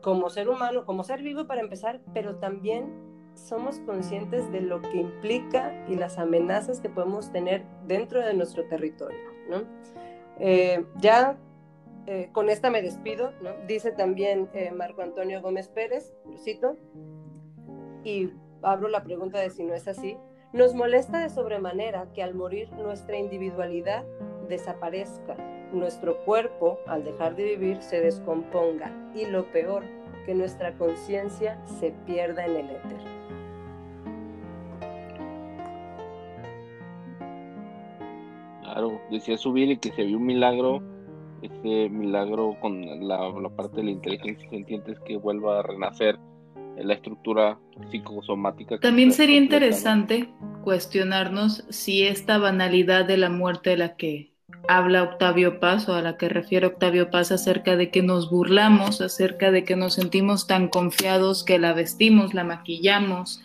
como 0.00 0.30
ser 0.30 0.48
humano, 0.48 0.86
como 0.86 1.04
ser 1.04 1.22
vivo 1.22 1.46
para 1.46 1.60
empezar, 1.60 2.00
pero 2.14 2.36
también 2.36 2.92
somos 3.34 3.80
conscientes 3.80 4.50
de 4.52 4.60
lo 4.60 4.80
que 4.80 4.96
implica 4.96 5.84
y 5.88 5.96
las 5.96 6.18
amenazas 6.18 6.80
que 6.80 6.88
podemos 6.88 7.30
tener 7.32 7.64
dentro 7.86 8.24
de 8.24 8.32
nuestro 8.32 8.64
territorio, 8.68 9.18
¿no? 9.50 9.64
Eh, 10.38 10.84
ya 10.96 11.36
eh, 12.06 12.28
con 12.32 12.48
esta 12.48 12.70
me 12.70 12.82
despido, 12.82 13.32
¿no? 13.42 13.50
Dice 13.66 13.92
también 13.92 14.48
Marco 14.74 15.02
Antonio 15.02 15.42
Gómez 15.42 15.68
Pérez, 15.68 16.14
lo 16.24 16.38
cito, 16.38 16.76
y 18.04 18.30
abro 18.62 18.88
la 18.88 19.02
pregunta 19.02 19.40
de 19.40 19.50
si 19.50 19.64
no 19.64 19.74
es 19.74 19.88
así, 19.88 20.16
nos 20.52 20.74
molesta 20.74 21.18
de 21.18 21.28
sobremanera 21.28 22.12
que 22.14 22.22
al 22.22 22.34
morir 22.34 22.72
nuestra 22.72 23.18
individualidad 23.18 24.04
desaparezca, 24.48 25.36
nuestro 25.72 26.24
cuerpo 26.24 26.78
al 26.86 27.04
dejar 27.04 27.36
de 27.36 27.44
vivir 27.44 27.82
se 27.82 28.00
descomponga 28.00 28.92
y 29.14 29.26
lo 29.26 29.50
peor, 29.50 29.84
que 30.24 30.34
nuestra 30.34 30.76
conciencia 30.76 31.60
se 31.66 31.92
pierda 32.06 32.46
en 32.46 32.56
el 32.56 32.70
éter. 32.70 33.00
Claro, 38.62 39.00
decía 39.10 39.36
Subir 39.36 39.78
que 39.78 39.92
se 39.92 40.02
vio 40.04 40.18
un 40.18 40.26
milagro, 40.26 40.82
ese 41.46 41.88
milagro 41.88 42.56
con 42.60 42.84
la, 43.06 43.18
la 43.28 43.48
parte 43.50 43.76
de 43.76 43.84
la 43.84 43.90
inteligencia 43.90 44.48
sintiente 44.50 44.92
es 44.92 45.00
que 45.00 45.16
vuelva 45.16 45.60
a 45.60 45.62
renacer 45.62 46.18
la 46.76 46.94
estructura 46.94 47.58
psicosomática. 47.90 48.78
También 48.78 49.12
sería 49.12 49.38
interesante 49.38 50.28
cuestionarnos 50.62 51.64
si 51.70 52.02
esta 52.02 52.38
banalidad 52.38 53.06
de 53.06 53.16
la 53.16 53.30
muerte 53.30 53.70
de 53.70 53.76
la 53.78 53.96
que 53.96 54.32
habla 54.68 55.02
Octavio 55.02 55.60
Paz 55.60 55.88
o 55.88 55.94
a 55.94 56.02
la 56.02 56.16
que 56.16 56.28
refiere 56.28 56.66
Octavio 56.66 57.10
Paz 57.10 57.32
acerca 57.32 57.76
de 57.76 57.90
que 57.90 58.02
nos 58.02 58.30
burlamos, 58.30 59.00
acerca 59.00 59.50
de 59.50 59.64
que 59.64 59.76
nos 59.76 59.94
sentimos 59.94 60.46
tan 60.46 60.68
confiados 60.68 61.44
que 61.44 61.58
la 61.58 61.72
vestimos, 61.72 62.34
la 62.34 62.44
maquillamos, 62.44 63.40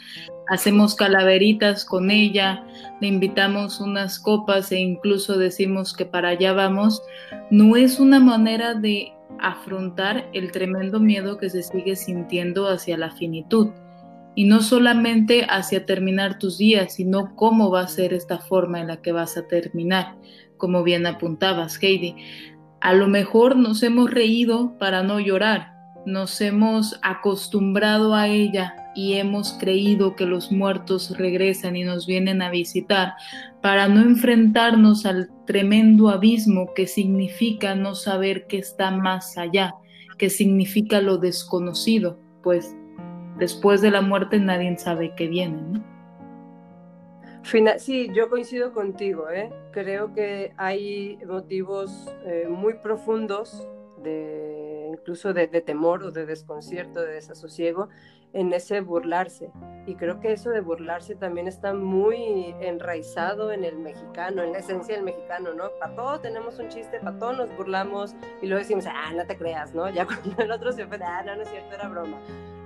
hacemos 0.52 0.96
calaveritas 0.96 1.86
con 1.86 2.12
ella, 2.12 2.66
le 3.00 3.08
invitamos 3.08 3.80
unas 3.80 4.20
copas 4.20 4.70
e 4.74 4.80
incluso 4.80 5.38
decimos 5.38 5.94
que 5.94 6.06
para 6.06 6.28
allá 6.28 6.52
vamos, 6.52 7.02
no 7.50 7.78
es 7.78 8.02
una 8.02 8.20
manera 8.20 8.74
de 8.74 9.14
afrontar 9.40 10.30
el 10.34 10.52
tremendo 10.52 11.00
miedo 11.00 11.38
que 11.38 11.50
se 11.50 11.64
sigue 11.64 11.96
sintiendo 11.96 12.68
hacia 12.68 12.98
la 12.98 13.12
finitud. 13.12 13.70
Y 14.36 14.44
no 14.44 14.62
solamente 14.62 15.46
hacia 15.50 15.86
terminar 15.86 16.38
tus 16.38 16.58
días, 16.58 16.96
sino 16.96 17.34
cómo 17.38 17.72
va 17.72 17.84
a 17.84 17.88
ser 17.88 18.14
esta 18.14 18.40
forma 18.40 18.82
en 18.82 18.88
la 18.88 19.02
que 19.02 19.14
vas 19.14 19.38
a 19.38 19.48
terminar, 19.48 20.18
como 20.58 20.84
bien 20.84 21.08
apuntabas, 21.08 21.82
Heidi. 21.82 22.18
A 22.82 22.92
lo 22.92 23.08
mejor 23.08 23.56
nos 23.56 23.84
hemos 23.84 24.12
reído 24.12 24.78
para 24.78 25.02
no 25.02 25.22
llorar, 25.22 25.72
nos 26.06 26.42
hemos 26.42 27.00
acostumbrado 27.04 28.16
a 28.16 28.28
ella 28.28 28.81
y 28.96 29.14
hemos 29.14 29.54
creído 29.54 30.16
que 30.16 30.26
los 30.26 30.52
muertos 30.52 31.18
regresan 31.18 31.76
y 31.76 31.84
nos 31.84 32.06
vienen 32.06 32.42
a 32.42 32.50
visitar 32.50 33.14
para 33.62 33.88
no 33.88 34.02
enfrentarnos 34.02 35.06
al 35.06 35.30
tremendo 35.46 36.10
abismo 36.10 36.74
que 36.74 36.88
significa 36.88 37.76
no 37.76 37.96
saber 37.96 38.48
qué 38.48 38.58
está 38.58 38.92
más 38.92 39.38
allá, 39.38 39.76
que 40.18 40.30
significa 40.30 41.02
lo 41.02 41.18
desconocido, 41.18 42.20
pues 42.44 42.76
después 43.38 43.82
de 43.82 43.92
la 43.92 44.02
muerte 44.02 44.40
nadie 44.40 44.78
sabe 44.78 45.14
qué 45.16 45.28
viene. 45.28 45.82
sí, 47.78 48.10
yo 48.14 48.30
coincido 48.30 48.74
contigo, 48.74 49.30
¿eh? 49.30 49.50
creo 49.72 50.14
que 50.14 50.54
hay 50.58 51.18
motivos 51.26 52.14
eh, 52.26 52.48
muy 52.50 52.76
profundos 52.76 53.68
de 54.04 54.72
incluso 54.92 55.34
de, 55.34 55.48
temor 55.48 56.04
o 56.04 56.12
de 56.12 56.26
desconcierto, 56.26 57.02
de 57.02 57.14
desasosiego, 57.14 57.90
en 58.34 58.54
ese 58.54 58.82
burlarse. 58.82 59.52
Y 59.86 59.96
creo 59.96 60.20
que 60.20 60.32
eso 60.32 60.52
de 60.52 60.62
burlarse 60.62 61.16
también 61.16 61.48
está 61.48 61.74
muy 61.74 62.56
enraizado 62.60 63.52
en 63.52 63.64
el 63.64 63.78
mexicano, 63.78 64.44
en 64.44 64.52
la 64.52 64.60
esencia 64.60 64.96
del 64.96 65.04
mexicano, 65.04 65.54
¿no? 65.54 65.72
Para 65.80 65.96
todo 65.96 66.20
tenemos 66.20 66.60
un 66.60 66.70
chiste, 66.70 67.00
para 67.00 67.18
todo 67.18 67.34
nos 67.34 67.58
burlamos 67.58 68.16
y 68.42 68.48
luego 68.48 68.60
decimos, 68.60 68.86
ah, 68.88 69.12
no 69.16 69.26
te 69.26 69.36
creas, 69.38 69.74
¿no? 69.74 69.90
Ya 69.94 70.06
cuando 70.06 70.44
el 70.44 70.52
otro 70.52 70.72
se 70.72 70.84
ofende, 70.84 71.06
ah, 71.06 71.24
no, 71.24 71.36
no 71.36 71.42
es 71.42 71.50
cierto, 71.50 71.74
era 71.74 71.88
broma. 71.88 72.18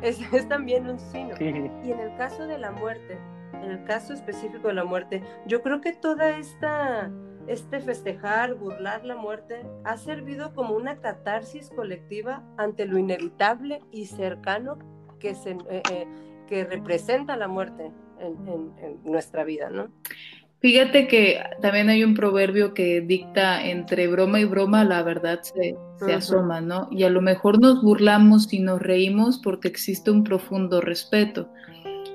Es, 0.01 0.19
es 0.33 0.47
también 0.49 0.89
un 0.89 0.99
signo. 0.99 1.35
Y 1.39 1.91
en 1.91 1.99
el 1.99 2.15
caso 2.17 2.45
de 2.47 2.57
la 2.57 2.71
muerte, 2.71 3.17
en 3.53 3.71
el 3.71 3.83
caso 3.85 4.13
específico 4.13 4.67
de 4.67 4.73
la 4.73 4.83
muerte, 4.83 5.23
yo 5.47 5.61
creo 5.61 5.79
que 5.79 5.93
toda 5.93 6.37
esta 6.37 7.09
este 7.47 7.79
festejar, 7.79 8.55
burlar 8.55 9.05
la 9.05 9.15
muerte, 9.15 9.65
ha 9.83 9.97
servido 9.97 10.53
como 10.53 10.75
una 10.75 10.99
catarsis 10.99 11.69
colectiva 11.69 12.43
ante 12.57 12.85
lo 12.85 12.97
inevitable 12.97 13.81
y 13.91 14.07
cercano 14.07 14.79
que, 15.19 15.35
se, 15.35 15.51
eh, 15.51 15.81
eh, 15.91 16.07
que 16.47 16.65
representa 16.65 17.37
la 17.37 17.47
muerte 17.47 17.91
en, 18.19 18.71
nuestra 19.03 19.43
vida, 19.43 19.69
¿no? 19.69 19.89
Fíjate 20.59 21.07
que 21.07 21.39
también 21.61 21.89
hay 21.89 22.03
un 22.03 22.15
proverbio 22.15 22.73
que 22.73 23.01
dicta 23.01 23.63
entre 23.63 24.07
broma 24.07 24.39
y 24.39 24.45
broma 24.45 24.83
la 24.83 25.03
verdad 25.03 25.41
se, 25.41 25.75
se 25.99 26.13
asoma, 26.13 26.61
¿no? 26.61 26.87
Y 26.91 27.03
a 27.03 27.09
lo 27.09 27.21
mejor 27.21 27.59
nos 27.59 27.83
burlamos 27.83 28.51
y 28.51 28.59
nos 28.59 28.81
reímos 28.81 29.39
porque 29.43 29.67
existe 29.67 30.09
un 30.09 30.23
profundo 30.23 30.81
respeto. 30.81 31.49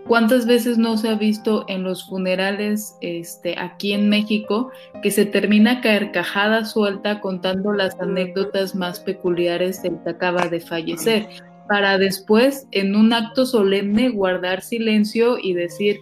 ¿Cuántas 0.06 0.44
veces 0.46 0.76
no 0.76 0.96
se 0.96 1.08
ha 1.08 1.14
visto 1.14 1.64
en 1.68 1.84
los 1.84 2.08
funerales 2.08 2.96
este, 3.00 3.56
aquí 3.56 3.92
en 3.92 4.08
México 4.08 4.72
que 5.02 5.12
se 5.12 5.24
termina 5.24 5.80
carcajada 5.80 6.64
suelta 6.64 7.20
contando 7.20 7.72
las 7.72 7.98
anécdotas 8.00 8.74
más 8.74 8.98
peculiares 8.98 9.82
del 9.82 10.02
que 10.02 10.10
acaba 10.10 10.48
de 10.48 10.58
fallecer, 10.58 11.28
para 11.70 11.98
después 11.98 12.66
en 12.72 12.96
un 12.96 13.12
acto 13.12 13.46
solemne 13.46 14.08
guardar 14.08 14.60
silencio 14.60 15.38
y 15.40 15.54
decir, 15.54 16.00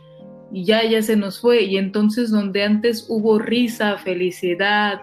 ya, 0.51 0.83
ya 0.83 1.03
se 1.03 1.15
nos 1.15 1.43
fue, 1.43 1.65
y 1.65 1.77
entonces 1.77 2.31
donde 2.31 2.63
antes 2.65 3.05
hubo 3.11 3.39
risa, 3.39 3.99
felicidad, 3.99 5.03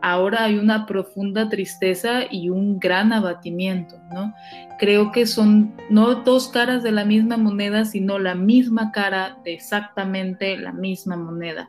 ahora 0.00 0.44
hay 0.44 0.56
una 0.56 0.86
profunda 0.86 1.50
tristeza 1.50 2.22
y 2.30 2.48
un 2.48 2.78
gran 2.78 3.12
abatimiento, 3.12 3.96
¿no? 4.10 4.32
Creo 4.78 5.12
que 5.12 5.26
son 5.26 5.76
no 5.90 6.14
dos 6.14 6.48
caras 6.48 6.82
de 6.82 6.92
la 6.92 7.04
misma 7.04 7.36
moneda, 7.36 7.84
sino 7.84 8.18
la 8.18 8.34
misma 8.34 8.92
cara 8.92 9.36
de 9.44 9.52
exactamente 9.52 10.56
la 10.56 10.72
misma 10.72 11.16
moneda. 11.16 11.68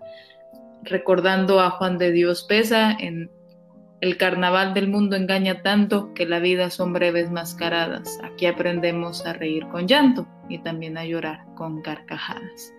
Recordando 0.84 1.60
a 1.60 1.72
Juan 1.72 1.98
de 1.98 2.14
Dios 2.14 2.46
Pesa 2.48 2.94
en 2.98 3.30
El 4.02 4.18
carnaval 4.18 4.74
del 4.74 4.88
mundo 4.88 5.16
engaña 5.16 5.62
tanto 5.62 6.12
que 6.16 6.26
la 6.26 6.40
vida 6.40 6.72
son 6.72 6.92
breves 6.92 7.30
mascaradas. 7.30 8.20
Aquí 8.24 8.48
aprendemos 8.48 9.24
a 9.28 9.34
reír 9.34 9.68
con 9.68 9.88
llanto 9.88 10.28
y 10.50 10.58
también 10.58 10.98
a 10.98 11.06
llorar 11.06 11.46
con 11.56 11.84
carcajadas. 11.84 12.74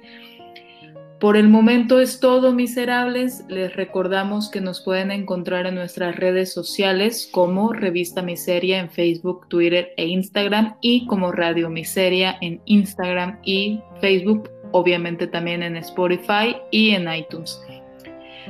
Por 1.21 1.37
el 1.37 1.49
momento 1.49 2.01
es 2.01 2.19
todo, 2.19 2.53
miserables. 2.53 3.45
Les 3.47 3.77
recordamos 3.77 4.51
que 4.51 4.61
nos 4.61 4.81
pueden 4.81 5.13
encontrar 5.13 5.67
en 5.67 5.77
nuestras 5.77 6.17
redes 6.17 6.53
sociales 6.53 7.31
como 7.31 7.73
Revista 7.73 8.23
Miseria 8.23 8.81
en 8.81 8.91
Facebook, 8.91 9.47
Twitter 9.47 9.93
e 9.97 10.07
Instagram 10.07 10.75
y 10.81 11.07
como 11.07 11.31
Radio 11.31 11.71
Miseria 11.71 12.37
en 12.41 12.61
Instagram 12.65 13.39
y 13.45 13.81
Facebook, 14.01 14.51
obviamente 14.73 15.29
también 15.29 15.63
en 15.63 15.77
Spotify 15.77 16.57
y 16.73 16.91
en 16.91 17.07
iTunes. 17.15 17.63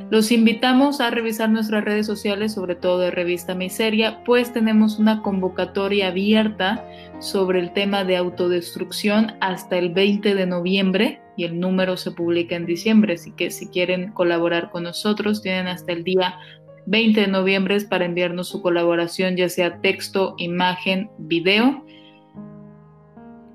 Los 0.09 0.31
invitamos 0.31 1.01
a 1.01 1.09
revisar 1.09 1.49
nuestras 1.49 1.83
redes 1.83 2.05
sociales, 2.05 2.53
sobre 2.53 2.75
todo 2.75 2.99
de 2.99 3.11
Revista 3.11 3.55
Miseria, 3.55 4.23
pues 4.23 4.51
tenemos 4.51 4.99
una 4.99 5.21
convocatoria 5.21 6.07
abierta 6.07 6.85
sobre 7.19 7.59
el 7.59 7.73
tema 7.73 8.03
de 8.03 8.17
autodestrucción 8.17 9.33
hasta 9.39 9.77
el 9.77 9.89
20 9.93 10.35
de 10.35 10.45
noviembre 10.45 11.21
y 11.37 11.45
el 11.45 11.59
número 11.59 11.97
se 11.97 12.11
publica 12.11 12.55
en 12.55 12.65
diciembre, 12.65 13.13
así 13.13 13.31
que 13.31 13.51
si 13.51 13.67
quieren 13.67 14.11
colaborar 14.11 14.71
con 14.71 14.83
nosotros 14.83 15.41
tienen 15.41 15.67
hasta 15.67 15.91
el 15.91 16.03
día 16.03 16.37
20 16.85 17.21
de 17.21 17.27
noviembre 17.27 17.79
para 17.81 18.05
enviarnos 18.05 18.49
su 18.49 18.61
colaboración, 18.61 19.35
ya 19.37 19.49
sea 19.49 19.79
texto, 19.81 20.35
imagen, 20.37 21.09
video, 21.17 21.85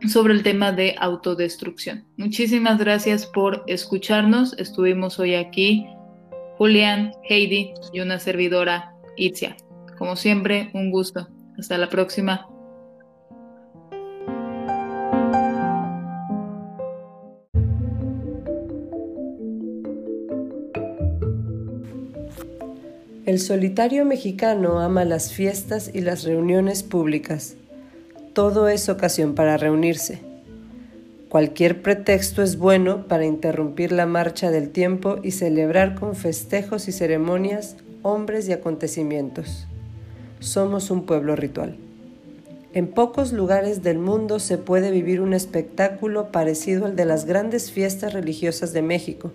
sobre 0.07 0.33
el 0.33 0.43
tema 0.43 0.73
de 0.73 0.95
autodestrucción. 0.99 2.07
Muchísimas 2.17 2.79
gracias 2.79 3.27
por 3.27 3.65
escucharnos. 3.67 4.57
Estuvimos 4.59 5.19
hoy 5.19 5.35
aquí 5.35 5.87
Julián, 6.59 7.13
Heidi 7.23 7.73
y 7.93 8.01
una 8.01 8.19
servidora, 8.19 8.93
Itzia. 9.17 9.57
Como 9.97 10.17
siempre, 10.17 10.71
un 10.75 10.91
gusto. 10.91 11.29
Hasta 11.57 11.79
la 11.79 11.89
próxima. 11.89 12.49
El 23.25 23.39
solitario 23.39 24.05
mexicano 24.05 24.81
ama 24.81 25.05
las 25.05 25.33
fiestas 25.33 25.89
y 25.95 26.01
las 26.01 26.25
reuniones 26.25 26.83
públicas. 26.83 27.55
Todo 28.33 28.67
es 28.67 28.89
ocasión 28.89 29.37
para 29.37 29.59
reunirse. 29.59 30.28
Cualquier 31.29 31.83
pretexto 31.83 32.43
es 32.43 32.57
bueno 32.57 33.07
para 33.07 33.27
interrumpir 33.27 33.93
la 33.93 34.07
marcha 34.07 34.51
del 34.51 34.71
tiempo 34.71 35.19
y 35.23 35.33
celebrar 35.33 35.95
con 35.95 36.15
festejos 36.15 36.89
y 36.89 36.93
ceremonias 36.93 37.77
hombres 38.01 38.49
y 38.49 38.53
acontecimientos. 38.53 39.67
Somos 40.41 40.91
un 40.91 41.05
pueblo 41.05 41.37
ritual. 41.37 41.77
En 42.73 42.87
pocos 42.87 43.35
lugares 43.35 43.83
del 43.83 43.99
mundo 43.99 44.39
se 44.39 44.57
puede 44.57 44.91
vivir 44.91 45.21
un 45.21 45.35
espectáculo 45.35 46.33
parecido 46.33 46.87
al 46.87 46.97
de 46.97 47.05
las 47.05 47.27
grandes 47.27 47.71
fiestas 47.71 48.15
religiosas 48.15 48.73
de 48.73 48.81
México, 48.81 49.33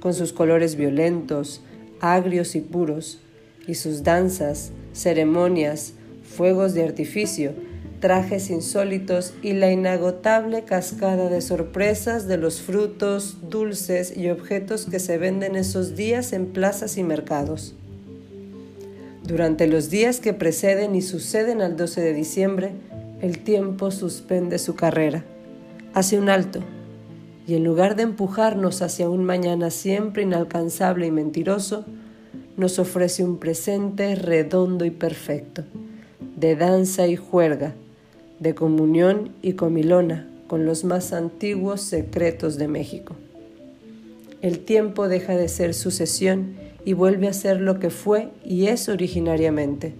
con 0.00 0.14
sus 0.14 0.32
colores 0.32 0.76
violentos, 0.76 1.62
agrios 2.00 2.54
y 2.54 2.62
puros, 2.62 3.20
y 3.66 3.74
sus 3.74 4.02
danzas, 4.02 4.70
ceremonias, 4.94 5.92
fuegos 6.22 6.72
de 6.72 6.84
artificio, 6.84 7.52
trajes 8.00 8.50
insólitos 8.50 9.34
y 9.42 9.52
la 9.52 9.72
inagotable 9.72 10.64
cascada 10.64 11.28
de 11.28 11.40
sorpresas 11.40 12.26
de 12.26 12.36
los 12.36 12.60
frutos, 12.60 13.38
dulces 13.48 14.16
y 14.16 14.30
objetos 14.30 14.86
que 14.86 15.00
se 15.00 15.18
venden 15.18 15.56
esos 15.56 15.96
días 15.96 16.32
en 16.32 16.46
plazas 16.46 16.96
y 16.96 17.02
mercados. 17.02 17.74
Durante 19.24 19.66
los 19.66 19.90
días 19.90 20.20
que 20.20 20.32
preceden 20.32 20.94
y 20.94 21.02
suceden 21.02 21.60
al 21.60 21.76
12 21.76 22.00
de 22.00 22.14
diciembre, 22.14 22.72
el 23.20 23.40
tiempo 23.40 23.90
suspende 23.90 24.58
su 24.58 24.74
carrera, 24.74 25.24
hace 25.92 26.18
un 26.18 26.28
alto, 26.28 26.60
y 27.46 27.54
en 27.54 27.64
lugar 27.64 27.96
de 27.96 28.04
empujarnos 28.04 28.80
hacia 28.80 29.08
un 29.08 29.24
mañana 29.24 29.70
siempre 29.70 30.22
inalcanzable 30.22 31.06
y 31.06 31.10
mentiroso, 31.10 31.84
nos 32.56 32.78
ofrece 32.78 33.24
un 33.24 33.38
presente 33.38 34.14
redondo 34.14 34.84
y 34.84 34.90
perfecto, 34.90 35.64
de 36.36 36.56
danza 36.56 37.06
y 37.06 37.16
juerga, 37.16 37.74
de 38.40 38.54
comunión 38.54 39.30
y 39.42 39.54
comilona 39.54 40.28
con 40.46 40.64
los 40.64 40.84
más 40.84 41.12
antiguos 41.12 41.80
secretos 41.82 42.56
de 42.56 42.68
México. 42.68 43.16
El 44.40 44.60
tiempo 44.60 45.08
deja 45.08 45.36
de 45.36 45.48
ser 45.48 45.74
sucesión 45.74 46.54
y 46.84 46.92
vuelve 46.92 47.28
a 47.28 47.32
ser 47.32 47.60
lo 47.60 47.80
que 47.80 47.90
fue 47.90 48.28
y 48.44 48.68
es 48.68 48.88
originariamente, 48.88 49.94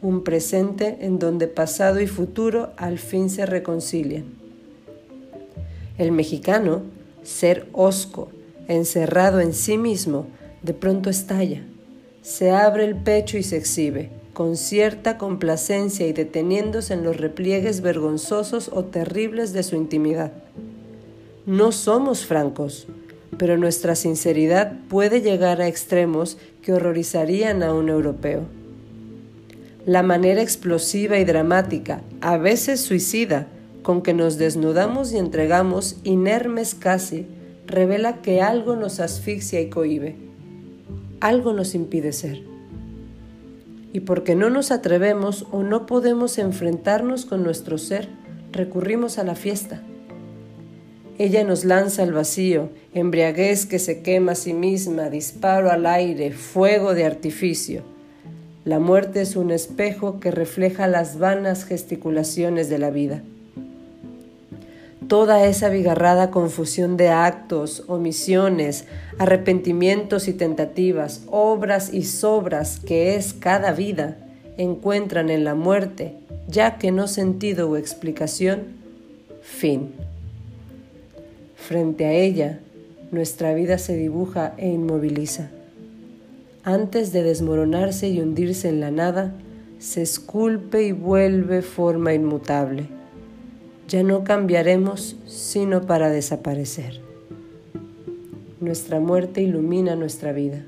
un 0.00 0.24
presente 0.24 0.98
en 1.00 1.18
donde 1.18 1.46
pasado 1.46 2.00
y 2.00 2.06
futuro 2.06 2.72
al 2.76 2.98
fin 2.98 3.30
se 3.30 3.46
reconcilian. 3.46 4.24
El 5.98 6.10
mexicano, 6.10 6.82
ser 7.22 7.68
osco, 7.72 8.28
encerrado 8.66 9.40
en 9.40 9.52
sí 9.52 9.78
mismo, 9.78 10.26
de 10.62 10.74
pronto 10.74 11.10
estalla, 11.10 11.62
se 12.22 12.50
abre 12.50 12.84
el 12.84 12.96
pecho 12.96 13.36
y 13.36 13.42
se 13.42 13.58
exhibe 13.58 14.23
con 14.34 14.56
cierta 14.56 15.16
complacencia 15.16 16.08
y 16.08 16.12
deteniéndose 16.12 16.92
en 16.92 17.04
los 17.04 17.16
repliegues 17.16 17.80
vergonzosos 17.80 18.68
o 18.72 18.84
terribles 18.84 19.52
de 19.52 19.62
su 19.62 19.76
intimidad. 19.76 20.32
No 21.46 21.70
somos 21.70 22.26
francos, 22.26 22.88
pero 23.38 23.56
nuestra 23.56 23.94
sinceridad 23.94 24.72
puede 24.88 25.22
llegar 25.22 25.60
a 25.60 25.68
extremos 25.68 26.36
que 26.62 26.72
horrorizarían 26.72 27.62
a 27.62 27.72
un 27.72 27.88
europeo. 27.88 28.42
La 29.86 30.02
manera 30.02 30.42
explosiva 30.42 31.18
y 31.18 31.24
dramática, 31.24 32.02
a 32.20 32.36
veces 32.36 32.80
suicida, 32.80 33.46
con 33.82 34.02
que 34.02 34.14
nos 34.14 34.36
desnudamos 34.36 35.12
y 35.12 35.18
entregamos, 35.18 35.96
inermes 36.02 36.74
casi, 36.74 37.26
revela 37.66 38.20
que 38.20 38.40
algo 38.40 38.74
nos 38.74 38.98
asfixia 38.98 39.60
y 39.60 39.68
cohibe. 39.68 40.16
Algo 41.20 41.52
nos 41.52 41.74
impide 41.74 42.12
ser 42.12 42.53
y 43.94 44.00
porque 44.00 44.34
no 44.34 44.50
nos 44.50 44.72
atrevemos 44.72 45.46
o 45.52 45.62
no 45.62 45.86
podemos 45.86 46.38
enfrentarnos 46.38 47.24
con 47.24 47.44
nuestro 47.44 47.78
ser, 47.78 48.08
recurrimos 48.50 49.18
a 49.18 49.24
la 49.24 49.36
fiesta. 49.36 49.82
Ella 51.16 51.44
nos 51.44 51.64
lanza 51.64 52.02
al 52.02 52.12
vacío, 52.12 52.70
embriaguez 52.92 53.66
que 53.66 53.78
se 53.78 54.02
quema 54.02 54.32
a 54.32 54.34
sí 54.34 54.52
misma, 54.52 55.10
disparo 55.10 55.70
al 55.70 55.86
aire, 55.86 56.32
fuego 56.32 56.92
de 56.92 57.04
artificio. 57.04 57.82
La 58.64 58.80
muerte 58.80 59.20
es 59.20 59.36
un 59.36 59.52
espejo 59.52 60.18
que 60.18 60.32
refleja 60.32 60.88
las 60.88 61.20
vanas 61.20 61.64
gesticulaciones 61.64 62.68
de 62.68 62.78
la 62.78 62.90
vida 62.90 63.22
toda 65.08 65.46
esa 65.46 65.68
bigarrada 65.68 66.30
confusión 66.30 66.96
de 66.96 67.08
actos, 67.08 67.84
omisiones, 67.88 68.84
arrepentimientos 69.18 70.28
y 70.28 70.32
tentativas, 70.32 71.22
obras 71.30 71.92
y 71.92 72.04
sobras 72.04 72.80
que 72.80 73.16
es 73.16 73.34
cada 73.34 73.72
vida, 73.72 74.16
encuentran 74.56 75.30
en 75.30 75.44
la 75.44 75.54
muerte, 75.54 76.14
ya 76.48 76.78
que 76.78 76.92
no 76.92 77.08
sentido 77.08 77.70
o 77.70 77.76
explicación, 77.76 78.64
fin. 79.42 79.92
Frente 81.56 82.04
a 82.04 82.12
ella, 82.12 82.60
nuestra 83.10 83.54
vida 83.54 83.78
se 83.78 83.96
dibuja 83.96 84.54
e 84.58 84.68
inmoviliza. 84.68 85.50
Antes 86.62 87.12
de 87.12 87.22
desmoronarse 87.22 88.08
y 88.08 88.20
hundirse 88.20 88.68
en 88.68 88.80
la 88.80 88.90
nada, 88.90 89.34
se 89.78 90.02
esculpe 90.02 90.82
y 90.82 90.92
vuelve 90.92 91.62
forma 91.62 92.14
inmutable 92.14 92.93
ya 93.88 94.02
no 94.02 94.24
cambiaremos 94.24 95.16
sino 95.26 95.82
para 95.82 96.10
desaparecer. 96.10 97.00
Nuestra 98.60 99.00
muerte 99.00 99.42
ilumina 99.42 99.94
nuestra 99.94 100.32
vida. 100.32 100.64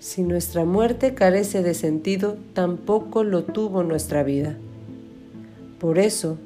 Si 0.00 0.22
nuestra 0.22 0.64
muerte 0.64 1.14
carece 1.14 1.62
de 1.62 1.74
sentido, 1.74 2.36
tampoco 2.54 3.24
lo 3.24 3.44
tuvo 3.44 3.82
nuestra 3.82 4.22
vida. 4.22 4.56
Por 5.78 5.98
eso, 5.98 6.38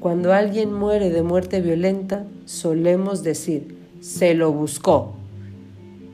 cuando 0.00 0.32
alguien 0.32 0.72
muere 0.72 1.10
de 1.10 1.22
muerte 1.22 1.60
violenta, 1.60 2.24
solemos 2.44 3.22
decir, 3.22 3.76
se 4.00 4.34
lo 4.34 4.52
buscó. 4.52 5.14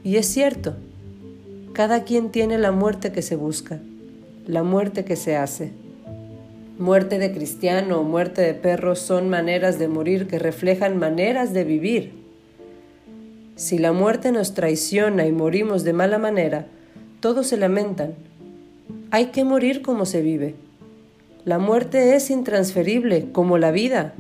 Y 0.05 0.17
es 0.17 0.27
cierto, 0.27 0.77
cada 1.73 2.05
quien 2.05 2.31
tiene 2.31 2.59
la 2.59 2.73
muerte 2.73 3.13
que 3.13 3.23
se 3.23 3.37
busca, 3.37 3.81
la 4.47 4.63
muerte 4.63 5.05
que 5.05 5.17
se 5.17 5.37
hace. 5.37 5.73
Muerte 6.79 7.19
de 7.19 7.33
cristiano 7.33 7.99
o 7.99 8.05
muerte 8.05 8.41
de 8.41 8.55
perro 8.55 8.95
son 8.95 9.29
maneras 9.29 9.81
de 9.81 9.89
morir 9.89 10.29
que 10.29 10.39
reflejan 10.39 10.97
maneras 10.97 11.53
de 11.53 11.65
vivir. 11.65 12.13
Si 13.57 13.79
la 13.79 13.91
muerte 13.91 14.31
nos 14.31 14.55
traiciona 14.55 15.27
y 15.27 15.33
morimos 15.33 15.83
de 15.83 15.93
mala 15.93 16.19
manera, 16.19 16.67
todos 17.19 17.49
se 17.49 17.57
lamentan. 17.57 18.15
Hay 19.11 19.27
que 19.27 19.43
morir 19.43 19.83
como 19.83 20.07
se 20.07 20.23
vive. 20.23 20.55
La 21.45 21.59
muerte 21.59 22.15
es 22.15 22.31
intransferible, 22.31 23.27
como 23.33 23.59
la 23.59 23.73
vida. 23.73 24.15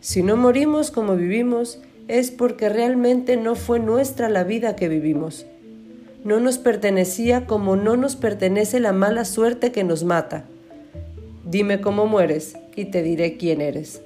Si 0.00 0.22
no 0.22 0.38
morimos 0.38 0.90
como 0.90 1.14
vivimos, 1.14 1.82
es 2.08 2.30
porque 2.30 2.70
realmente 2.70 3.36
no 3.36 3.54
fue 3.54 3.80
nuestra 3.80 4.30
la 4.30 4.44
vida 4.44 4.76
que 4.76 4.88
vivimos. 4.88 5.44
No 6.24 6.40
nos 6.40 6.56
pertenecía 6.56 7.44
como 7.44 7.76
no 7.76 7.98
nos 7.98 8.16
pertenece 8.16 8.80
la 8.80 8.94
mala 8.94 9.26
suerte 9.26 9.72
que 9.72 9.84
nos 9.84 10.02
mata. 10.04 10.44
Dime 11.48 11.80
cómo 11.80 12.06
mueres 12.06 12.56
y 12.74 12.86
te 12.86 13.04
diré 13.04 13.36
quién 13.36 13.60
eres. 13.60 14.00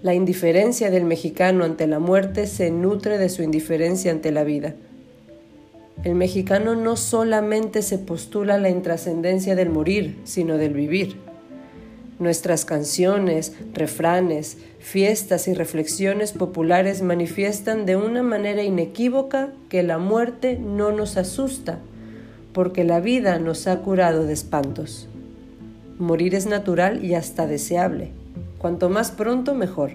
La 0.00 0.14
indiferencia 0.14 0.88
del 0.88 1.04
mexicano 1.04 1.64
ante 1.64 1.88
la 1.88 1.98
muerte 1.98 2.46
se 2.46 2.70
nutre 2.70 3.18
de 3.18 3.28
su 3.28 3.42
indiferencia 3.42 4.12
ante 4.12 4.30
la 4.30 4.44
vida. 4.44 4.76
El 6.04 6.14
mexicano 6.14 6.76
no 6.76 6.94
solamente 6.94 7.82
se 7.82 7.98
postula 7.98 8.56
la 8.56 8.70
intrascendencia 8.70 9.56
del 9.56 9.68
morir, 9.68 10.16
sino 10.22 10.58
del 10.58 10.74
vivir. 10.74 11.16
Nuestras 12.20 12.64
canciones, 12.64 13.52
refranes, 13.74 14.58
fiestas 14.78 15.48
y 15.48 15.54
reflexiones 15.54 16.30
populares 16.30 17.02
manifiestan 17.02 17.84
de 17.84 17.96
una 17.96 18.22
manera 18.22 18.62
inequívoca 18.62 19.52
que 19.68 19.82
la 19.82 19.98
muerte 19.98 20.56
no 20.56 20.92
nos 20.92 21.16
asusta, 21.16 21.80
porque 22.52 22.84
la 22.84 23.00
vida 23.00 23.40
nos 23.40 23.66
ha 23.66 23.80
curado 23.80 24.24
de 24.24 24.34
espantos. 24.34 25.08
Morir 26.02 26.34
es 26.34 26.46
natural 26.46 27.04
y 27.04 27.14
hasta 27.14 27.46
deseable. 27.46 28.08
Cuanto 28.58 28.90
más 28.90 29.12
pronto, 29.12 29.54
mejor. 29.54 29.92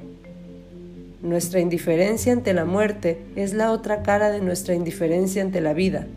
Nuestra 1.21 1.59
indiferencia 1.59 2.31
ante 2.31 2.53
la 2.53 2.63
muerte 2.63 3.19
es 3.35 3.53
la 3.53 3.73
otra 3.73 4.03
cara 4.03 4.31
de 4.31 4.39
nuestra 4.39 4.73
indiferencia 4.73 5.41
ante 5.41 5.59
la 5.59 5.73
vida. 5.73 6.07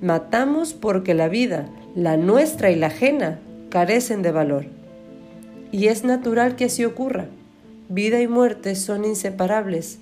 Matamos 0.00 0.72
porque 0.72 1.12
la 1.12 1.28
vida, 1.28 1.68
la 1.94 2.16
nuestra 2.16 2.70
y 2.70 2.76
la 2.76 2.86
ajena, 2.86 3.38
carecen 3.68 4.22
de 4.22 4.32
valor. 4.32 4.64
Y 5.72 5.88
es 5.88 6.04
natural 6.04 6.56
que 6.56 6.64
así 6.64 6.82
ocurra. 6.86 7.26
Vida 7.90 8.18
y 8.22 8.28
muerte 8.28 8.74
son 8.76 9.04
inseparables, 9.04 9.98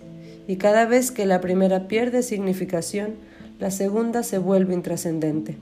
y 0.46 0.54
cada 0.54 0.86
vez 0.86 1.11
que 1.11 1.26
la 1.26 1.40
primera 1.40 1.88
pierde 1.88 2.22
significación, 2.22 3.16
la 3.58 3.72
segunda 3.72 4.22
se 4.22 4.38
vuelve 4.38 4.72
intrascendente. 4.72 5.56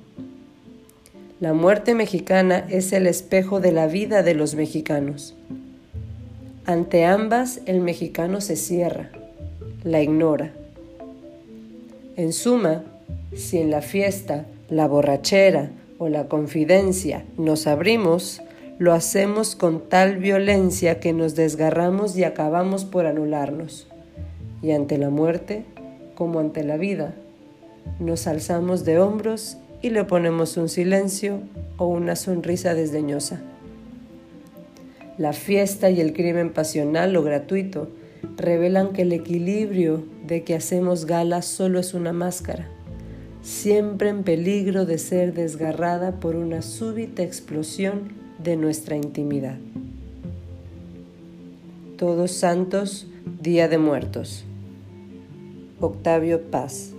La 1.41 1.53
muerte 1.53 1.95
mexicana 1.95 2.67
es 2.69 2.93
el 2.93 3.07
espejo 3.07 3.61
de 3.61 3.71
la 3.71 3.87
vida 3.87 4.25
de 4.25 4.35
los 4.35 4.57
mexicanos. 4.57 5.37
Ante 6.67 7.05
ambas 7.05 7.61
el 7.67 7.81
mexicano 7.81 8.41
se 8.41 8.57
cierra, 8.57 9.11
la 9.85 10.03
ignora. 10.03 10.53
En 12.17 12.33
suma, 12.33 12.83
si 13.37 13.59
en 13.59 13.71
la 13.71 13.83
fiesta, 13.83 14.47
la 14.69 14.89
borrachera 14.89 15.71
o 15.99 16.09
la 16.09 16.27
confidencia 16.27 17.25
nos 17.37 17.69
abrimos, 17.69 18.43
lo 18.81 18.93
hacemos 18.93 19.55
con 19.55 19.89
tal 19.89 20.17
violencia 20.17 20.99
que 20.99 21.13
nos 21.13 21.37
desgarramos 21.37 22.19
y 22.19 22.25
acabamos 22.25 22.85
por 22.85 23.07
anularnos. 23.07 23.87
Y 24.61 24.73
ante 24.73 24.99
la 24.99 25.11
muerte, 25.11 25.65
como 26.17 26.41
ante 26.41 26.65
la 26.65 26.79
vida, 26.79 27.15
nos 28.01 28.27
alzamos 28.27 28.85
de 28.85 28.99
hombros 28.99 29.57
y 29.83 29.91
le 29.91 30.05
ponemos 30.05 30.57
un 30.57 30.69
silencio 30.69 31.41
o 31.77 31.87
una 31.87 32.17
sonrisa 32.17 32.75
desdeñosa. 32.75 33.41
La 35.17 35.33
fiesta 35.33 35.91
y 35.91 36.01
el 36.01 36.13
crimen 36.13 36.53
pasional 36.53 37.17
o 37.17 37.23
gratuito 37.23 37.89
revelan 38.37 38.93
que 38.93 39.03
el 39.03 39.13
equilibrio 39.13 40.05
de 40.27 40.45
que 40.45 40.55
hacemos 40.55 41.07
gala 41.07 41.43
solo 41.43 41.79
es 41.79 41.95
una 41.95 42.13
máscara, 42.13 42.69
siempre 43.43 44.11
en 44.11 44.23
peligro 44.23 44.87
de 44.87 44.99
ser 44.99 45.35
desgarrada 45.35 46.21
por 46.21 46.37
una 46.37 46.63
súbita 46.63 47.23
explosión 47.23 48.13
de 48.43 48.57
nuestra 48.57 48.97
intimidad. 48.97 49.59
Todos 51.97 52.31
Santos, 52.31 53.09
Día 53.41 53.67
de 53.67 53.79
Muertos. 53.79 54.45
Octavio 55.81 56.43
Paz. 56.43 56.93